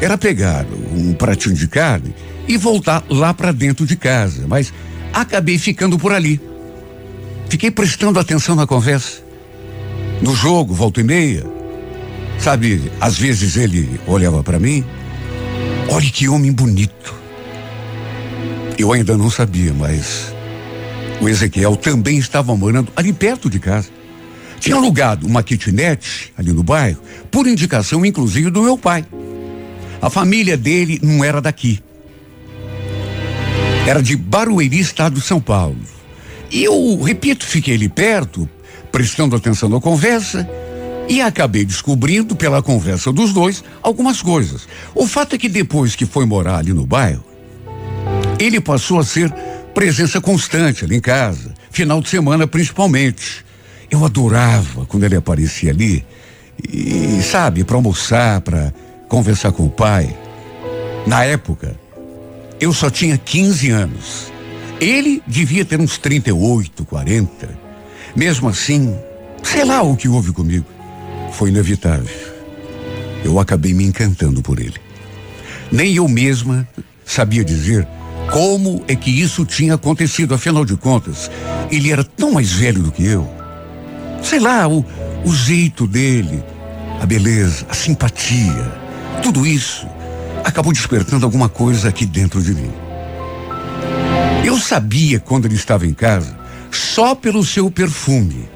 era 0.01 0.19
pegar 0.19 0.67
um 0.95 1.13
pratinho 1.15 1.55
de 1.55 1.67
carne 1.67 2.15
e 2.47 2.57
voltar 2.57 3.03
lá 3.09 3.33
para 3.33 3.53
dentro 3.53 3.87
de 3.87 3.97
casa, 3.97 4.45
mas 4.47 4.73
acabei 5.13 5.59
ficando 5.59 5.99
por 5.99 6.13
ali. 6.13 6.41
Fiquei 7.49 7.71
prestando 7.71 8.19
atenção 8.19 8.55
na 8.55 8.67
conversa. 8.67 9.23
No 10.21 10.35
jogo, 10.35 10.75
volta 10.75 11.01
e 11.01 11.05
meia. 11.05 11.54
Sabe, 12.39 12.91
às 13.01 13.19
vezes 13.19 13.57
ele 13.57 14.01
olhava 14.07 14.43
para 14.43 14.59
mim. 14.59 14.85
Olha 15.89 16.11
que 16.11 16.29
homem 16.29 16.53
bonito. 16.53 17.15
Eu 18.79 18.93
ainda 18.93 19.17
não 19.17 19.31
sabia, 19.31 19.73
mas 19.73 20.35
o 21.21 21.29
Ezequiel 21.29 21.77
também 21.77 22.19
estava 22.19 22.55
morando 22.57 22.93
ali 22.97 23.13
perto 23.13 23.49
de 23.49 23.59
casa. 23.59 23.89
Tinha 24.59 24.77
alugado 24.77 25.27
uma 25.27 25.43
kitnet 25.43 26.33
ali 26.37 26.53
no 26.53 26.63
bairro, 26.63 27.01
por 27.31 27.47
indicação 27.47 28.05
inclusive 28.05 28.51
do 28.51 28.63
meu 28.63 28.77
pai. 28.77 29.05
A 30.01 30.11
família 30.11 30.57
dele 30.57 30.99
não 31.03 31.25
era 31.25 31.41
daqui. 31.41 31.81
Era 33.87 34.03
de 34.03 34.17
Barueri, 34.17 34.81
estado 34.81 35.17
de 35.17 35.21
São 35.21 35.41
Paulo. 35.41 35.77
E 36.51 36.65
eu, 36.65 37.03
repito, 37.03 37.45
fiquei 37.45 37.75
ali 37.75 37.89
perto, 37.89 38.49
prestando 38.91 39.37
atenção 39.37 39.69
na 39.69 39.81
conversa, 39.81 40.49
e 41.09 41.21
acabei 41.21 41.65
descobrindo 41.65 42.35
pela 42.35 42.63
conversa 42.63 43.13
dos 43.13 43.33
dois 43.33 43.63
algumas 43.83 44.23
coisas. 44.23 44.67
O 44.95 45.07
fato 45.07 45.35
é 45.35 45.39
que 45.39 45.49
depois 45.49 45.95
que 45.95 46.07
foi 46.07 46.25
morar 46.25 46.59
ali 46.59 46.73
no 46.73 46.87
bairro, 46.87 47.25
ele 48.39 48.61
passou 48.61 48.99
a 48.99 49.05
ser 49.05 49.33
presença 49.75 50.21
constante 50.21 50.85
ali 50.85 50.97
em 50.97 51.01
casa, 51.01 51.53
final 51.71 52.01
de 52.01 52.09
semana 52.09 52.47
principalmente. 52.47 53.45
Eu 53.91 54.05
adorava 54.05 54.87
quando 54.87 55.05
ele 55.05 55.17
aparecia 55.17 55.71
ali, 55.71 56.05
e 56.63 57.21
sabe, 57.23 57.65
para 57.65 57.77
almoçar, 57.77 58.41
para 58.41 58.73
conversar 59.09 59.53
com 59.53 59.67
o 59.67 59.71
pai. 59.71 60.17
Na 61.07 61.25
época, 61.25 61.79
eu 62.61 62.73
só 62.73 62.89
tinha 62.89 63.19
15 63.19 63.71
anos. 63.71 64.33
Ele 64.81 65.23
devia 65.27 65.65
ter 65.65 65.81
uns 65.81 65.99
38, 65.99 66.85
40. 66.85 67.59
Mesmo 68.17 68.49
assim, 68.49 68.97
sei 69.43 69.65
lá 69.65 69.83
o 69.83 69.97
que 69.97 70.09
houve 70.09 70.33
comigo. 70.33 70.67
Foi 71.37 71.49
inevitável. 71.49 72.15
Eu 73.25 73.41
acabei 73.41 73.75
me 73.75 73.85
encantando 73.85 74.41
por 74.41 74.61
ele. 74.61 74.81
Nem 75.71 75.95
eu 75.95 76.07
mesma 76.07 76.67
sabia 77.05 77.45
dizer 77.45 77.87
como 78.31 78.85
é 78.87 78.95
que 78.95 79.11
isso 79.11 79.45
tinha 79.45 79.75
acontecido. 79.75 80.35
Afinal 80.35 80.65
de 80.65 80.77
contas, 80.77 81.31
ele 81.71 81.91
era 81.91 82.05
tão 82.05 82.33
mais 82.33 82.53
velho 82.53 82.83
do 82.83 82.93
que 82.93 83.05
eu. 83.05 83.29
Sei 84.23 84.39
lá, 84.39 84.69
o, 84.69 84.85
o 85.25 85.35
jeito 85.35 85.87
dele, 85.87 86.43
a 87.01 87.07
beleza, 87.07 87.67
a 87.69 87.75
simpatia, 87.75 88.73
tudo 89.23 89.45
isso 89.45 89.87
acabou 90.45 90.73
despertando 90.73 91.25
alguma 91.25 91.49
coisa 91.49 91.89
aqui 91.89 92.07
dentro 92.07 92.41
de 92.41 92.55
mim. 92.55 92.73
Eu 94.45 94.59
sabia 94.59 95.19
quando 95.19 95.47
ele 95.47 95.57
estava 95.57 95.87
em 95.87 95.95
casa 95.95 96.39
só 96.71 97.15
pelo 97.15 97.45
seu 97.45 97.71
perfume. 97.71 98.49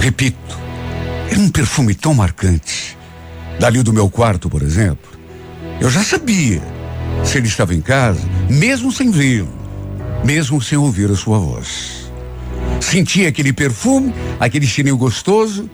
Repito, 0.00 0.65
era 1.30 1.40
um 1.40 1.48
perfume 1.48 1.94
tão 1.94 2.14
marcante. 2.14 2.96
Dali 3.58 3.82
do 3.82 3.92
meu 3.92 4.08
quarto, 4.08 4.48
por 4.48 4.62
exemplo, 4.62 5.10
eu 5.80 5.90
já 5.90 6.02
sabia 6.02 6.62
se 7.24 7.38
ele 7.38 7.48
estava 7.48 7.74
em 7.74 7.80
casa, 7.80 8.20
mesmo 8.48 8.92
sem 8.92 9.10
vê-lo, 9.10 9.52
mesmo 10.24 10.60
sem 10.60 10.76
ouvir 10.76 11.10
a 11.10 11.16
sua 11.16 11.38
voz. 11.38 12.10
Sentia 12.80 13.28
aquele 13.28 13.52
perfume, 13.52 14.14
aquele 14.38 14.66
cheirinho 14.66 14.96
gostoso 14.96 15.68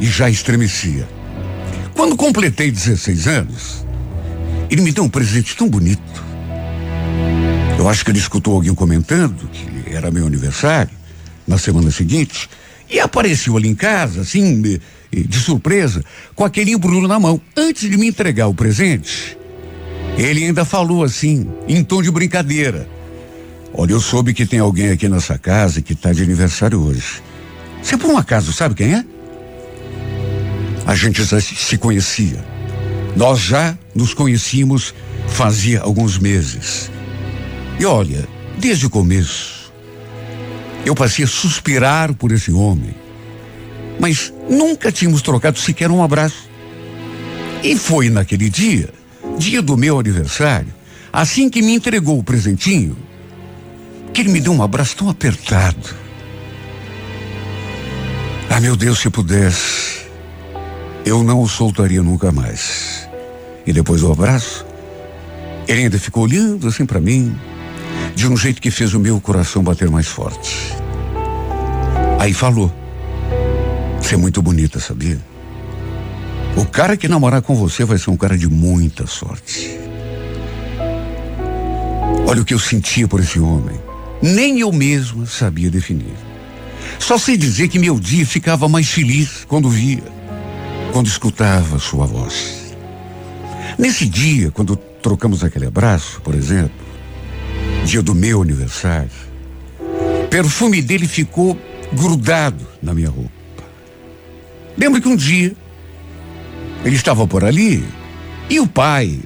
e 0.00 0.06
já 0.06 0.28
estremecia. 0.28 1.08
Quando 1.94 2.16
completei 2.16 2.70
16 2.70 3.26
anos, 3.26 3.86
ele 4.70 4.82
me 4.82 4.92
deu 4.92 5.04
um 5.04 5.08
presente 5.08 5.56
tão 5.56 5.68
bonito. 5.68 6.24
Eu 7.78 7.88
acho 7.88 8.04
que 8.04 8.10
ele 8.10 8.18
escutou 8.18 8.54
alguém 8.54 8.74
comentando 8.74 9.48
que 9.48 9.94
era 9.94 10.10
meu 10.10 10.26
aniversário 10.26 10.90
na 11.46 11.56
semana 11.56 11.90
seguinte 11.90 12.48
e 12.88 13.00
apareceu 13.00 13.56
ali 13.56 13.68
em 13.68 13.74
casa, 13.74 14.20
assim, 14.20 14.60
de, 15.12 15.38
surpresa, 15.38 16.04
com 16.34 16.44
aquele 16.44 16.72
embrulho 16.72 17.08
na 17.08 17.18
mão. 17.18 17.40
Antes 17.56 17.90
de 17.90 17.96
me 17.96 18.06
entregar 18.06 18.48
o 18.48 18.54
presente, 18.54 19.36
ele 20.16 20.44
ainda 20.44 20.64
falou 20.64 21.04
assim, 21.04 21.48
em 21.66 21.82
tom 21.82 22.02
de 22.02 22.10
brincadeira. 22.10 22.88
Olha, 23.72 23.92
eu 23.92 24.00
soube 24.00 24.32
que 24.32 24.46
tem 24.46 24.58
alguém 24.58 24.90
aqui 24.90 25.08
nessa 25.08 25.36
casa 25.38 25.82
que 25.82 25.92
está 25.92 26.12
de 26.12 26.22
aniversário 26.22 26.80
hoje. 26.80 27.22
Você 27.82 27.96
por 27.96 28.10
um 28.10 28.16
acaso 28.16 28.52
sabe 28.52 28.74
quem 28.74 28.94
é? 28.94 29.04
A 30.86 30.94
gente 30.94 31.22
já 31.24 31.40
se 31.40 31.76
conhecia. 31.76 32.44
Nós 33.16 33.40
já 33.40 33.76
nos 33.94 34.14
conhecíamos 34.14 34.94
fazia 35.28 35.80
alguns 35.80 36.18
meses. 36.18 36.90
E 37.78 37.84
olha, 37.84 38.26
desde 38.58 38.86
o 38.86 38.90
começo, 38.90 39.55
eu 40.86 40.94
passei 40.94 41.24
a 41.24 41.28
suspirar 41.28 42.14
por 42.14 42.30
esse 42.30 42.52
homem. 42.52 42.94
Mas 43.98 44.32
nunca 44.48 44.92
tínhamos 44.92 45.20
trocado 45.20 45.58
sequer 45.58 45.90
um 45.90 46.00
abraço. 46.02 46.48
E 47.62 47.74
foi 47.76 48.08
naquele 48.08 48.48
dia, 48.48 48.90
dia 49.36 49.60
do 49.60 49.76
meu 49.76 49.98
aniversário, 49.98 50.72
assim 51.12 51.50
que 51.50 51.60
me 51.60 51.74
entregou 51.74 52.18
o 52.18 52.22
presentinho, 52.22 52.96
que 54.14 54.20
ele 54.20 54.30
me 54.30 54.40
deu 54.40 54.52
um 54.52 54.62
abraço 54.62 54.96
tão 54.96 55.08
apertado. 55.10 55.96
Ah, 58.48 58.60
meu 58.60 58.76
Deus, 58.76 59.00
se 59.00 59.10
pudesse, 59.10 60.06
eu 61.04 61.24
não 61.24 61.42
o 61.42 61.48
soltaria 61.48 62.02
nunca 62.02 62.30
mais. 62.30 63.08
E 63.66 63.72
depois 63.72 64.02
do 64.02 64.12
abraço, 64.12 64.64
ele 65.66 65.82
ainda 65.82 65.98
ficou 65.98 66.22
olhando 66.22 66.68
assim 66.68 66.86
para 66.86 67.00
mim, 67.00 67.36
de 68.16 68.26
um 68.26 68.34
jeito 68.34 68.62
que 68.62 68.70
fez 68.70 68.94
o 68.94 68.98
meu 68.98 69.20
coração 69.20 69.62
bater 69.62 69.90
mais 69.90 70.06
forte. 70.06 70.74
Aí 72.18 72.32
falou: 72.32 72.72
Você 74.00 74.14
é 74.14 74.16
muito 74.18 74.40
bonita, 74.40 74.80
sabia? 74.80 75.20
O 76.56 76.64
cara 76.64 76.96
que 76.96 77.06
namorar 77.06 77.42
com 77.42 77.54
você 77.54 77.84
vai 77.84 77.98
ser 77.98 78.08
um 78.08 78.16
cara 78.16 78.36
de 78.38 78.48
muita 78.48 79.06
sorte. 79.06 79.78
Olha 82.26 82.40
o 82.40 82.44
que 82.44 82.54
eu 82.54 82.58
sentia 82.58 83.06
por 83.06 83.20
esse 83.20 83.38
homem. 83.38 83.78
Nem 84.22 84.60
eu 84.60 84.72
mesma 84.72 85.26
sabia 85.26 85.70
definir. 85.70 86.16
Só 86.98 87.18
sei 87.18 87.36
dizer 87.36 87.68
que 87.68 87.78
meu 87.78 88.00
dia 88.00 88.24
ficava 88.24 88.66
mais 88.66 88.88
feliz 88.88 89.44
quando 89.46 89.68
via, 89.68 90.02
quando 90.90 91.06
escutava 91.06 91.78
sua 91.78 92.06
voz. 92.06 92.74
Nesse 93.78 94.08
dia, 94.08 94.50
quando 94.50 94.74
trocamos 94.74 95.44
aquele 95.44 95.66
abraço, 95.66 96.22
por 96.22 96.34
exemplo, 96.34 96.86
dia 97.86 98.02
do 98.02 98.14
meu 98.14 98.42
aniversário, 98.42 99.08
o 100.24 100.28
perfume 100.28 100.82
dele 100.82 101.06
ficou 101.06 101.58
grudado 101.92 102.66
na 102.82 102.92
minha 102.92 103.08
roupa. 103.08 103.30
Lembro 104.76 105.00
que 105.00 105.08
um 105.08 105.16
dia 105.16 105.54
ele 106.84 106.96
estava 106.96 107.26
por 107.26 107.44
ali 107.44 107.86
e 108.50 108.60
o 108.60 108.66
pai 108.66 109.18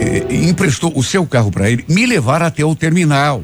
eh, 0.00 0.48
emprestou 0.48 0.92
o 0.96 1.02
seu 1.02 1.24
carro 1.24 1.50
para 1.50 1.70
ele 1.70 1.84
me 1.88 2.04
levar 2.04 2.42
até 2.42 2.64
o 2.64 2.74
terminal. 2.74 3.42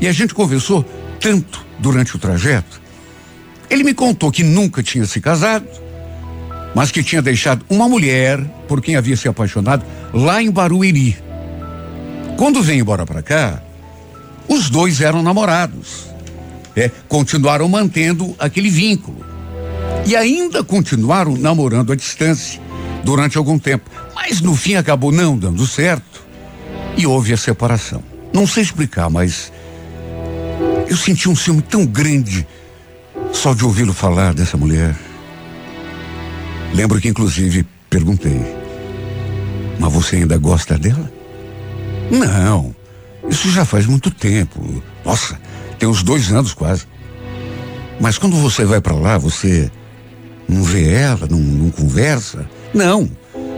E 0.00 0.08
a 0.08 0.12
gente 0.12 0.34
conversou 0.34 0.84
tanto 1.20 1.64
durante 1.78 2.16
o 2.16 2.18
trajeto. 2.18 2.82
Ele 3.70 3.84
me 3.84 3.94
contou 3.94 4.32
que 4.32 4.42
nunca 4.42 4.82
tinha 4.82 5.06
se 5.06 5.20
casado, 5.20 5.66
mas 6.74 6.90
que 6.90 7.02
tinha 7.02 7.22
deixado 7.22 7.64
uma 7.70 7.88
mulher 7.88 8.38
por 8.66 8.82
quem 8.82 8.96
havia 8.96 9.16
se 9.16 9.28
apaixonado 9.28 9.84
lá 10.12 10.42
em 10.42 10.50
Barueri. 10.50 11.16
Quando 12.42 12.60
veio 12.60 12.80
embora 12.80 13.06
para 13.06 13.22
cá, 13.22 13.62
os 14.48 14.68
dois 14.68 15.00
eram 15.00 15.22
namorados. 15.22 16.08
É, 16.74 16.90
continuaram 17.06 17.68
mantendo 17.68 18.34
aquele 18.36 18.68
vínculo. 18.68 19.24
E 20.04 20.16
ainda 20.16 20.64
continuaram 20.64 21.36
namorando 21.36 21.92
à 21.92 21.94
distância 21.94 22.60
durante 23.04 23.38
algum 23.38 23.60
tempo. 23.60 23.88
Mas 24.12 24.40
no 24.40 24.56
fim 24.56 24.74
acabou 24.74 25.12
não 25.12 25.38
dando 25.38 25.64
certo 25.68 26.26
e 26.96 27.06
houve 27.06 27.32
a 27.32 27.36
separação. 27.36 28.02
Não 28.32 28.44
sei 28.44 28.64
explicar, 28.64 29.08
mas 29.08 29.52
eu 30.88 30.96
senti 30.96 31.28
um 31.28 31.36
ciúme 31.36 31.62
tão 31.62 31.86
grande 31.86 32.44
só 33.32 33.54
de 33.54 33.64
ouvi-lo 33.64 33.92
falar 33.92 34.34
dessa 34.34 34.56
mulher. 34.56 34.96
Lembro 36.74 37.00
que 37.00 37.06
inclusive 37.06 37.64
perguntei: 37.88 38.40
Mas 39.78 39.92
você 39.92 40.16
ainda 40.16 40.36
gosta 40.38 40.76
dela? 40.76 41.21
Não, 42.12 42.76
isso 43.26 43.50
já 43.50 43.64
faz 43.64 43.86
muito 43.86 44.10
tempo. 44.10 44.82
Nossa, 45.02 45.40
tem 45.78 45.88
uns 45.88 46.02
dois 46.02 46.30
anos 46.30 46.52
quase. 46.52 46.86
Mas 47.98 48.18
quando 48.18 48.36
você 48.36 48.66
vai 48.66 48.82
para 48.82 48.94
lá, 48.94 49.16
você 49.16 49.70
não 50.46 50.62
vê 50.62 50.92
ela, 50.92 51.26
não, 51.30 51.38
não, 51.38 51.70
conversa? 51.70 52.46
Não. 52.74 53.08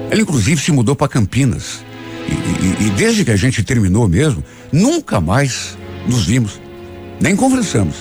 Ela 0.08 0.20
inclusive 0.20 0.60
se 0.60 0.70
mudou 0.70 0.94
para 0.94 1.08
Campinas. 1.08 1.84
E, 2.28 2.84
e, 2.84 2.86
e 2.86 2.90
desde 2.90 3.24
que 3.24 3.32
a 3.32 3.36
gente 3.36 3.64
terminou 3.64 4.08
mesmo, 4.08 4.44
nunca 4.72 5.20
mais 5.20 5.76
nos 6.06 6.24
vimos, 6.24 6.60
nem 7.20 7.34
conversamos. 7.34 7.96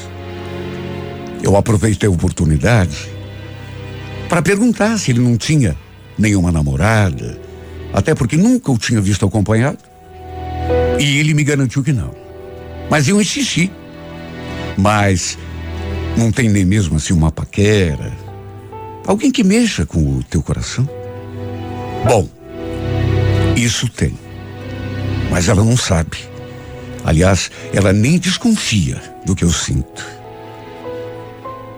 Eu 1.41 1.57
aproveitei 1.57 2.07
a 2.07 2.11
oportunidade 2.11 3.09
para 4.29 4.41
perguntar 4.41 4.99
se 4.99 5.11
ele 5.11 5.19
não 5.19 5.35
tinha 5.35 5.75
nenhuma 6.17 6.51
namorada, 6.51 7.39
até 7.91 8.13
porque 8.13 8.37
nunca 8.37 8.71
o 8.71 8.77
tinha 8.77 9.01
visto 9.01 9.25
acompanhado. 9.25 9.92
E 11.03 11.19
ele 11.19 11.33
me 11.33 11.43
garantiu 11.43 11.83
que 11.83 11.91
não. 11.91 12.15
Mas 12.89 13.09
eu 13.09 13.19
insisti. 13.19 13.69
Mas 14.77 15.37
não 16.17 16.31
tem 16.31 16.47
nem 16.47 16.63
mesmo 16.63 16.95
assim 16.95 17.11
uma 17.11 17.29
paquera, 17.29 18.13
alguém 19.05 19.29
que 19.29 19.43
mexa 19.43 19.85
com 19.85 19.99
o 19.99 20.23
teu 20.23 20.41
coração? 20.41 20.87
Bom, 22.07 22.29
isso 23.57 23.89
tem. 23.89 24.17
Mas 25.29 25.49
ela 25.49 25.61
não 25.61 25.75
sabe. 25.75 26.17
Aliás, 27.03 27.51
ela 27.73 27.91
nem 27.91 28.17
desconfia 28.17 29.01
do 29.25 29.35
que 29.35 29.43
eu 29.43 29.51
sinto. 29.51 30.05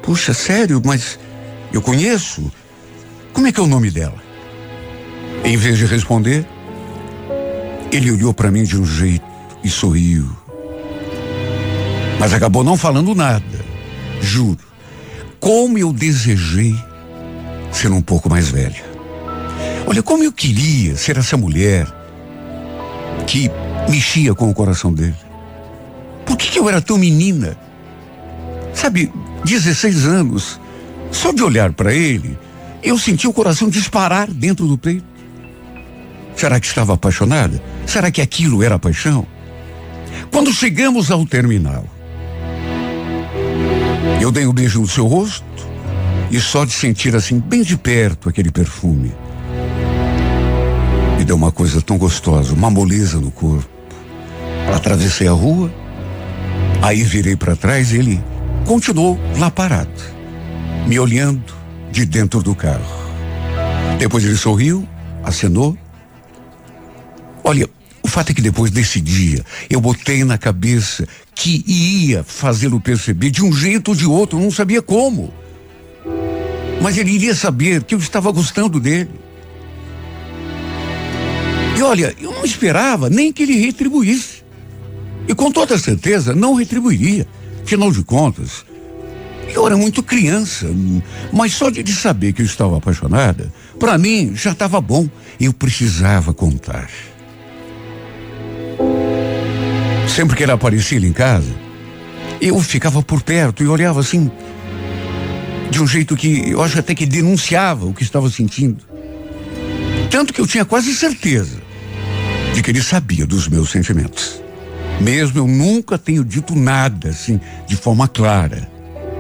Puxa, 0.04 0.36
sério, 0.36 0.80
mas 0.86 1.18
eu 1.74 1.82
conheço. 1.82 2.52
Como 3.34 3.48
é 3.48 3.52
que 3.52 3.60
é 3.60 3.64
o 3.64 3.68
nome 3.68 3.90
dela? 3.90 4.24
Em 5.44 5.58
vez 5.58 5.80
de 5.80 5.88
responder, 5.88 6.46
ele 7.96 8.12
olhou 8.12 8.34
para 8.34 8.52
mim 8.52 8.64
de 8.64 8.78
um 8.78 8.86
jeito 8.86 9.26
e 9.64 9.70
sorriu. 9.70 10.30
Mas 12.20 12.34
acabou 12.34 12.64
não 12.64 12.78
falando 12.78 13.16
nada. 13.16 13.66
Juro. 14.22 14.60
Como 15.40 15.78
eu 15.78 15.94
desejei 15.94 16.76
ser 17.72 17.92
um 17.92 18.02
pouco 18.02 18.30
mais 18.30 18.50
velha. 18.50 18.84
Olha, 19.88 20.02
como 20.02 20.24
eu 20.24 20.32
queria 20.32 20.96
ser 20.96 21.18
essa 21.18 21.38
mulher 21.38 21.88
que 23.28 23.50
mexia 23.90 24.34
com 24.34 24.50
o 24.50 24.54
coração 24.54 24.92
dele. 24.92 25.16
Por 26.26 26.38
que, 26.38 26.50
que 26.50 26.60
eu 26.60 26.68
era 26.68 26.82
tão 26.82 26.98
menina? 26.98 27.58
Sabe, 28.74 29.12
16 29.44 30.06
anos. 30.06 30.60
Só 31.12 31.32
de 31.32 31.44
olhar 31.44 31.72
para 31.72 31.94
ele, 31.94 32.38
eu 32.84 32.98
senti 32.98 33.28
o 33.28 33.34
coração 33.34 33.70
disparar 33.70 34.30
dentro 34.30 34.68
do 34.68 34.78
peito. 34.78 35.15
Será 36.36 36.60
que 36.60 36.68
estava 36.68 36.94
apaixonada? 36.94 37.62
Será 37.86 38.12
que 38.12 38.22
aquilo 38.22 38.62
era 38.62 38.78
paixão? 38.78 39.26
Quando 40.32 40.54
chegamos 40.54 41.12
ao 41.12 41.26
terminal, 41.26 41.86
eu 44.22 44.32
dei 44.32 44.46
um 44.46 44.54
beijo 44.54 44.82
no 44.82 44.88
seu 44.88 45.08
rosto 45.08 45.46
e 46.30 46.40
só 46.40 46.66
de 46.66 46.74
sentir 46.74 47.16
assim, 47.16 47.40
bem 47.40 47.62
de 47.62 47.78
perto, 47.78 48.28
aquele 48.28 48.52
perfume, 48.52 49.14
me 51.18 51.24
deu 51.24 51.36
uma 51.36 51.52
coisa 51.52 51.82
tão 51.82 51.98
gostosa, 51.98 52.54
uma 52.54 52.70
moleza 52.70 53.20
no 53.20 53.32
corpo. 53.32 53.70
Atravessei 54.76 55.28
a 55.28 55.32
rua, 55.32 55.72
aí 56.82 57.04
virei 57.04 57.36
para 57.36 57.56
trás 57.56 57.92
e 57.92 57.98
ele 57.98 58.24
continuou 58.66 59.18
lá 59.38 59.50
parado, 59.50 60.02
me 60.88 61.00
olhando 61.00 61.54
de 61.92 62.06
dentro 62.06 62.42
do 62.42 62.54
carro. 62.54 62.84
Depois 63.98 64.26
ele 64.26 64.36
sorriu, 64.36 64.88
acenou. 65.24 65.78
Olha, 67.48 67.70
o 68.02 68.08
fato 68.08 68.32
é 68.32 68.34
que 68.34 68.42
depois 68.42 68.72
desse 68.72 69.00
dia, 69.00 69.46
eu 69.70 69.80
botei 69.80 70.24
na 70.24 70.36
cabeça 70.36 71.08
que 71.36 71.64
ia 71.68 72.24
fazê-lo 72.24 72.82
perceber 72.82 73.30
de 73.30 73.44
um 73.44 73.54
jeito 73.54 73.90
ou 73.90 73.96
de 73.96 74.08
outro, 74.08 74.40
não 74.40 74.50
sabia 74.50 74.82
como. 74.82 75.32
Mas 76.82 76.98
ele 76.98 77.12
iria 77.12 77.36
saber 77.36 77.84
que 77.84 77.94
eu 77.94 78.00
estava 78.00 78.32
gostando 78.32 78.80
dele. 78.80 79.12
E 81.78 81.82
olha, 81.84 82.16
eu 82.20 82.32
não 82.32 82.44
esperava 82.44 83.12
nem 83.12 83.32
que 83.32 83.44
ele 83.44 83.64
retribuísse. 83.64 84.44
E 85.28 85.36
com 85.36 85.52
toda 85.52 85.78
certeza 85.78 86.34
não 86.34 86.56
retribuiria. 86.56 87.28
Afinal 87.64 87.92
de 87.92 88.04
contas, 88.04 88.66
eu 89.54 89.68
era 89.68 89.78
muito 89.78 90.02
criança, 90.02 90.66
mas 91.32 91.54
só 91.54 91.70
de 91.70 91.94
saber 91.94 92.34
que 92.34 92.42
eu 92.42 92.46
estava 92.46 92.78
apaixonada, 92.78 93.54
para 93.80 94.00
mim 94.00 94.36
já 94.36 94.52
estava 94.52 94.82
bom. 94.82 95.08
Eu 95.40 95.54
precisava 95.54 96.34
contar. 96.34 96.90
Sempre 100.16 100.38
que 100.38 100.44
ele 100.44 100.54
aparecia 100.54 100.98
em 100.98 101.12
casa, 101.12 101.54
eu 102.40 102.58
ficava 102.62 103.04
por 103.04 103.22
perto 103.22 103.62
e 103.62 103.68
olhava 103.68 104.00
assim, 104.00 104.32
de 105.70 105.84
um 105.84 105.86
jeito 105.86 106.16
que 106.16 106.52
eu 106.52 106.64
acho 106.64 106.80
até 106.80 106.96
que 106.96 107.06
denunciava 107.06 107.86
o 107.86 107.94
que 107.94 108.02
estava 108.02 108.30
sentindo. 108.30 108.82
Tanto 110.10 110.34
que 110.34 110.40
eu 110.40 110.48
tinha 110.48 110.64
quase 110.64 110.96
certeza 110.96 111.62
de 112.54 112.64
que 112.64 112.72
ele 112.72 112.82
sabia 112.82 113.28
dos 113.28 113.50
meus 113.50 113.70
sentimentos. 113.70 114.42
Mesmo 115.02 115.40
eu 115.40 115.48
nunca 115.48 115.98
tenho 115.98 116.24
dito 116.24 116.56
nada 116.56 117.10
assim, 117.10 117.38
de 117.68 117.76
forma 117.76 118.08
clara. 118.08 118.72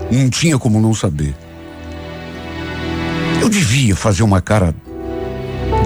Não 0.09 0.29
tinha 0.29 0.57
como 0.57 0.79
não 0.79 0.93
saber. 0.93 1.35
Eu 3.41 3.49
devia 3.49 3.97
fazer 3.97 4.23
uma 4.23 4.41
cara 4.41 4.73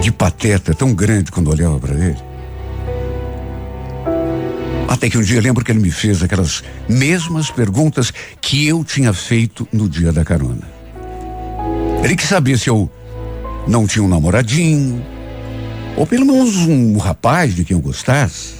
de 0.00 0.12
pateta 0.12 0.72
tão 0.72 0.94
grande 0.94 1.32
quando 1.32 1.50
olhava 1.50 1.80
para 1.80 1.94
ele. 1.94 2.29
Até 4.90 5.08
que 5.08 5.16
um 5.16 5.22
dia 5.22 5.40
lembro 5.40 5.64
que 5.64 5.70
ele 5.70 5.78
me 5.78 5.90
fez 5.92 6.20
aquelas 6.20 6.64
mesmas 6.88 7.48
perguntas 7.48 8.12
que 8.40 8.66
eu 8.66 8.82
tinha 8.82 9.12
feito 9.12 9.66
no 9.72 9.88
dia 9.88 10.10
da 10.10 10.24
carona. 10.24 10.68
Ele 12.02 12.16
quis 12.16 12.28
saber 12.28 12.58
se 12.58 12.68
eu 12.68 12.90
não 13.68 13.86
tinha 13.86 14.02
um 14.04 14.08
namoradinho, 14.08 15.00
ou 15.96 16.04
pelo 16.04 16.26
menos 16.26 16.56
um 16.56 16.96
rapaz 16.98 17.54
de 17.54 17.64
quem 17.64 17.76
eu 17.76 17.80
gostasse. 17.80 18.54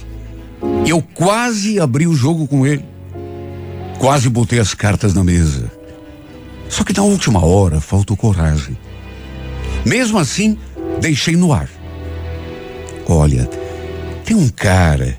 Eu 0.86 1.02
quase 1.02 1.80
abri 1.80 2.06
o 2.06 2.14
jogo 2.14 2.46
com 2.46 2.64
ele. 2.64 2.84
Quase 3.98 4.28
botei 4.28 4.60
as 4.60 4.72
cartas 4.72 5.12
na 5.12 5.24
mesa. 5.24 5.68
Só 6.68 6.84
que 6.84 6.96
na 6.96 7.02
última 7.02 7.44
hora 7.44 7.80
faltou 7.80 8.16
coragem. 8.16 8.78
Mesmo 9.84 10.16
assim, 10.16 10.56
deixei 11.00 11.34
no 11.34 11.52
ar. 11.52 11.68
Olha, 13.08 13.50
tem 14.24 14.36
um 14.36 14.48
cara 14.48 15.18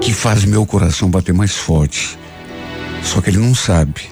que 0.00 0.12
faz 0.12 0.44
meu 0.44 0.64
coração 0.66 1.10
bater 1.10 1.34
mais 1.34 1.56
forte. 1.56 2.18
Só 3.02 3.20
que 3.20 3.30
ele 3.30 3.38
não 3.38 3.54
sabe. 3.54 4.02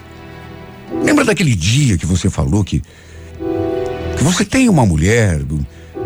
Lembra 1.03 1.25
daquele 1.25 1.55
dia 1.55 1.97
que 1.97 2.05
você 2.05 2.29
falou 2.29 2.63
que 2.63 2.81
que 4.17 4.23
você 4.23 4.45
tem 4.45 4.69
uma 4.69 4.85
mulher, 4.85 5.41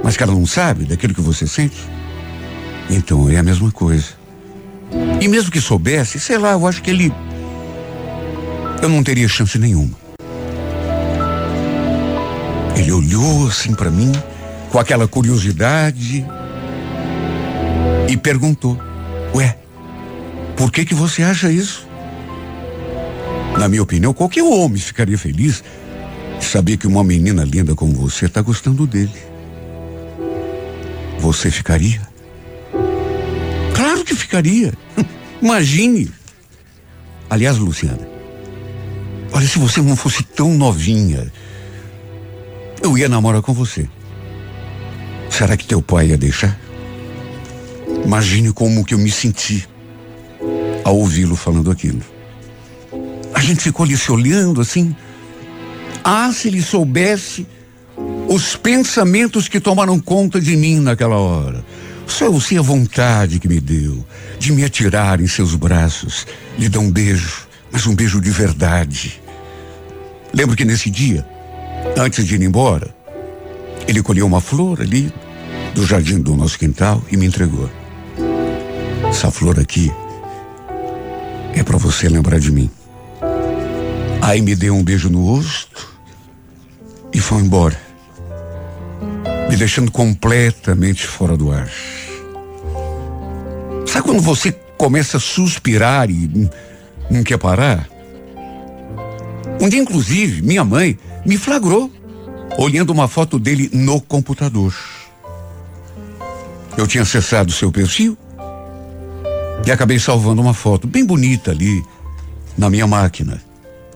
mas 0.04 0.18
que 0.18 0.24
ela 0.24 0.34
não 0.34 0.46
sabe 0.46 0.86
daquilo 0.86 1.14
que 1.14 1.22
você 1.22 1.46
sente? 1.46 1.78
Então 2.90 3.30
é 3.30 3.38
a 3.38 3.44
mesma 3.44 3.72
coisa. 3.72 4.18
E 5.22 5.28
mesmo 5.28 5.52
que 5.52 5.62
soubesse, 5.62 6.20
sei 6.20 6.38
lá, 6.38 6.54
eu 6.54 6.66
acho 6.66 6.82
que 6.82 6.90
ele. 6.90 7.14
Eu 8.82 8.90
não 8.90 9.04
teria 9.04 9.28
chance 9.28 9.58
nenhuma. 9.60 9.96
Ele 12.76 12.92
olhou 12.92 13.48
assim 13.48 13.76
para 13.76 13.92
mim, 13.92 14.12
com 14.72 14.80
aquela 14.80 15.08
curiosidade, 15.08 16.26
e 18.08 18.18
perguntou: 18.18 18.80
Ué, 19.36 19.56
por 20.60 20.74
que 20.74 20.84
que 20.84 20.94
você 20.94 21.24
acha 21.24 21.50
isso? 21.50 21.88
Na 23.58 23.70
minha 23.70 23.82
opinião, 23.82 24.14
qualquer 24.14 24.44
homem 24.44 24.78
ficaria 24.78 25.18
feliz 25.18 25.64
de 26.38 26.44
saber 26.44 26.76
que 26.76 26.86
uma 26.86 27.02
menina 27.02 27.46
linda 27.46 27.74
como 27.74 27.94
você 27.94 28.26
está 28.26 28.42
gostando 28.42 28.86
dele. 28.86 29.16
Você 31.20 31.50
ficaria? 31.50 32.02
Claro 33.74 34.04
que 34.04 34.14
ficaria. 34.14 34.74
Imagine. 35.42 36.12
Aliás, 37.30 37.58
Luciana, 37.58 38.06
olha, 39.32 39.48
se 39.48 39.60
você 39.60 39.82
não 39.82 39.96
fosse 39.96 40.24
tão 40.24 40.54
novinha, 40.56 41.32
eu 42.84 42.98
ia 42.98 43.08
namorar 43.08 43.42
com 43.42 43.54
você. 43.54 43.88
Será 45.30 45.56
que 45.56 45.66
teu 45.66 45.82
pai 45.82 46.08
ia 46.08 46.18
deixar? 46.18 46.60
Imagine 48.04 48.52
como 48.52 48.84
que 48.84 48.94
eu 48.94 48.98
me 48.98 49.10
senti 49.10 49.66
ao 50.84 50.98
ouvi-lo 50.98 51.36
falando 51.36 51.72
aquilo. 51.72 52.02
A 53.34 53.40
gente 53.42 53.62
ficou 53.62 53.86
ali 53.86 53.98
se 53.98 54.12
olhando 54.12 54.62
assim. 54.62 54.96
Ah, 56.04 56.32
se 56.32 56.48
ele 56.48 56.62
soubesse 56.62 57.46
os 58.28 58.56
pensamentos 58.56 59.48
que 59.48 59.60
tomaram 59.60 60.00
conta 60.00 60.40
de 60.40 60.56
mim 60.56 60.80
naquela 60.80 61.18
hora. 61.18 61.64
Só 62.06 62.26
eu 62.26 62.40
sei 62.42 62.58
a 62.58 62.62
vontade 62.62 63.40
que 63.40 63.48
me 63.48 63.60
deu 63.60 64.06
de 64.40 64.52
me 64.52 64.64
atirar 64.64 65.22
em 65.22 65.28
seus 65.28 65.56
braços, 65.56 66.26
lhe 66.58 66.68
dar 66.70 66.80
um 66.80 66.92
beijo, 66.92 67.48
mas 67.72 67.86
um 67.86 67.96
beijo 67.96 68.20
de 68.20 68.32
verdade. 68.32 69.22
Lembro 70.34 70.56
que 70.56 70.66
nesse 70.66 70.90
dia, 70.90 71.26
antes 71.98 72.26
de 72.26 72.36
ir 72.36 72.42
embora, 72.42 72.94
ele 73.88 74.02
colheu 74.02 74.26
uma 74.26 74.42
flor 74.42 74.82
ali 74.82 75.12
do 75.74 75.86
jardim 75.86 76.20
do 76.20 76.36
nosso 76.36 76.58
quintal 76.58 77.04
e 77.12 77.18
me 77.18 77.26
entregou. 77.26 77.70
Essa 79.10 79.32
flor 79.32 79.60
aqui 79.60 79.92
é 81.60 81.64
para 81.64 81.78
você 81.78 82.08
lembrar 82.08 82.40
de 82.40 82.52
mim. 82.52 82.70
Aí 84.22 84.42
me 84.42 84.56
deu 84.56 84.74
um 84.76 84.84
beijo 84.84 85.10
no 85.10 85.26
rosto 85.26 85.94
e 87.14 87.20
foi 87.20 87.42
embora, 87.42 87.80
me 89.50 89.58
deixando 89.58 89.92
completamente 89.92 91.06
fora 91.06 91.36
do 91.36 91.52
ar. 91.52 91.70
Sabe 93.86 94.06
quando 94.06 94.22
você 94.22 94.54
começa 94.78 95.18
a 95.18 95.20
suspirar 95.20 96.10
e 96.10 96.50
não 97.12 97.24
quer 97.24 97.38
parar? 97.38 97.90
Um 99.60 99.68
dia, 99.68 99.82
inclusive, 99.82 100.42
minha 100.42 100.64
mãe 100.64 100.98
me 101.26 101.38
flagrou 101.38 101.92
olhando 102.58 102.92
uma 102.92 103.10
foto 103.10 103.38
dele 103.38 103.70
no 103.74 104.00
computador. 104.00 104.74
Eu 106.78 106.88
tinha 106.88 107.04
acessado 107.04 107.52
seu 107.52 107.70
perfil 107.70 108.18
e 109.66 109.72
acabei 109.72 110.00
salvando 110.00 110.42
uma 110.42 110.54
foto 110.54 110.88
bem 110.88 111.06
bonita 111.06 111.52
ali 111.52 111.84
na 112.58 112.70
minha 112.70 112.88
máquina. 112.88 113.42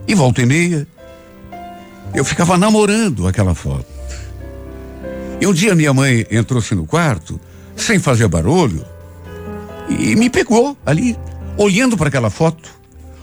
E 0.06 0.14
volta 0.14 0.42
e 0.42 0.46
meia, 0.46 0.86
eu 2.14 2.24
ficava 2.24 2.56
namorando 2.56 3.26
aquela 3.26 3.54
foto. 3.54 3.86
E 5.40 5.46
um 5.46 5.52
dia 5.52 5.74
minha 5.74 5.92
mãe 5.92 6.26
entrou-se 6.30 6.74
no 6.74 6.86
quarto, 6.86 7.40
sem 7.76 7.98
fazer 7.98 8.28
barulho, 8.28 8.84
e 9.88 10.14
me 10.16 10.30
pegou 10.30 10.76
ali, 10.86 11.16
olhando 11.56 11.96
para 11.96 12.08
aquela 12.08 12.30
foto. 12.30 12.70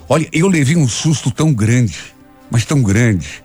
Olha, 0.09 0.27
eu 0.31 0.47
levei 0.47 0.75
um 0.75 0.87
susto 0.87 1.31
tão 1.31 1.53
grande, 1.53 1.97
mas 2.49 2.65
tão 2.65 2.81
grande. 2.81 3.41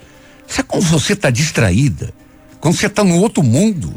Sabe 0.47 0.69
quando 0.69 0.85
você 0.85 1.13
está 1.13 1.31
distraída? 1.31 2.13
Quando 2.61 2.77
você 2.77 2.87
está 2.87 3.05
no 3.05 3.17
outro 3.17 3.43
mundo? 3.43 3.95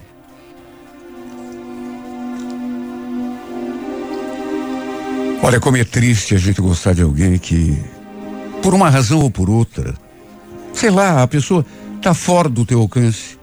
Olha, 5.42 5.60
como 5.60 5.78
é 5.78 5.84
triste 5.84 6.36
a 6.36 6.38
gente 6.38 6.62
gostar 6.62 6.94
de 6.94 7.02
alguém 7.02 7.38
que, 7.38 7.78
por 8.62 8.74
uma 8.74 8.90
razão 8.90 9.20
ou 9.20 9.32
por 9.32 9.50
outra, 9.50 9.96
sei 10.74 10.90
lá, 10.90 11.24
a 11.24 11.28
pessoa 11.28 11.66
está 11.96 12.14
fora 12.14 12.50
do 12.50 12.66
teu 12.66 12.82
alcance. 12.82 13.40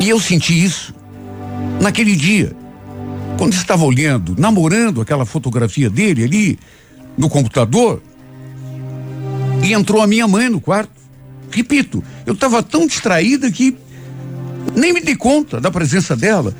E 0.00 0.08
eu 0.08 0.20
senti 0.20 0.64
isso 0.64 0.94
naquele 1.80 2.14
dia. 2.14 2.52
Quando 3.36 3.52
estava 3.54 3.84
olhando, 3.84 4.34
namorando 4.38 5.00
aquela 5.00 5.26
fotografia 5.26 5.90
dele 5.90 6.24
ali 6.24 6.58
no 7.18 7.28
computador, 7.28 8.00
e 9.62 9.72
entrou 9.72 10.00
a 10.00 10.06
minha 10.06 10.28
mãe 10.28 10.48
no 10.48 10.60
quarto. 10.60 10.92
Repito, 11.50 12.02
eu 12.24 12.34
estava 12.34 12.62
tão 12.62 12.86
distraída 12.86 13.50
que 13.50 13.76
nem 14.74 14.92
me 14.92 15.00
dei 15.00 15.16
conta 15.16 15.60
da 15.60 15.70
presença 15.70 16.14
dela. 16.14 16.54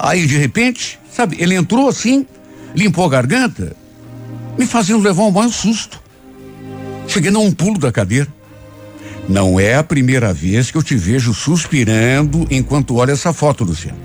Aí 0.00 0.26
de 0.26 0.36
repente, 0.36 0.98
sabe, 1.14 1.36
ele 1.38 1.54
entrou 1.54 1.88
assim, 1.88 2.26
limpou 2.74 3.04
a 3.04 3.08
garganta, 3.08 3.76
me 4.58 4.66
fazendo 4.66 5.02
levar 5.02 5.24
um 5.24 5.30
maior 5.30 5.50
susto. 5.50 6.00
Cheguei 7.06 7.34
a 7.34 7.38
um 7.38 7.52
pulo 7.52 7.78
da 7.78 7.92
cadeira. 7.92 8.28
Não 9.28 9.60
é 9.60 9.76
a 9.76 9.84
primeira 9.84 10.32
vez 10.32 10.70
que 10.70 10.76
eu 10.76 10.82
te 10.82 10.96
vejo 10.96 11.32
suspirando 11.32 12.46
enquanto 12.50 12.96
olha 12.96 13.12
essa 13.12 13.32
foto, 13.32 13.64
Luciano. 13.64 13.98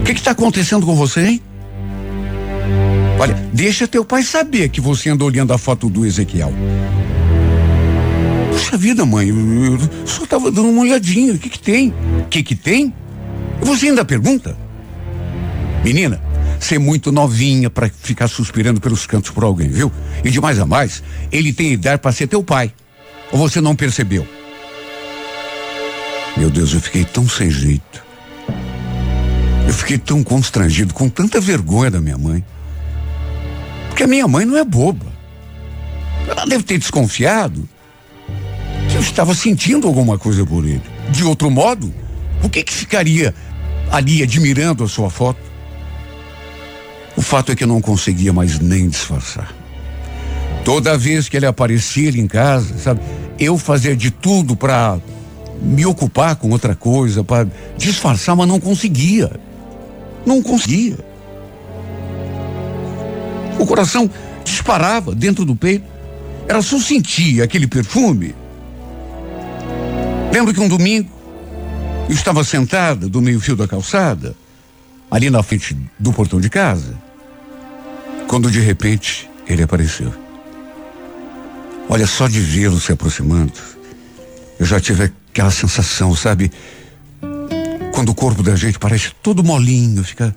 O 0.00 0.04
que 0.04 0.12
está 0.12 0.32
acontecendo 0.32 0.84
com 0.84 0.94
você, 0.94 1.20
hein? 1.20 1.42
Olha, 3.18 3.34
deixa 3.52 3.86
teu 3.86 4.04
pai 4.04 4.22
saber 4.22 4.68
que 4.68 4.80
você 4.80 5.10
anda 5.10 5.24
olhando 5.24 5.52
a 5.52 5.58
foto 5.58 5.88
do 5.88 6.06
Ezequiel. 6.06 6.52
Puxa 8.52 8.76
vida, 8.76 9.04
mãe, 9.04 9.28
eu, 9.28 9.36
eu 9.36 9.78
só 10.06 10.24
estava 10.24 10.50
dando 10.50 10.70
uma 10.70 10.82
olhadinha. 10.82 11.32
O 11.34 11.38
que 11.38 11.48
que 11.48 11.58
tem? 11.58 11.94
O 12.20 12.28
que 12.28 12.42
que 12.42 12.54
tem? 12.54 12.92
Você 13.60 13.88
ainda 13.88 14.04
pergunta? 14.04 14.56
Menina, 15.84 16.20
é 16.70 16.78
muito 16.78 17.10
novinha 17.10 17.70
para 17.70 17.88
ficar 17.88 18.28
suspirando 18.28 18.80
pelos 18.80 19.06
cantos 19.06 19.30
por 19.30 19.44
alguém, 19.44 19.68
viu? 19.68 19.90
E 20.22 20.30
de 20.30 20.40
mais 20.40 20.58
a 20.58 20.66
mais, 20.66 21.02
ele 21.32 21.52
tem 21.52 21.72
idade 21.72 22.02
para 22.02 22.12
ser 22.12 22.26
teu 22.26 22.42
pai. 22.42 22.72
Ou 23.32 23.38
você 23.38 23.60
não 23.60 23.74
percebeu? 23.74 24.26
Meu 26.36 26.50
Deus, 26.50 26.72
eu 26.74 26.80
fiquei 26.80 27.04
tão 27.04 27.28
sem 27.28 27.50
jeito. 27.50 28.04
Eu 29.66 29.72
fiquei 29.72 29.98
tão 29.98 30.22
constrangido, 30.22 30.94
com 30.94 31.08
tanta 31.08 31.40
vergonha 31.40 31.90
da 31.90 32.00
minha 32.00 32.18
mãe. 32.18 32.44
Porque 33.88 34.02
a 34.02 34.06
minha 34.06 34.28
mãe 34.28 34.44
não 34.44 34.56
é 34.56 34.64
boba. 34.64 35.06
Ela 36.28 36.44
deve 36.44 36.62
ter 36.62 36.78
desconfiado 36.78 37.68
que 38.90 38.96
eu 38.96 39.00
estava 39.00 39.34
sentindo 39.34 39.86
alguma 39.86 40.18
coisa 40.18 40.44
por 40.44 40.64
ele. 40.64 40.82
De 41.10 41.24
outro 41.24 41.50
modo, 41.50 41.92
o 42.42 42.48
que 42.48 42.62
que 42.62 42.72
ficaria 42.72 43.34
ali 43.90 44.22
admirando 44.22 44.84
a 44.84 44.88
sua 44.88 45.10
foto? 45.10 45.47
O 47.18 47.20
fato 47.20 47.50
é 47.50 47.56
que 47.56 47.64
eu 47.64 47.68
não 47.68 47.80
conseguia 47.80 48.32
mais 48.32 48.60
nem 48.60 48.88
disfarçar. 48.88 49.52
Toda 50.64 50.96
vez 50.96 51.28
que 51.28 51.36
ele 51.36 51.46
aparecia 51.46 52.10
em 52.10 52.28
casa, 52.28 52.78
sabe, 52.78 53.00
eu 53.40 53.58
fazia 53.58 53.96
de 53.96 54.08
tudo 54.08 54.54
para 54.54 55.00
me 55.60 55.84
ocupar 55.84 56.36
com 56.36 56.48
outra 56.50 56.76
coisa, 56.76 57.24
para 57.24 57.48
disfarçar, 57.76 58.36
mas 58.36 58.46
não 58.46 58.60
conseguia. 58.60 59.32
Não 60.24 60.40
conseguia. 60.40 60.96
O 63.58 63.66
coração 63.66 64.08
disparava 64.44 65.12
dentro 65.12 65.44
do 65.44 65.56
peito. 65.56 65.86
Era 66.46 66.62
só 66.62 66.78
sentir 66.78 67.42
aquele 67.42 67.66
perfume. 67.66 68.32
Lembro 70.32 70.54
que 70.54 70.60
um 70.60 70.68
domingo 70.68 71.10
eu 72.08 72.14
estava 72.14 72.44
sentada 72.44 73.08
do 73.08 73.20
meio-fio 73.20 73.56
da 73.56 73.66
calçada, 73.66 74.36
ali 75.10 75.28
na 75.30 75.42
frente 75.42 75.76
do 75.98 76.12
portão 76.12 76.40
de 76.40 76.48
casa, 76.48 77.07
quando 78.28 78.50
de 78.50 78.60
repente 78.60 79.28
ele 79.46 79.62
apareceu. 79.62 80.12
Olha, 81.88 82.06
só 82.06 82.28
de 82.28 82.38
vê-lo 82.38 82.78
se 82.78 82.92
aproximando, 82.92 83.54
eu 84.60 84.66
já 84.66 84.78
tive 84.78 85.10
aquela 85.30 85.50
sensação, 85.50 86.14
sabe? 86.14 86.52
Quando 87.92 88.10
o 88.10 88.14
corpo 88.14 88.42
da 88.42 88.54
gente 88.54 88.78
parece 88.78 89.12
todo 89.22 89.42
molinho, 89.42 90.04
fica. 90.04 90.36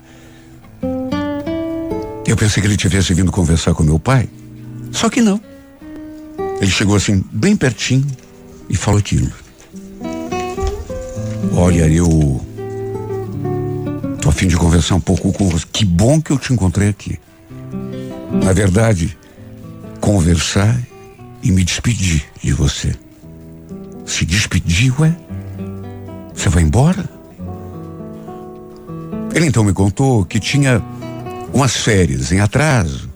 Eu 2.26 2.36
pensei 2.36 2.62
que 2.62 2.66
ele 2.66 2.76
tivesse 2.76 3.12
vindo 3.12 3.30
conversar 3.30 3.74
com 3.74 3.82
meu 3.82 3.98
pai. 3.98 4.28
Só 4.90 5.10
que 5.10 5.20
não. 5.20 5.40
Ele 6.60 6.70
chegou 6.70 6.96
assim, 6.96 7.22
bem 7.30 7.54
pertinho, 7.54 8.06
e 8.68 8.76
falou 8.76 8.98
aquilo. 8.98 9.30
Olha, 11.54 11.86
eu. 11.88 12.40
Tô 14.20 14.30
a 14.30 14.32
fim 14.32 14.46
de 14.46 14.56
conversar 14.56 14.94
um 14.94 15.00
pouco 15.00 15.32
com 15.32 15.48
você. 15.48 15.66
Que 15.70 15.84
bom 15.84 16.22
que 16.22 16.30
eu 16.30 16.38
te 16.38 16.52
encontrei 16.52 16.88
aqui. 16.88 17.18
Na 18.32 18.52
verdade, 18.52 19.16
conversar 20.00 20.80
e 21.42 21.50
me 21.50 21.64
despedir 21.64 22.24
de 22.42 22.52
você. 22.52 22.94
Se 24.06 24.24
despedir, 24.24 24.98
ué? 25.00 25.14
Você 26.34 26.48
vai 26.48 26.62
embora? 26.62 27.08
Ele 29.34 29.46
então 29.46 29.64
me 29.64 29.72
contou 29.72 30.24
que 30.24 30.38
tinha 30.38 30.82
umas 31.52 31.76
férias 31.76 32.32
em 32.32 32.40
atraso 32.40 33.10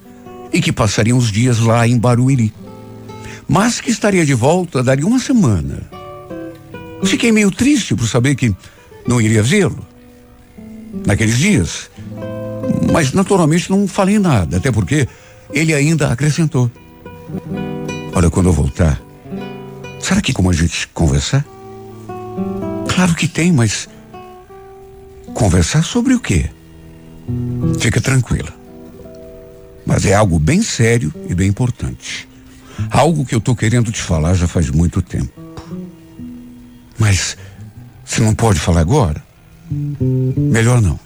e 0.52 0.60
que 0.60 0.72
passaria 0.72 1.14
uns 1.14 1.30
dias 1.30 1.58
lá 1.58 1.86
em 1.86 1.98
Barueri. 1.98 2.52
Mas 3.48 3.80
que 3.80 3.90
estaria 3.90 4.24
de 4.24 4.34
volta 4.34 4.82
daria 4.82 5.06
uma 5.06 5.18
semana. 5.18 5.82
Fiquei 7.04 7.30
meio 7.30 7.50
triste 7.50 7.94
por 7.94 8.06
saber 8.08 8.34
que 8.34 8.54
não 9.06 9.20
iria 9.20 9.42
vê-lo 9.42 9.86
naqueles 11.06 11.38
dias. 11.38 11.90
Mas 12.92 13.12
naturalmente 13.12 13.70
não 13.70 13.86
falei 13.86 14.18
nada, 14.18 14.56
até 14.56 14.70
porque 14.70 15.08
ele 15.52 15.74
ainda 15.74 16.10
acrescentou. 16.10 16.70
Olha, 18.14 18.30
quando 18.30 18.46
eu 18.46 18.52
voltar, 18.52 19.00
será 20.00 20.20
que 20.20 20.32
como 20.32 20.50
a 20.50 20.52
gente 20.52 20.88
conversar? 20.88 21.44
Claro 22.88 23.14
que 23.14 23.28
tem, 23.28 23.52
mas 23.52 23.88
conversar 25.34 25.82
sobre 25.82 26.14
o 26.14 26.20
quê? 26.20 26.48
Fica 27.78 28.00
tranquila. 28.00 28.54
Mas 29.84 30.04
é 30.06 30.14
algo 30.14 30.38
bem 30.38 30.62
sério 30.62 31.12
e 31.28 31.34
bem 31.34 31.48
importante. 31.48 32.26
Algo 32.90 33.24
que 33.24 33.34
eu 33.34 33.40
tô 33.40 33.54
querendo 33.54 33.92
te 33.92 34.00
falar 34.00 34.34
já 34.34 34.48
faz 34.48 34.70
muito 34.70 35.02
tempo. 35.02 35.32
Mas 36.98 37.36
você 38.04 38.22
não 38.22 38.34
pode 38.34 38.58
falar 38.58 38.80
agora? 38.80 39.22
Melhor 39.70 40.80
não. 40.80 40.98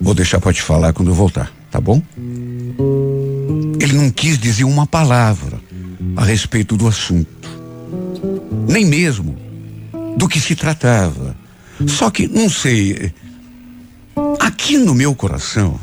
Vou 0.00 0.14
deixar 0.14 0.40
para 0.40 0.52
te 0.52 0.62
falar 0.62 0.92
quando 0.92 1.10
eu 1.10 1.14
voltar, 1.14 1.52
tá 1.70 1.80
bom? 1.80 2.02
Ele 3.80 3.92
não 3.92 4.10
quis 4.10 4.38
dizer 4.38 4.64
uma 4.64 4.86
palavra 4.86 5.60
a 6.16 6.24
respeito 6.24 6.76
do 6.76 6.88
assunto, 6.88 7.48
nem 8.66 8.86
mesmo 8.86 9.36
do 10.16 10.26
que 10.28 10.40
se 10.40 10.56
tratava. 10.56 11.36
Só 11.86 12.10
que, 12.10 12.26
não 12.26 12.48
sei, 12.48 13.12
aqui 14.38 14.78
no 14.78 14.94
meu 14.94 15.14
coração, 15.14 15.78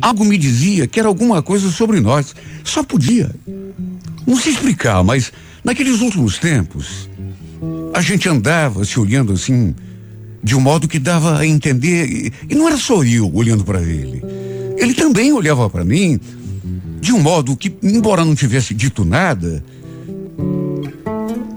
algo 0.00 0.24
me 0.24 0.36
dizia 0.36 0.86
que 0.86 0.98
era 0.98 1.08
alguma 1.08 1.42
coisa 1.42 1.70
sobre 1.70 2.00
nós. 2.00 2.34
Só 2.64 2.82
podia. 2.82 3.34
Não 4.26 4.36
sei 4.36 4.52
explicar, 4.52 5.02
mas 5.02 5.32
naqueles 5.64 6.00
últimos 6.00 6.38
tempos, 6.38 7.08
a 7.94 8.00
gente 8.00 8.28
andava 8.28 8.84
se 8.84 8.98
olhando 9.00 9.32
assim, 9.32 9.74
de 10.42 10.54
um 10.54 10.60
modo 10.60 10.88
que 10.88 10.98
dava 10.98 11.38
a 11.38 11.46
entender, 11.46 12.08
e, 12.08 12.32
e 12.48 12.54
não 12.54 12.66
era 12.66 12.76
só 12.76 13.02
eu 13.04 13.30
olhando 13.34 13.64
para 13.64 13.82
ele. 13.82 14.22
Ele 14.76 14.94
também 14.94 15.32
olhava 15.32 15.68
para 15.68 15.84
mim, 15.84 16.20
de 17.00 17.12
um 17.12 17.20
modo 17.20 17.56
que, 17.56 17.74
embora 17.82 18.24
não 18.24 18.34
tivesse 18.34 18.74
dito 18.74 19.04
nada, 19.04 19.62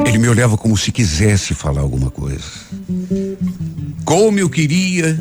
ele 0.05 0.17
me 0.17 0.27
olhava 0.27 0.57
como 0.57 0.75
se 0.75 0.91
quisesse 0.91 1.53
falar 1.53 1.81
alguma 1.81 2.09
coisa. 2.09 2.43
Como 4.03 4.39
eu 4.39 4.49
queria 4.49 5.17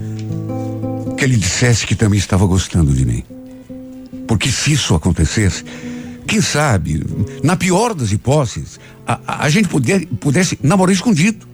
que 1.16 1.24
ele 1.24 1.36
dissesse 1.36 1.86
que 1.86 1.94
também 1.94 2.18
estava 2.18 2.46
gostando 2.46 2.92
de 2.92 3.04
mim. 3.04 3.22
Porque 4.26 4.50
se 4.50 4.72
isso 4.72 4.94
acontecesse, 4.94 5.64
quem 6.26 6.40
sabe, 6.40 7.04
na 7.42 7.56
pior 7.56 7.92
das 7.94 8.12
hipóteses, 8.12 8.80
a, 9.06 9.20
a, 9.26 9.44
a 9.44 9.50
gente 9.50 9.68
puder, 9.68 10.06
pudesse 10.06 10.58
namorar 10.62 10.94
escondido. 10.94 11.46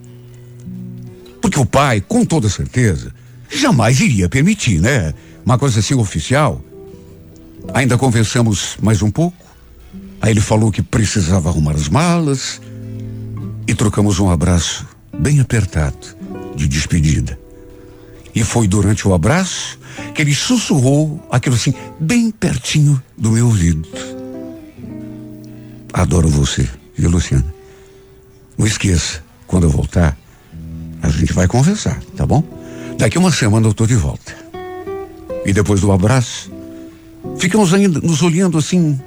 Porque 1.46 1.60
o 1.60 1.64
pai, 1.64 2.00
com 2.00 2.24
toda 2.24 2.48
certeza, 2.48 3.14
jamais 3.48 4.00
iria 4.00 4.28
permitir, 4.28 4.80
né? 4.80 5.14
Uma 5.44 5.56
coisa 5.56 5.78
assim 5.78 5.94
oficial. 5.94 6.60
Ainda 7.72 7.96
conversamos 7.96 8.76
mais 8.82 9.00
um 9.00 9.12
pouco. 9.12 9.46
Aí 10.20 10.32
ele 10.32 10.40
falou 10.40 10.72
que 10.72 10.82
precisava 10.82 11.48
arrumar 11.48 11.76
as 11.76 11.88
malas 11.88 12.60
e 13.64 13.76
trocamos 13.76 14.18
um 14.18 14.28
abraço 14.28 14.88
bem 15.16 15.38
apertado 15.38 16.16
de 16.56 16.66
despedida. 16.66 17.38
E 18.34 18.42
foi 18.42 18.66
durante 18.66 19.06
o 19.06 19.14
abraço 19.14 19.78
que 20.16 20.22
ele 20.22 20.34
sussurrou 20.34 21.24
aquilo 21.30 21.54
assim, 21.54 21.72
bem 22.00 22.28
pertinho 22.32 23.00
do 23.16 23.30
meu 23.30 23.46
ouvido. 23.46 23.88
Adoro 25.92 26.28
você, 26.28 26.68
viu, 26.96 27.08
Luciana? 27.08 27.54
Não 28.58 28.66
esqueça, 28.66 29.22
quando 29.46 29.62
eu 29.62 29.70
voltar, 29.70 30.18
a 31.06 31.10
gente 31.10 31.32
vai 31.32 31.46
conversar, 31.46 32.00
tá 32.16 32.26
bom? 32.26 32.42
Daqui 32.98 33.18
uma 33.18 33.30
semana 33.30 33.66
eu 33.66 33.74
tô 33.74 33.86
de 33.86 33.94
volta. 33.94 34.34
E 35.44 35.52
depois 35.52 35.80
do 35.80 35.92
abraço, 35.92 36.50
Ficamos 37.38 37.74
ainda 37.74 38.00
nos 38.00 38.22
olhando 38.22 38.56
assim, 38.56 38.98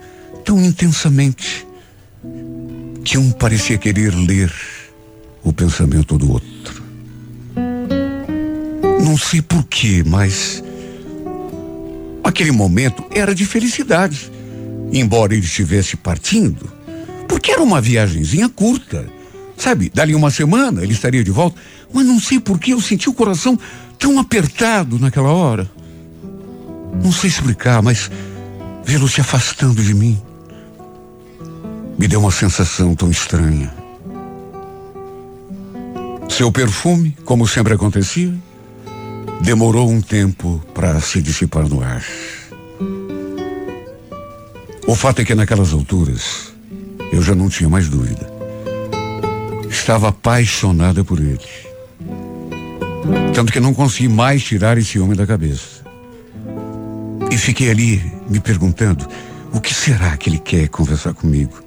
tão 0.45 0.63
intensamente, 0.63 1.65
que 3.03 3.17
um 3.17 3.31
parecia 3.31 3.77
querer 3.77 4.13
ler 4.13 4.53
o 5.43 5.51
pensamento 5.51 6.17
do 6.17 6.31
outro. 6.31 6.83
Não 9.03 9.17
sei 9.17 9.41
porquê, 9.41 10.03
mas 10.05 10.63
aquele 12.23 12.51
momento 12.51 13.03
era 13.09 13.33
de 13.33 13.45
felicidade, 13.45 14.31
embora 14.91 15.33
ele 15.33 15.45
estivesse 15.45 15.97
partindo, 15.97 16.71
porque 17.27 17.51
era 17.51 17.63
uma 17.63 17.81
viagemzinha 17.81 18.47
curta. 18.47 19.07
Sabe, 19.59 19.91
dali 19.93 20.15
uma 20.15 20.31
semana 20.31 20.81
ele 20.81 20.93
estaria 20.93 21.21
de 21.21 21.31
volta, 21.31 21.59
mas 21.93 22.05
não 22.05 22.17
sei 22.17 22.39
por 22.39 22.57
que 22.57 22.71
eu 22.71 22.79
senti 22.79 23.09
o 23.09 23.13
coração 23.13 23.59
tão 23.99 24.17
apertado 24.17 24.97
naquela 24.97 25.33
hora. 25.33 25.69
Não 27.03 27.11
sei 27.11 27.29
explicar, 27.29 27.81
mas 27.81 28.09
vê-lo 28.85 29.09
se 29.09 29.19
afastando 29.19 29.83
de 29.83 29.93
mim 29.93 30.19
me 31.97 32.07
deu 32.07 32.21
uma 32.21 32.31
sensação 32.31 32.95
tão 32.95 33.11
estranha. 33.11 33.69
Seu 36.29 36.49
perfume, 36.49 37.17
como 37.25 37.45
sempre 37.45 37.73
acontecia, 37.73 38.33
demorou 39.41 39.89
um 39.89 39.99
tempo 39.99 40.63
para 40.73 41.01
se 41.01 41.21
dissipar 41.21 41.67
no 41.67 41.83
ar. 41.83 42.01
O 44.87 44.95
fato 44.95 45.21
é 45.21 45.25
que 45.25 45.35
naquelas 45.35 45.73
alturas 45.73 46.53
eu 47.11 47.21
já 47.21 47.35
não 47.35 47.49
tinha 47.49 47.69
mais 47.69 47.89
dúvida. 47.89 48.38
Estava 49.69 50.09
apaixonada 50.09 51.03
por 51.03 51.19
ele. 51.19 51.39
Tanto 53.33 53.51
que 53.51 53.59
não 53.59 53.73
consegui 53.73 54.07
mais 54.07 54.43
tirar 54.43 54.77
esse 54.77 54.99
homem 54.99 55.15
da 55.15 55.25
cabeça. 55.25 55.83
E 57.31 57.37
fiquei 57.37 57.69
ali 57.69 58.01
me 58.27 58.39
perguntando: 58.39 59.07
o 59.53 59.59
que 59.59 59.73
será 59.73 60.17
que 60.17 60.29
ele 60.29 60.39
quer 60.39 60.67
conversar 60.69 61.13
comigo? 61.13 61.63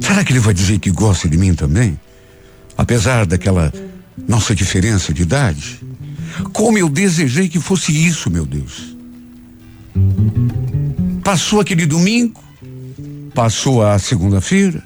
Será 0.00 0.24
que 0.24 0.32
ele 0.32 0.40
vai 0.40 0.52
dizer 0.52 0.78
que 0.78 0.90
gosta 0.90 1.28
de 1.28 1.36
mim 1.36 1.54
também? 1.54 1.98
Apesar 2.76 3.24
daquela 3.24 3.72
nossa 4.28 4.54
diferença 4.54 5.12
de 5.12 5.22
idade? 5.22 5.80
Como 6.52 6.76
eu 6.76 6.88
desejei 6.88 7.48
que 7.48 7.60
fosse 7.60 7.92
isso, 7.92 8.30
meu 8.30 8.44
Deus. 8.44 8.96
Passou 11.22 11.60
aquele 11.60 11.86
domingo, 11.86 12.42
passou 13.34 13.84
a 13.84 13.98
segunda-feira. 13.98 14.82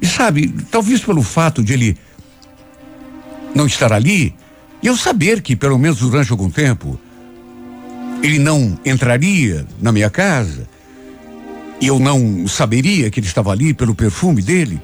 E 0.00 0.06
sabe, 0.06 0.48
talvez 0.70 1.00
pelo 1.00 1.22
fato 1.22 1.62
de 1.62 1.72
ele 1.72 1.98
não 3.54 3.66
estar 3.66 3.92
ali, 3.92 4.34
eu 4.82 4.96
saber 4.96 5.40
que, 5.40 5.56
pelo 5.56 5.78
menos 5.78 5.98
durante 5.98 6.30
algum 6.30 6.50
tempo, 6.50 6.98
ele 8.22 8.38
não 8.38 8.78
entraria 8.84 9.66
na 9.80 9.92
minha 9.92 10.10
casa, 10.10 10.68
e 11.80 11.86
eu 11.86 11.98
não 11.98 12.46
saberia 12.48 13.10
que 13.10 13.20
ele 13.20 13.26
estava 13.26 13.52
ali 13.52 13.74
pelo 13.74 13.94
perfume 13.94 14.40
dele. 14.42 14.80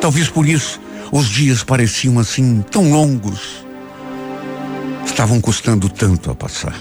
Talvez 0.00 0.28
por 0.28 0.46
isso 0.46 0.80
os 1.10 1.28
dias 1.28 1.62
pareciam 1.62 2.18
assim 2.18 2.64
tão 2.70 2.90
longos. 2.90 3.64
Estavam 5.04 5.40
custando 5.40 5.88
tanto 5.88 6.30
a 6.30 6.34
passar. 6.34 6.74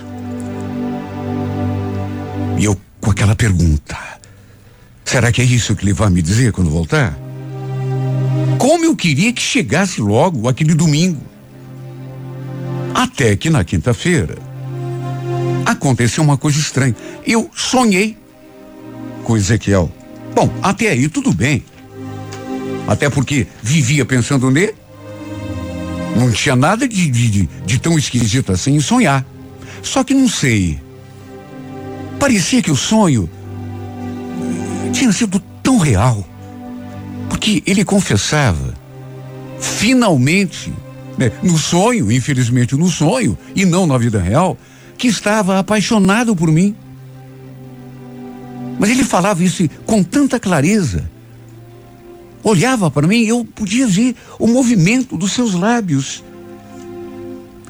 E 2.57 2.65
eu 2.65 2.79
com 3.01 3.11
aquela 3.11 3.35
pergunta: 3.35 3.97
será 5.13 5.31
que 5.31 5.43
é 5.43 5.45
isso 5.45 5.75
que 5.75 5.85
ele 5.85 5.93
vai 5.93 6.09
me 6.09 6.23
dizer 6.23 6.51
quando 6.51 6.71
voltar? 6.71 7.15
Como 8.57 8.83
eu 8.83 8.95
queria 8.95 9.31
que 9.31 9.43
chegasse 9.43 10.01
logo 10.01 10.49
aquele 10.49 10.73
domingo. 10.73 11.21
Até 12.95 13.35
que 13.35 13.47
na 13.47 13.63
quinta-feira 13.63 14.39
aconteceu 15.67 16.23
uma 16.23 16.35
coisa 16.35 16.57
estranha. 16.57 16.95
Eu 17.27 17.47
sonhei 17.53 18.17
com 19.23 19.37
Ezequiel. 19.37 19.91
Bom, 20.33 20.51
até 20.63 20.89
aí 20.89 21.07
tudo 21.07 21.31
bem. 21.31 21.63
Até 22.87 23.07
porque 23.07 23.45
vivia 23.61 24.03
pensando 24.05 24.49
nele. 24.49 24.73
Não 26.17 26.31
tinha 26.31 26.55
nada 26.55 26.87
de, 26.87 27.07
de, 27.07 27.47
de 27.63 27.77
tão 27.77 27.99
esquisito 27.99 28.51
assim 28.51 28.77
em 28.77 28.81
sonhar. 28.81 29.23
Só 29.83 30.03
que 30.03 30.15
não 30.15 30.27
sei. 30.27 30.81
Parecia 32.19 32.63
que 32.63 32.71
o 32.71 32.75
sonho 32.75 33.29
tinha 34.93 35.11
sido 35.11 35.39
tão 35.61 35.77
real. 35.77 36.25
Porque 37.29 37.61
ele 37.65 37.83
confessava, 37.83 38.73
finalmente, 39.59 40.71
né, 41.17 41.31
no 41.41 41.57
sonho, 41.57 42.11
infelizmente 42.11 42.75
no 42.75 42.87
sonho, 42.87 43.37
e 43.55 43.65
não 43.65 43.85
na 43.85 43.97
vida 43.97 44.21
real, 44.21 44.57
que 44.97 45.07
estava 45.07 45.59
apaixonado 45.59 46.35
por 46.35 46.49
mim. 46.49 46.75
Mas 48.79 48.89
ele 48.89 49.03
falava 49.03 49.43
isso 49.43 49.67
com 49.85 50.03
tanta 50.03 50.39
clareza. 50.39 51.09
Olhava 52.43 52.91
para 52.91 53.07
mim 53.07 53.21
e 53.21 53.29
eu 53.29 53.45
podia 53.45 53.87
ver 53.87 54.15
o 54.37 54.47
movimento 54.47 55.17
dos 55.17 55.31
seus 55.31 55.53
lábios. 55.53 56.23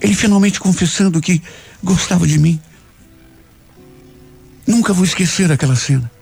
Ele 0.02 0.16
finalmente 0.16 0.60
confessando 0.60 1.22
que 1.22 1.42
gostava 1.84 2.26
de 2.28 2.38
mim. 2.40 2.60
Nunca 4.66 4.94
vou 4.94 5.06
esquecer 5.06 5.52
aquela 5.52 5.76
cena. 5.76 6.13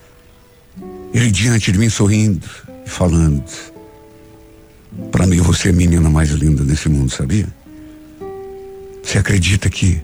Ele 1.14 1.30
diante 1.30 1.72
de 1.72 1.78
mim 1.78 1.90
sorrindo 1.90 2.48
e 2.86 2.90
falando: 2.90 3.44
Para 5.12 5.28
mim 5.28 5.42
você 5.42 5.68
é 5.68 5.72
a 5.72 5.76
menina 5.76 6.10
mais 6.10 6.30
linda 6.30 6.64
desse 6.64 6.88
mundo, 6.88 7.12
sabia? 7.12 7.48
Você 9.04 9.18
acredita 9.18 9.70
que 9.70 10.02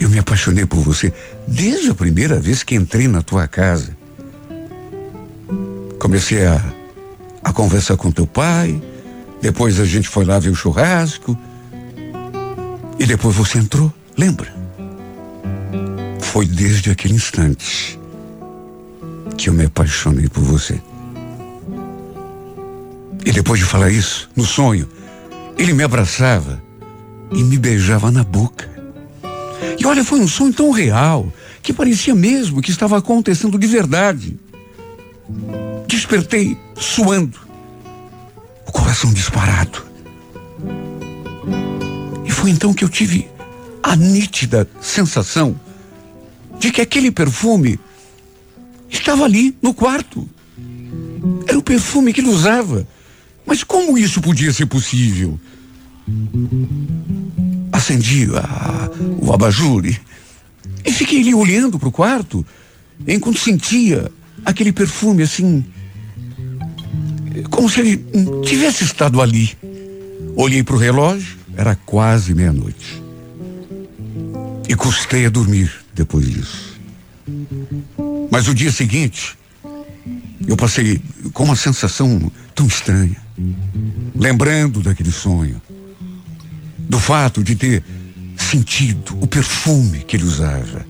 eu 0.00 0.08
me 0.08 0.18
apaixonei 0.18 0.64
por 0.64 0.80
você 0.80 1.12
desde 1.46 1.90
a 1.90 1.94
primeira 1.94 2.40
vez 2.40 2.62
que 2.62 2.74
entrei 2.74 3.06
na 3.08 3.22
tua 3.22 3.46
casa. 3.46 3.96
Comecei 5.98 6.44
a, 6.46 6.62
a 7.44 7.52
conversar 7.52 7.96
com 7.96 8.10
teu 8.10 8.26
pai, 8.26 8.80
depois 9.42 9.78
a 9.78 9.84
gente 9.84 10.08
foi 10.08 10.24
lá 10.24 10.38
ver 10.38 10.50
o 10.50 10.54
churrasco. 10.54 11.36
E 12.98 13.04
depois 13.04 13.36
você 13.36 13.58
entrou, 13.58 13.92
lembra? 14.16 14.54
Foi 16.20 16.46
desde 16.46 16.90
aquele 16.90 17.14
instante 17.14 17.98
que 19.36 19.48
eu 19.48 19.54
me 19.54 19.66
apaixonei 19.66 20.28
por 20.28 20.42
você. 20.42 20.80
E 23.24 23.32
depois 23.32 23.60
de 23.60 23.66
falar 23.66 23.90
isso, 23.90 24.30
no 24.36 24.44
sonho, 24.44 24.88
ele 25.58 25.72
me 25.72 25.82
abraçava 25.82 26.62
e 27.32 27.42
me 27.42 27.58
beijava 27.58 28.10
na 28.10 28.22
boca. 28.22 28.68
E 29.78 29.84
olha, 29.86 30.04
foi 30.04 30.20
um 30.20 30.28
sonho 30.28 30.52
tão 30.52 30.70
real 30.70 31.32
que 31.62 31.72
parecia 31.72 32.14
mesmo 32.14 32.62
que 32.62 32.70
estava 32.70 32.96
acontecendo 32.96 33.58
de 33.58 33.66
verdade. 33.66 34.38
Despertei 35.88 36.56
suando, 36.76 37.38
o 38.66 38.72
coração 38.72 39.12
disparado. 39.12 39.84
E 42.24 42.30
foi 42.30 42.50
então 42.50 42.72
que 42.72 42.84
eu 42.84 42.88
tive 42.88 43.28
a 43.82 43.96
nítida 43.96 44.68
sensação 44.80 45.58
de 46.58 46.70
que 46.70 46.80
aquele 46.80 47.10
perfume 47.10 47.78
estava 48.98 49.24
ali 49.24 49.56
no 49.62 49.74
quarto. 49.74 50.28
Era 51.46 51.58
o 51.58 51.62
perfume 51.62 52.12
que 52.12 52.20
ele 52.20 52.28
usava. 52.28 52.86
Mas 53.44 53.62
como 53.62 53.96
isso 53.96 54.20
podia 54.20 54.52
ser 54.52 54.66
possível? 54.66 55.38
acendi 57.72 58.28
a, 58.34 58.90
o 59.20 59.32
abajur 59.32 59.84
e, 59.86 59.98
e 60.84 60.92
fiquei 60.92 61.20
ali 61.20 61.34
olhando 61.34 61.78
para 61.78 61.88
o 61.88 61.92
quarto 61.92 62.44
enquanto 63.06 63.38
sentia 63.38 64.10
aquele 64.44 64.72
perfume 64.72 65.22
assim, 65.22 65.64
como 67.50 67.68
se 67.68 67.80
ele 67.80 68.04
tivesse 68.44 68.84
estado 68.84 69.20
ali. 69.20 69.56
Olhei 70.34 70.62
para 70.62 70.76
o 70.76 70.78
relógio, 70.78 71.36
era 71.56 71.74
quase 71.74 72.34
meia-noite. 72.34 73.02
E 74.68 74.74
custei 74.74 75.26
a 75.26 75.30
dormir 75.30 75.72
depois 75.94 76.28
disso. 76.28 76.76
Mas 78.30 78.48
o 78.48 78.54
dia 78.54 78.72
seguinte, 78.72 79.36
eu 80.46 80.56
passei 80.56 81.00
com 81.32 81.44
uma 81.44 81.56
sensação 81.56 82.30
tão 82.54 82.66
estranha, 82.66 83.16
lembrando 84.14 84.80
daquele 84.80 85.12
sonho 85.12 85.60
do 86.78 86.98
fato 86.98 87.42
de 87.42 87.56
ter 87.56 87.82
sentido 88.36 89.18
o 89.20 89.26
perfume 89.26 90.00
que 90.00 90.16
ele 90.16 90.24
usava 90.24 90.86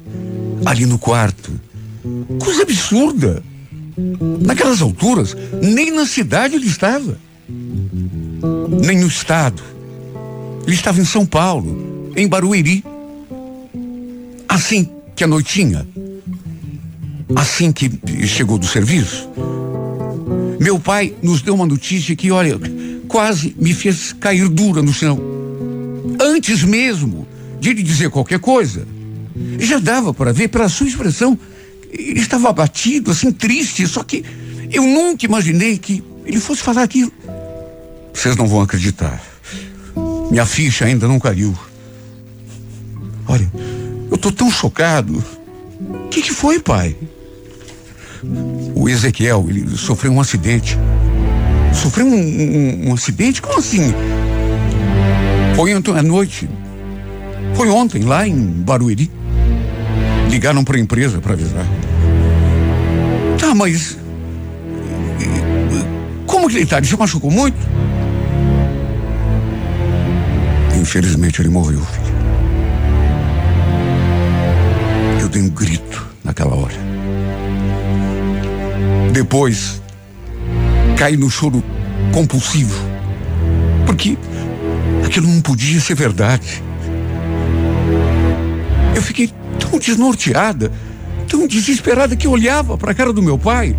ali 0.65 0.85
no 0.85 0.99
quarto. 0.99 1.53
Coisa 2.39 2.63
absurda. 2.63 3.43
Naquelas 4.43 4.83
alturas, 4.83 5.35
nem 5.63 5.91
na 5.91 6.05
cidade 6.05 6.55
ele 6.55 6.67
estava, 6.67 7.19
nem 8.85 8.99
no 8.99 9.07
estado. 9.07 9.63
Ele 10.67 10.75
estava 10.75 11.01
em 11.01 11.05
São 11.05 11.25
Paulo, 11.25 12.13
em 12.15 12.29
Barueri. 12.29 12.85
Assim 14.47 14.91
que 15.15 15.25
a 15.25 15.27
noitinha, 15.27 15.87
assim 17.35 17.73
que 17.73 17.91
chegou 18.27 18.59
do 18.59 18.67
serviço, 18.67 19.29
meu 20.61 20.79
pai 20.79 21.15
nos 21.23 21.43
deu 21.43 21.55
uma 21.55 21.67
notícia 21.67 22.15
que, 22.15 22.31
olha, 22.31 22.59
quase 23.09 23.55
me 23.59 23.75
fez 23.75 24.13
cair 24.13 24.49
dura 24.49 24.83
no 24.83 24.93
chão 24.93 25.37
antes 26.21 26.63
mesmo 26.63 27.27
de 27.61 27.73
lhe 27.73 27.83
dizer 27.83 28.11
qualquer 28.11 28.39
coisa. 28.39 28.87
Já 29.59 29.79
dava 29.79 30.15
para 30.15 30.33
ver 30.33 30.49
pela 30.49 30.69
sua 30.69 30.87
expressão. 30.87 31.39
Ele 31.93 32.21
estava 32.21 32.49
abatido, 32.49 33.11
assim, 33.11 33.33
triste, 33.33 33.87
só 33.87 34.03
que 34.03 34.25
eu 34.71 34.83
nunca 34.83 35.25
imaginei 35.25 35.79
que 35.79 36.03
ele 36.25 36.41
fosse 36.41 36.63
falar 36.63 36.83
aquilo. 36.83 37.13
Vocês 38.13 38.37
não 38.37 38.47
vão 38.47 38.61
acreditar. 38.61 39.23
Minha 40.31 40.47
ficha 40.47 40.85
ainda 40.85 41.07
não 41.07 41.19
caiu. 41.19 41.57
Olha, 43.29 43.51
eu 44.11 44.17
tô 44.17 44.33
tão 44.33 44.51
chocado. 44.51 45.23
O 45.81 46.09
que, 46.09 46.23
que 46.23 46.33
foi, 46.33 46.59
pai? 46.59 46.97
O 48.75 48.89
Ezequiel, 48.89 49.47
ele 49.49 49.77
sofreu 49.77 50.13
um 50.13 50.21
acidente. 50.21 50.79
Sofreu 51.73 52.07
um, 52.07 52.15
um, 52.15 52.89
um 52.89 52.95
acidente? 52.95 53.43
Como 53.43 53.59
assim? 53.59 53.93
Foi 55.55 55.75
ontem 55.75 55.97
à 55.97 56.03
noite. 56.03 56.49
Foi 57.55 57.69
ontem, 57.71 58.03
lá 58.03 58.27
em 58.27 58.37
Barueri. 58.37 59.11
Ligaram 60.31 60.63
para 60.63 60.77
a 60.77 60.81
empresa 60.81 61.21
para 61.21 61.33
avisar. 61.33 61.67
Tá, 63.39 63.55
mas. 63.55 63.99
Como 66.27 66.49
que 66.49 66.57
ele 66.57 66.67
tá? 66.67 66.79
Ele 66.79 66.87
se 66.87 66.97
machucou 66.97 67.31
muito? 67.31 67.57
Infelizmente 70.79 71.41
ele 71.41 71.49
morreu, 71.49 71.81
filho. 71.81 72.15
Eu 75.21 75.29
dei 75.29 75.43
um 75.43 75.49
grito 75.49 76.07
naquela 76.23 76.55
hora. 76.55 76.96
Depois, 79.13 79.81
caí 80.97 81.17
no 81.17 81.31
choro 81.31 81.63
compulsivo. 82.13 82.75
Porque 83.85 84.17
aquilo 85.05 85.29
não 85.29 85.41
podia 85.41 85.81
ser 85.81 85.95
verdade. 85.95 86.63
Eu 88.95 89.03
fiquei 89.03 89.31
tão 89.59 89.79
desnorteada, 89.79 90.73
tão 91.29 91.47
desesperada 91.47 92.17
que 92.17 92.27
olhava 92.27 92.77
para 92.79 92.93
a 92.93 92.95
cara 92.95 93.13
do 93.13 93.23
meu 93.23 93.39
pai 93.39 93.77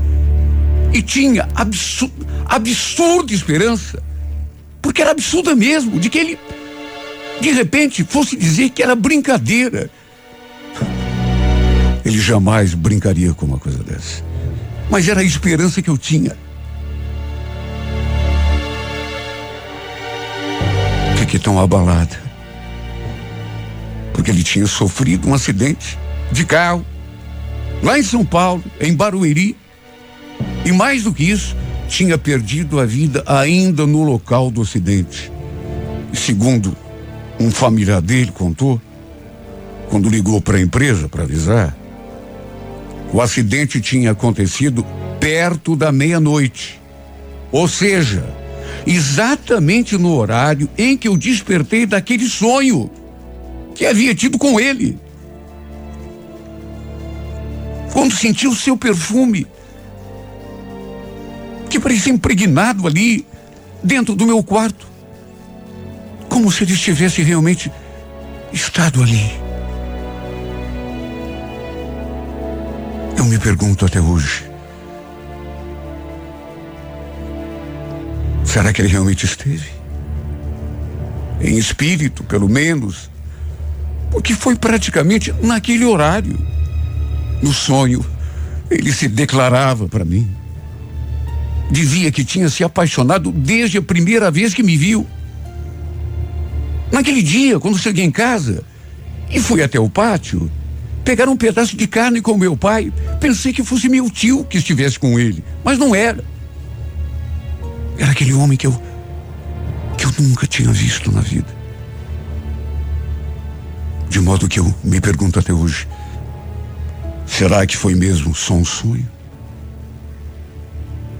e 0.94 1.02
tinha 1.02 1.48
absurda, 1.56 2.26
absurda 2.46 3.34
esperança, 3.34 4.02
porque 4.82 5.02
era 5.02 5.12
absurda 5.12 5.56
mesmo, 5.56 6.00
de 6.00 6.10
que 6.10 6.18
ele 6.18 6.40
de 7.42 7.52
repente 7.52 8.04
fosse 8.04 8.36
dizer 8.36 8.70
que 8.70 8.82
era 8.82 8.96
brincadeira. 8.96 9.90
Ele 12.06 12.20
jamais 12.20 12.74
brincaria 12.74 13.34
com 13.34 13.46
uma 13.46 13.60
coisa 13.60 13.84
dessa. 13.84 14.24
Mas 14.90 15.08
era 15.08 15.22
a 15.22 15.24
esperança 15.24 15.82
que 15.82 15.90
eu 15.90 15.98
tinha. 15.98 16.36
Fiquei 21.18 21.40
tão 21.40 21.60
abalada. 21.60 22.20
Porque 24.14 24.32
ele 24.32 24.44
tinha 24.44 24.66
sofrido 24.66 25.28
um 25.28 25.34
acidente 25.34 25.98
de 26.32 26.46
carro 26.46 26.86
lá 27.84 28.00
em 28.00 28.04
São 28.04 28.26
Paulo, 28.26 28.64
em 28.80 28.94
Barueri. 28.94 29.56
E 30.66 30.72
mais 30.72 31.04
do 31.04 31.14
que 31.14 31.30
isso, 31.30 31.56
tinha 31.88 32.18
perdido 32.18 32.80
a 32.80 32.86
vida 32.86 33.24
ainda 33.26 33.86
no 33.86 34.04
local 34.04 34.52
do 34.52 34.62
acidente. 34.62 35.32
Segundo 36.14 36.76
um 37.40 37.52
familiar 37.52 38.02
dele 38.02 38.32
contou, 38.32 38.82
quando 39.90 40.10
ligou 40.10 40.42
para 40.42 40.58
a 40.58 40.62
empresa 40.62 41.08
para 41.08 41.24
avisar, 41.24 41.77
o 43.14 43.22
acidente 43.22 43.80
tinha 43.80 44.12
acontecido 44.12 44.86
perto 45.20 45.76
da 45.76 45.92
meia-noite. 45.92 46.80
Ou 47.52 47.68
seja, 47.68 48.26
exatamente 48.86 49.98
no 49.98 50.16
horário 50.16 50.70
em 50.78 50.98
que 50.98 51.08
eu 51.08 51.18
despertei 51.18 51.86
daquele 51.86 52.28
sonho 52.28 52.90
que 53.74 53.86
havia 53.86 54.14
tido 54.14 54.38
com 54.38 54.60
ele. 54.60 54.98
Quando 57.94 58.14
senti 58.14 58.48
o 58.48 58.56
seu 58.56 58.78
perfume, 58.78 59.48
que 61.70 61.80
parecia 61.80 62.14
impregnado 62.14 62.88
ali, 62.88 63.26
dentro 63.84 64.16
do 64.16 64.26
meu 64.26 64.44
quarto, 64.44 64.88
como 66.30 66.52
se 66.52 66.64
ele 66.64 66.76
tivesse 66.76 67.22
realmente 67.22 67.72
estado 68.52 69.02
ali. 69.02 69.47
Eu 73.18 73.26
me 73.26 73.40
pergunto 73.40 73.86
até 73.86 74.00
hoje. 74.00 74.46
Será 78.46 78.72
que 78.72 78.82
ele 78.82 78.90
realmente 78.90 79.26
esteve? 79.26 79.70
Em 81.42 81.58
espírito, 81.58 82.24
pelo 82.24 82.48
menos. 82.48 83.10
Porque 84.12 84.34
foi 84.34 84.56
praticamente 84.56 85.34
naquele 85.42 85.84
horário. 85.84 86.38
No 87.42 87.54
sonho, 87.54 88.06
ele 88.70 88.92
se 88.94 89.08
declarava 89.08 89.88
para 89.88 90.06
mim. 90.06 90.28
Dizia 91.70 92.12
que 92.12 92.24
tinha 92.24 92.50
se 92.50 92.64
apaixonado 92.64 93.32
desde 93.32 93.78
a 93.78 93.82
primeira 93.82 94.32
vez 94.32 94.54
que 94.54 94.64
me 94.64 94.78
viu. 94.78 95.06
Naquele 96.92 97.22
dia, 97.22 97.60
quando 97.60 97.78
cheguei 97.78 98.06
em 98.06 98.12
casa 98.12 98.64
e 99.30 99.40
fui 99.40 99.62
até 99.62 99.80
o 99.80 99.90
pátio, 99.90 100.50
pegar 101.08 101.30
um 101.30 101.38
pedaço 101.38 101.78
de 101.78 101.88
carne 101.88 102.22
com 102.22 102.38
meu 102.38 102.58
pai. 102.58 102.92
Pensei 103.22 103.54
que 103.54 103.64
fosse 103.64 103.88
meu 103.88 104.10
tio 104.10 104.44
que 104.44 104.58
estivesse 104.58 105.00
com 105.00 105.18
ele, 105.18 105.42
mas 105.64 105.80
não 105.80 105.96
era. 105.96 106.22
Era 107.98 108.12
aquele 108.12 108.34
homem 108.34 108.58
que 108.58 108.68
eu 108.68 108.84
que 109.98 110.06
eu 110.06 110.12
nunca 110.20 110.46
tinha 110.46 110.70
visto 110.70 111.10
na 111.10 111.22
vida. 111.22 111.48
De 114.10 114.20
modo 114.20 114.50
que 114.50 114.60
eu 114.60 114.76
me 114.84 115.00
pergunto 115.00 115.40
até 115.40 115.54
hoje: 115.54 115.88
será 117.26 117.66
que 117.66 117.78
foi 117.78 117.96
mesmo 117.96 118.36
só 118.36 118.56
um 118.56 118.66
sonho? 118.66 119.08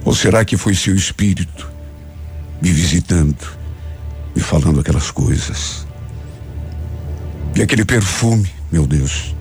Ou 0.04 0.14
será 0.14 0.44
que 0.44 0.58
foi 0.58 0.74
seu 0.74 0.94
espírito 0.94 1.72
me 2.60 2.70
visitando, 2.70 3.42
me 4.36 4.42
falando 4.42 4.80
aquelas 4.80 5.10
coisas? 5.10 5.86
E 7.56 7.62
aquele 7.62 7.86
perfume, 7.86 8.50
meu 8.70 8.86
Deus, 8.86 9.34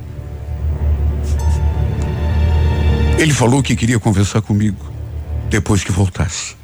Ele 3.17 3.33
falou 3.33 3.63
que 3.63 3.75
queria 3.75 3.99
conversar 3.99 4.41
comigo 4.41 4.93
depois 5.49 5.83
que 5.83 5.91
voltasse. 5.91 6.55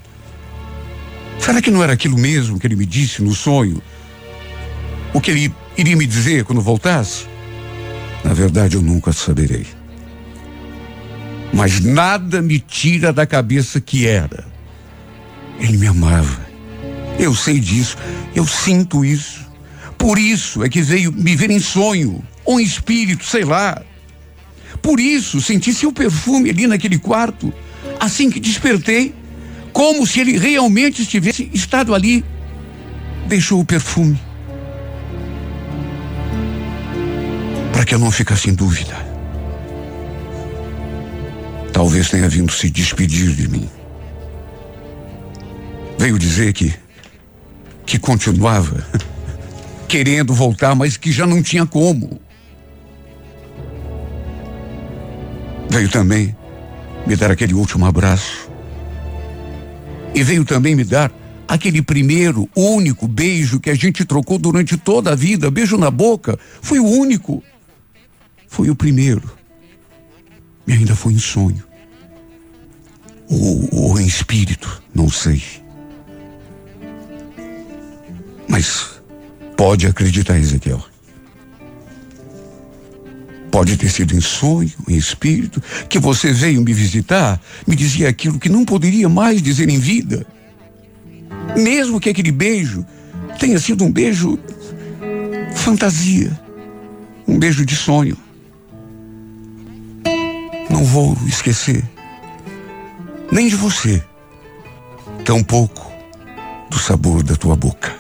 Será 1.39 1.61
que 1.61 1.71
não 1.71 1.83
era 1.83 1.93
aquilo 1.93 2.17
mesmo 2.17 2.59
que 2.59 2.67
ele 2.67 2.75
me 2.75 2.85
disse 2.85 3.21
no 3.21 3.33
sonho? 3.33 3.81
O 5.13 5.19
que 5.19 5.31
ele 5.31 5.53
iria 5.75 5.95
me 5.95 6.05
dizer 6.05 6.43
quando 6.45 6.61
voltasse? 6.61 7.25
Na 8.23 8.33
verdade, 8.33 8.75
eu 8.75 8.81
nunca 8.81 9.11
saberei. 9.11 9.65
Mas 11.51 11.79
nada 11.79 12.41
me 12.41 12.59
tira 12.59 13.11
da 13.11 13.25
cabeça 13.25 13.81
que 13.81 14.07
era. 14.07 14.45
Ele 15.59 15.77
me 15.77 15.87
amava. 15.87 16.41
Eu 17.19 17.35
sei 17.35 17.59
disso, 17.59 17.97
eu 18.35 18.45
sinto 18.45 19.03
isso. 19.03 19.41
Por 19.97 20.17
isso 20.17 20.63
é 20.63 20.69
que 20.69 20.81
veio 20.81 21.11
me 21.11 21.35
ver 21.35 21.49
em 21.51 21.59
sonho, 21.59 22.23
ou 22.45 22.59
em 22.59 22.63
espírito, 22.63 23.25
sei 23.25 23.43
lá. 23.43 23.81
Por 24.83 24.99
isso, 24.99 25.39
senti 25.39 25.73
seu 25.73 25.93
perfume 25.93 26.49
ali 26.49 26.67
naquele 26.67 26.99
quarto, 26.99 27.53
assim 28.01 28.29
que 28.29 28.37
despertei, 28.37 29.15
como 29.71 30.05
se 30.05 30.19
ele 30.19 30.37
realmente 30.37 31.01
estivesse 31.01 31.49
estado 31.53 31.95
ali. 31.95 32.23
Deixou 33.25 33.61
o 33.61 33.65
perfume. 33.65 34.19
Para 37.71 37.85
que 37.85 37.95
eu 37.95 37.99
não 37.99 38.11
ficasse 38.11 38.49
em 38.49 38.53
dúvida. 38.53 38.93
Talvez 41.71 42.09
tenha 42.09 42.27
vindo 42.27 42.51
se 42.51 42.69
despedir 42.69 43.33
de 43.33 43.47
mim. 43.47 43.69
Veio 45.97 46.19
dizer 46.19 46.51
que 46.51 46.75
que 47.85 47.97
continuava 47.97 48.85
querendo 49.87 50.33
voltar, 50.33 50.75
mas 50.75 50.97
que 50.97 51.11
já 51.11 51.25
não 51.25 51.41
tinha 51.41 51.65
como. 51.65 52.19
Veio 55.73 55.89
também 55.89 56.35
me 57.07 57.15
dar 57.15 57.31
aquele 57.31 57.55
último 57.55 57.87
abraço. 57.87 58.47
E 60.13 60.21
veio 60.21 60.45
também 60.45 60.75
me 60.75 60.83
dar 60.83 61.11
aquele 61.47 61.81
primeiro, 61.81 62.47
único 62.55 63.07
beijo 63.07 63.59
que 63.59 63.71
a 63.71 63.73
gente 63.73 64.05
trocou 64.05 64.37
durante 64.37 64.77
toda 64.77 65.13
a 65.13 65.15
vida. 65.15 65.49
Beijo 65.49 65.75
na 65.75 65.89
boca. 65.89 66.37
Foi 66.61 66.79
o 66.79 66.85
único. 66.85 67.43
Foi 68.47 68.69
o 68.69 68.75
primeiro. 68.75 69.35
E 70.67 70.73
ainda 70.73 70.95
foi 70.95 71.13
em 71.13 71.17
sonho. 71.17 71.63
Ou, 73.27 73.67
ou 73.71 73.99
em 73.99 74.05
espírito, 74.05 74.79
não 74.93 75.09
sei. 75.09 75.41
Mas 78.47 79.01
pode 79.57 79.87
acreditar, 79.87 80.37
Ezequiel. 80.37 80.92
Pode 83.53 83.77
ter 83.77 83.87
sido 83.87 84.15
em 84.15 84.19
sonho, 84.19 84.73
em 84.87 84.95
espírito, 84.95 85.61
que 85.87 85.99
você 85.99 86.33
veio 86.33 86.59
me 86.63 86.73
visitar, 86.73 87.39
me 87.67 87.75
dizia 87.75 88.09
aquilo 88.09 88.39
que 88.39 88.49
não 88.49 88.65
poderia 88.65 89.07
mais 89.07 89.43
dizer 89.43 89.69
em 89.69 89.77
vida. 89.77 90.25
Mesmo 91.55 91.99
que 91.99 92.09
aquele 92.09 92.31
beijo 92.31 92.83
tenha 93.39 93.59
sido 93.59 93.83
um 93.83 93.91
beijo 93.91 94.39
fantasia, 95.53 96.31
um 97.27 97.37
beijo 97.37 97.63
de 97.63 97.75
sonho. 97.75 98.17
Não 100.67 100.83
vou 100.83 101.15
esquecer, 101.27 101.87
nem 103.31 103.47
de 103.49 103.55
você, 103.55 104.03
tampouco 105.23 105.93
do 106.71 106.79
sabor 106.79 107.21
da 107.21 107.35
tua 107.35 107.55
boca, 107.55 107.95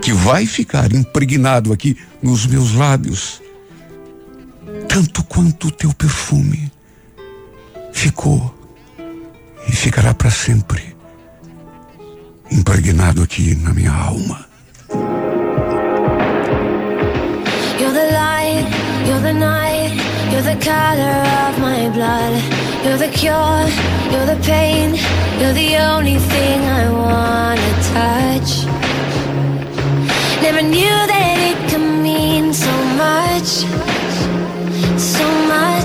que 0.00 0.12
vai 0.12 0.46
ficar 0.46 0.92
impregnado 0.92 1.72
aqui 1.72 1.98
nos 2.22 2.46
meus 2.46 2.72
lábios 2.74 3.42
tanto 4.92 5.22
quanto 5.22 5.68
o 5.68 5.70
teu 5.70 5.94
perfume 5.94 6.68
ficou 7.92 8.52
e 9.68 9.70
ficará 9.70 10.12
para 10.12 10.30
sempre 10.32 10.96
impregnado 12.50 13.22
aqui 13.22 13.54
na 13.54 13.72
minha 13.72 13.92
alma. 13.92 14.44
You're 17.78 17.92
the 19.22 19.32
night, 19.32 19.94
you're 20.32 20.42
the 20.42 20.56
color 20.56 21.22
of 21.48 21.60
my 21.60 21.88
blood. 21.90 22.42
You're 22.84 22.98
the 22.98 23.08
cure, 23.16 23.68
you're 24.10 24.26
the 24.26 24.36
pain. 24.42 24.96
You're 25.38 25.54
the 25.54 25.76
only 25.94 26.18
thing 26.18 26.60
I 26.66 26.90
wanna 26.90 27.70
touch. 27.94 28.66
Never 30.42 30.62
knew 30.62 31.06
that 31.06 31.38
it 31.38 31.70
could 31.70 31.80
mean 32.02 32.52
so 32.52 32.72
much, 32.96 33.64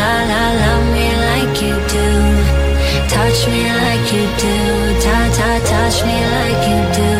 la 0.00 0.12
la, 0.30 0.44
love 0.64 0.86
me 0.96 1.08
like 1.28 1.56
you 1.64 1.74
do, 1.96 2.08
touch 3.14 3.40
me 3.52 3.62
like 3.84 4.06
you 4.16 4.24
do, 4.44 4.56
ta 5.04 5.18
ta, 5.36 5.50
touch 5.72 5.98
me 6.08 6.16
like 6.36 6.62
you 6.70 6.80
do. 7.00 7.12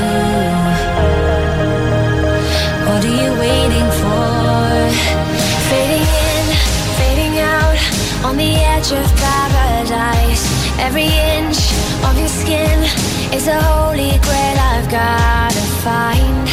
What 2.87 3.01
are 3.09 3.17
you 3.23 3.33
waiting 3.45 3.91
for? 4.01 4.69
Fading 5.71 6.09
in, 6.31 6.47
fading 6.99 7.37
out, 7.57 7.79
on 8.27 8.35
the 8.45 8.53
edge 8.75 8.91
of 9.01 9.07
paradise. 9.25 10.45
Every 10.87 11.11
inch 11.37 11.61
of 12.09 12.15
your 12.23 12.33
skin 12.41 12.79
is 13.37 13.47
a 13.57 13.59
holy 13.71 14.13
grail 14.27 14.59
I've 14.73 14.89
gotta 15.01 15.65
find. 15.85 16.47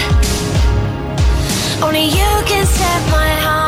Only 1.86 2.06
you 2.20 2.32
can 2.50 2.66
set 2.66 3.02
my 3.18 3.32
heart 3.46 3.67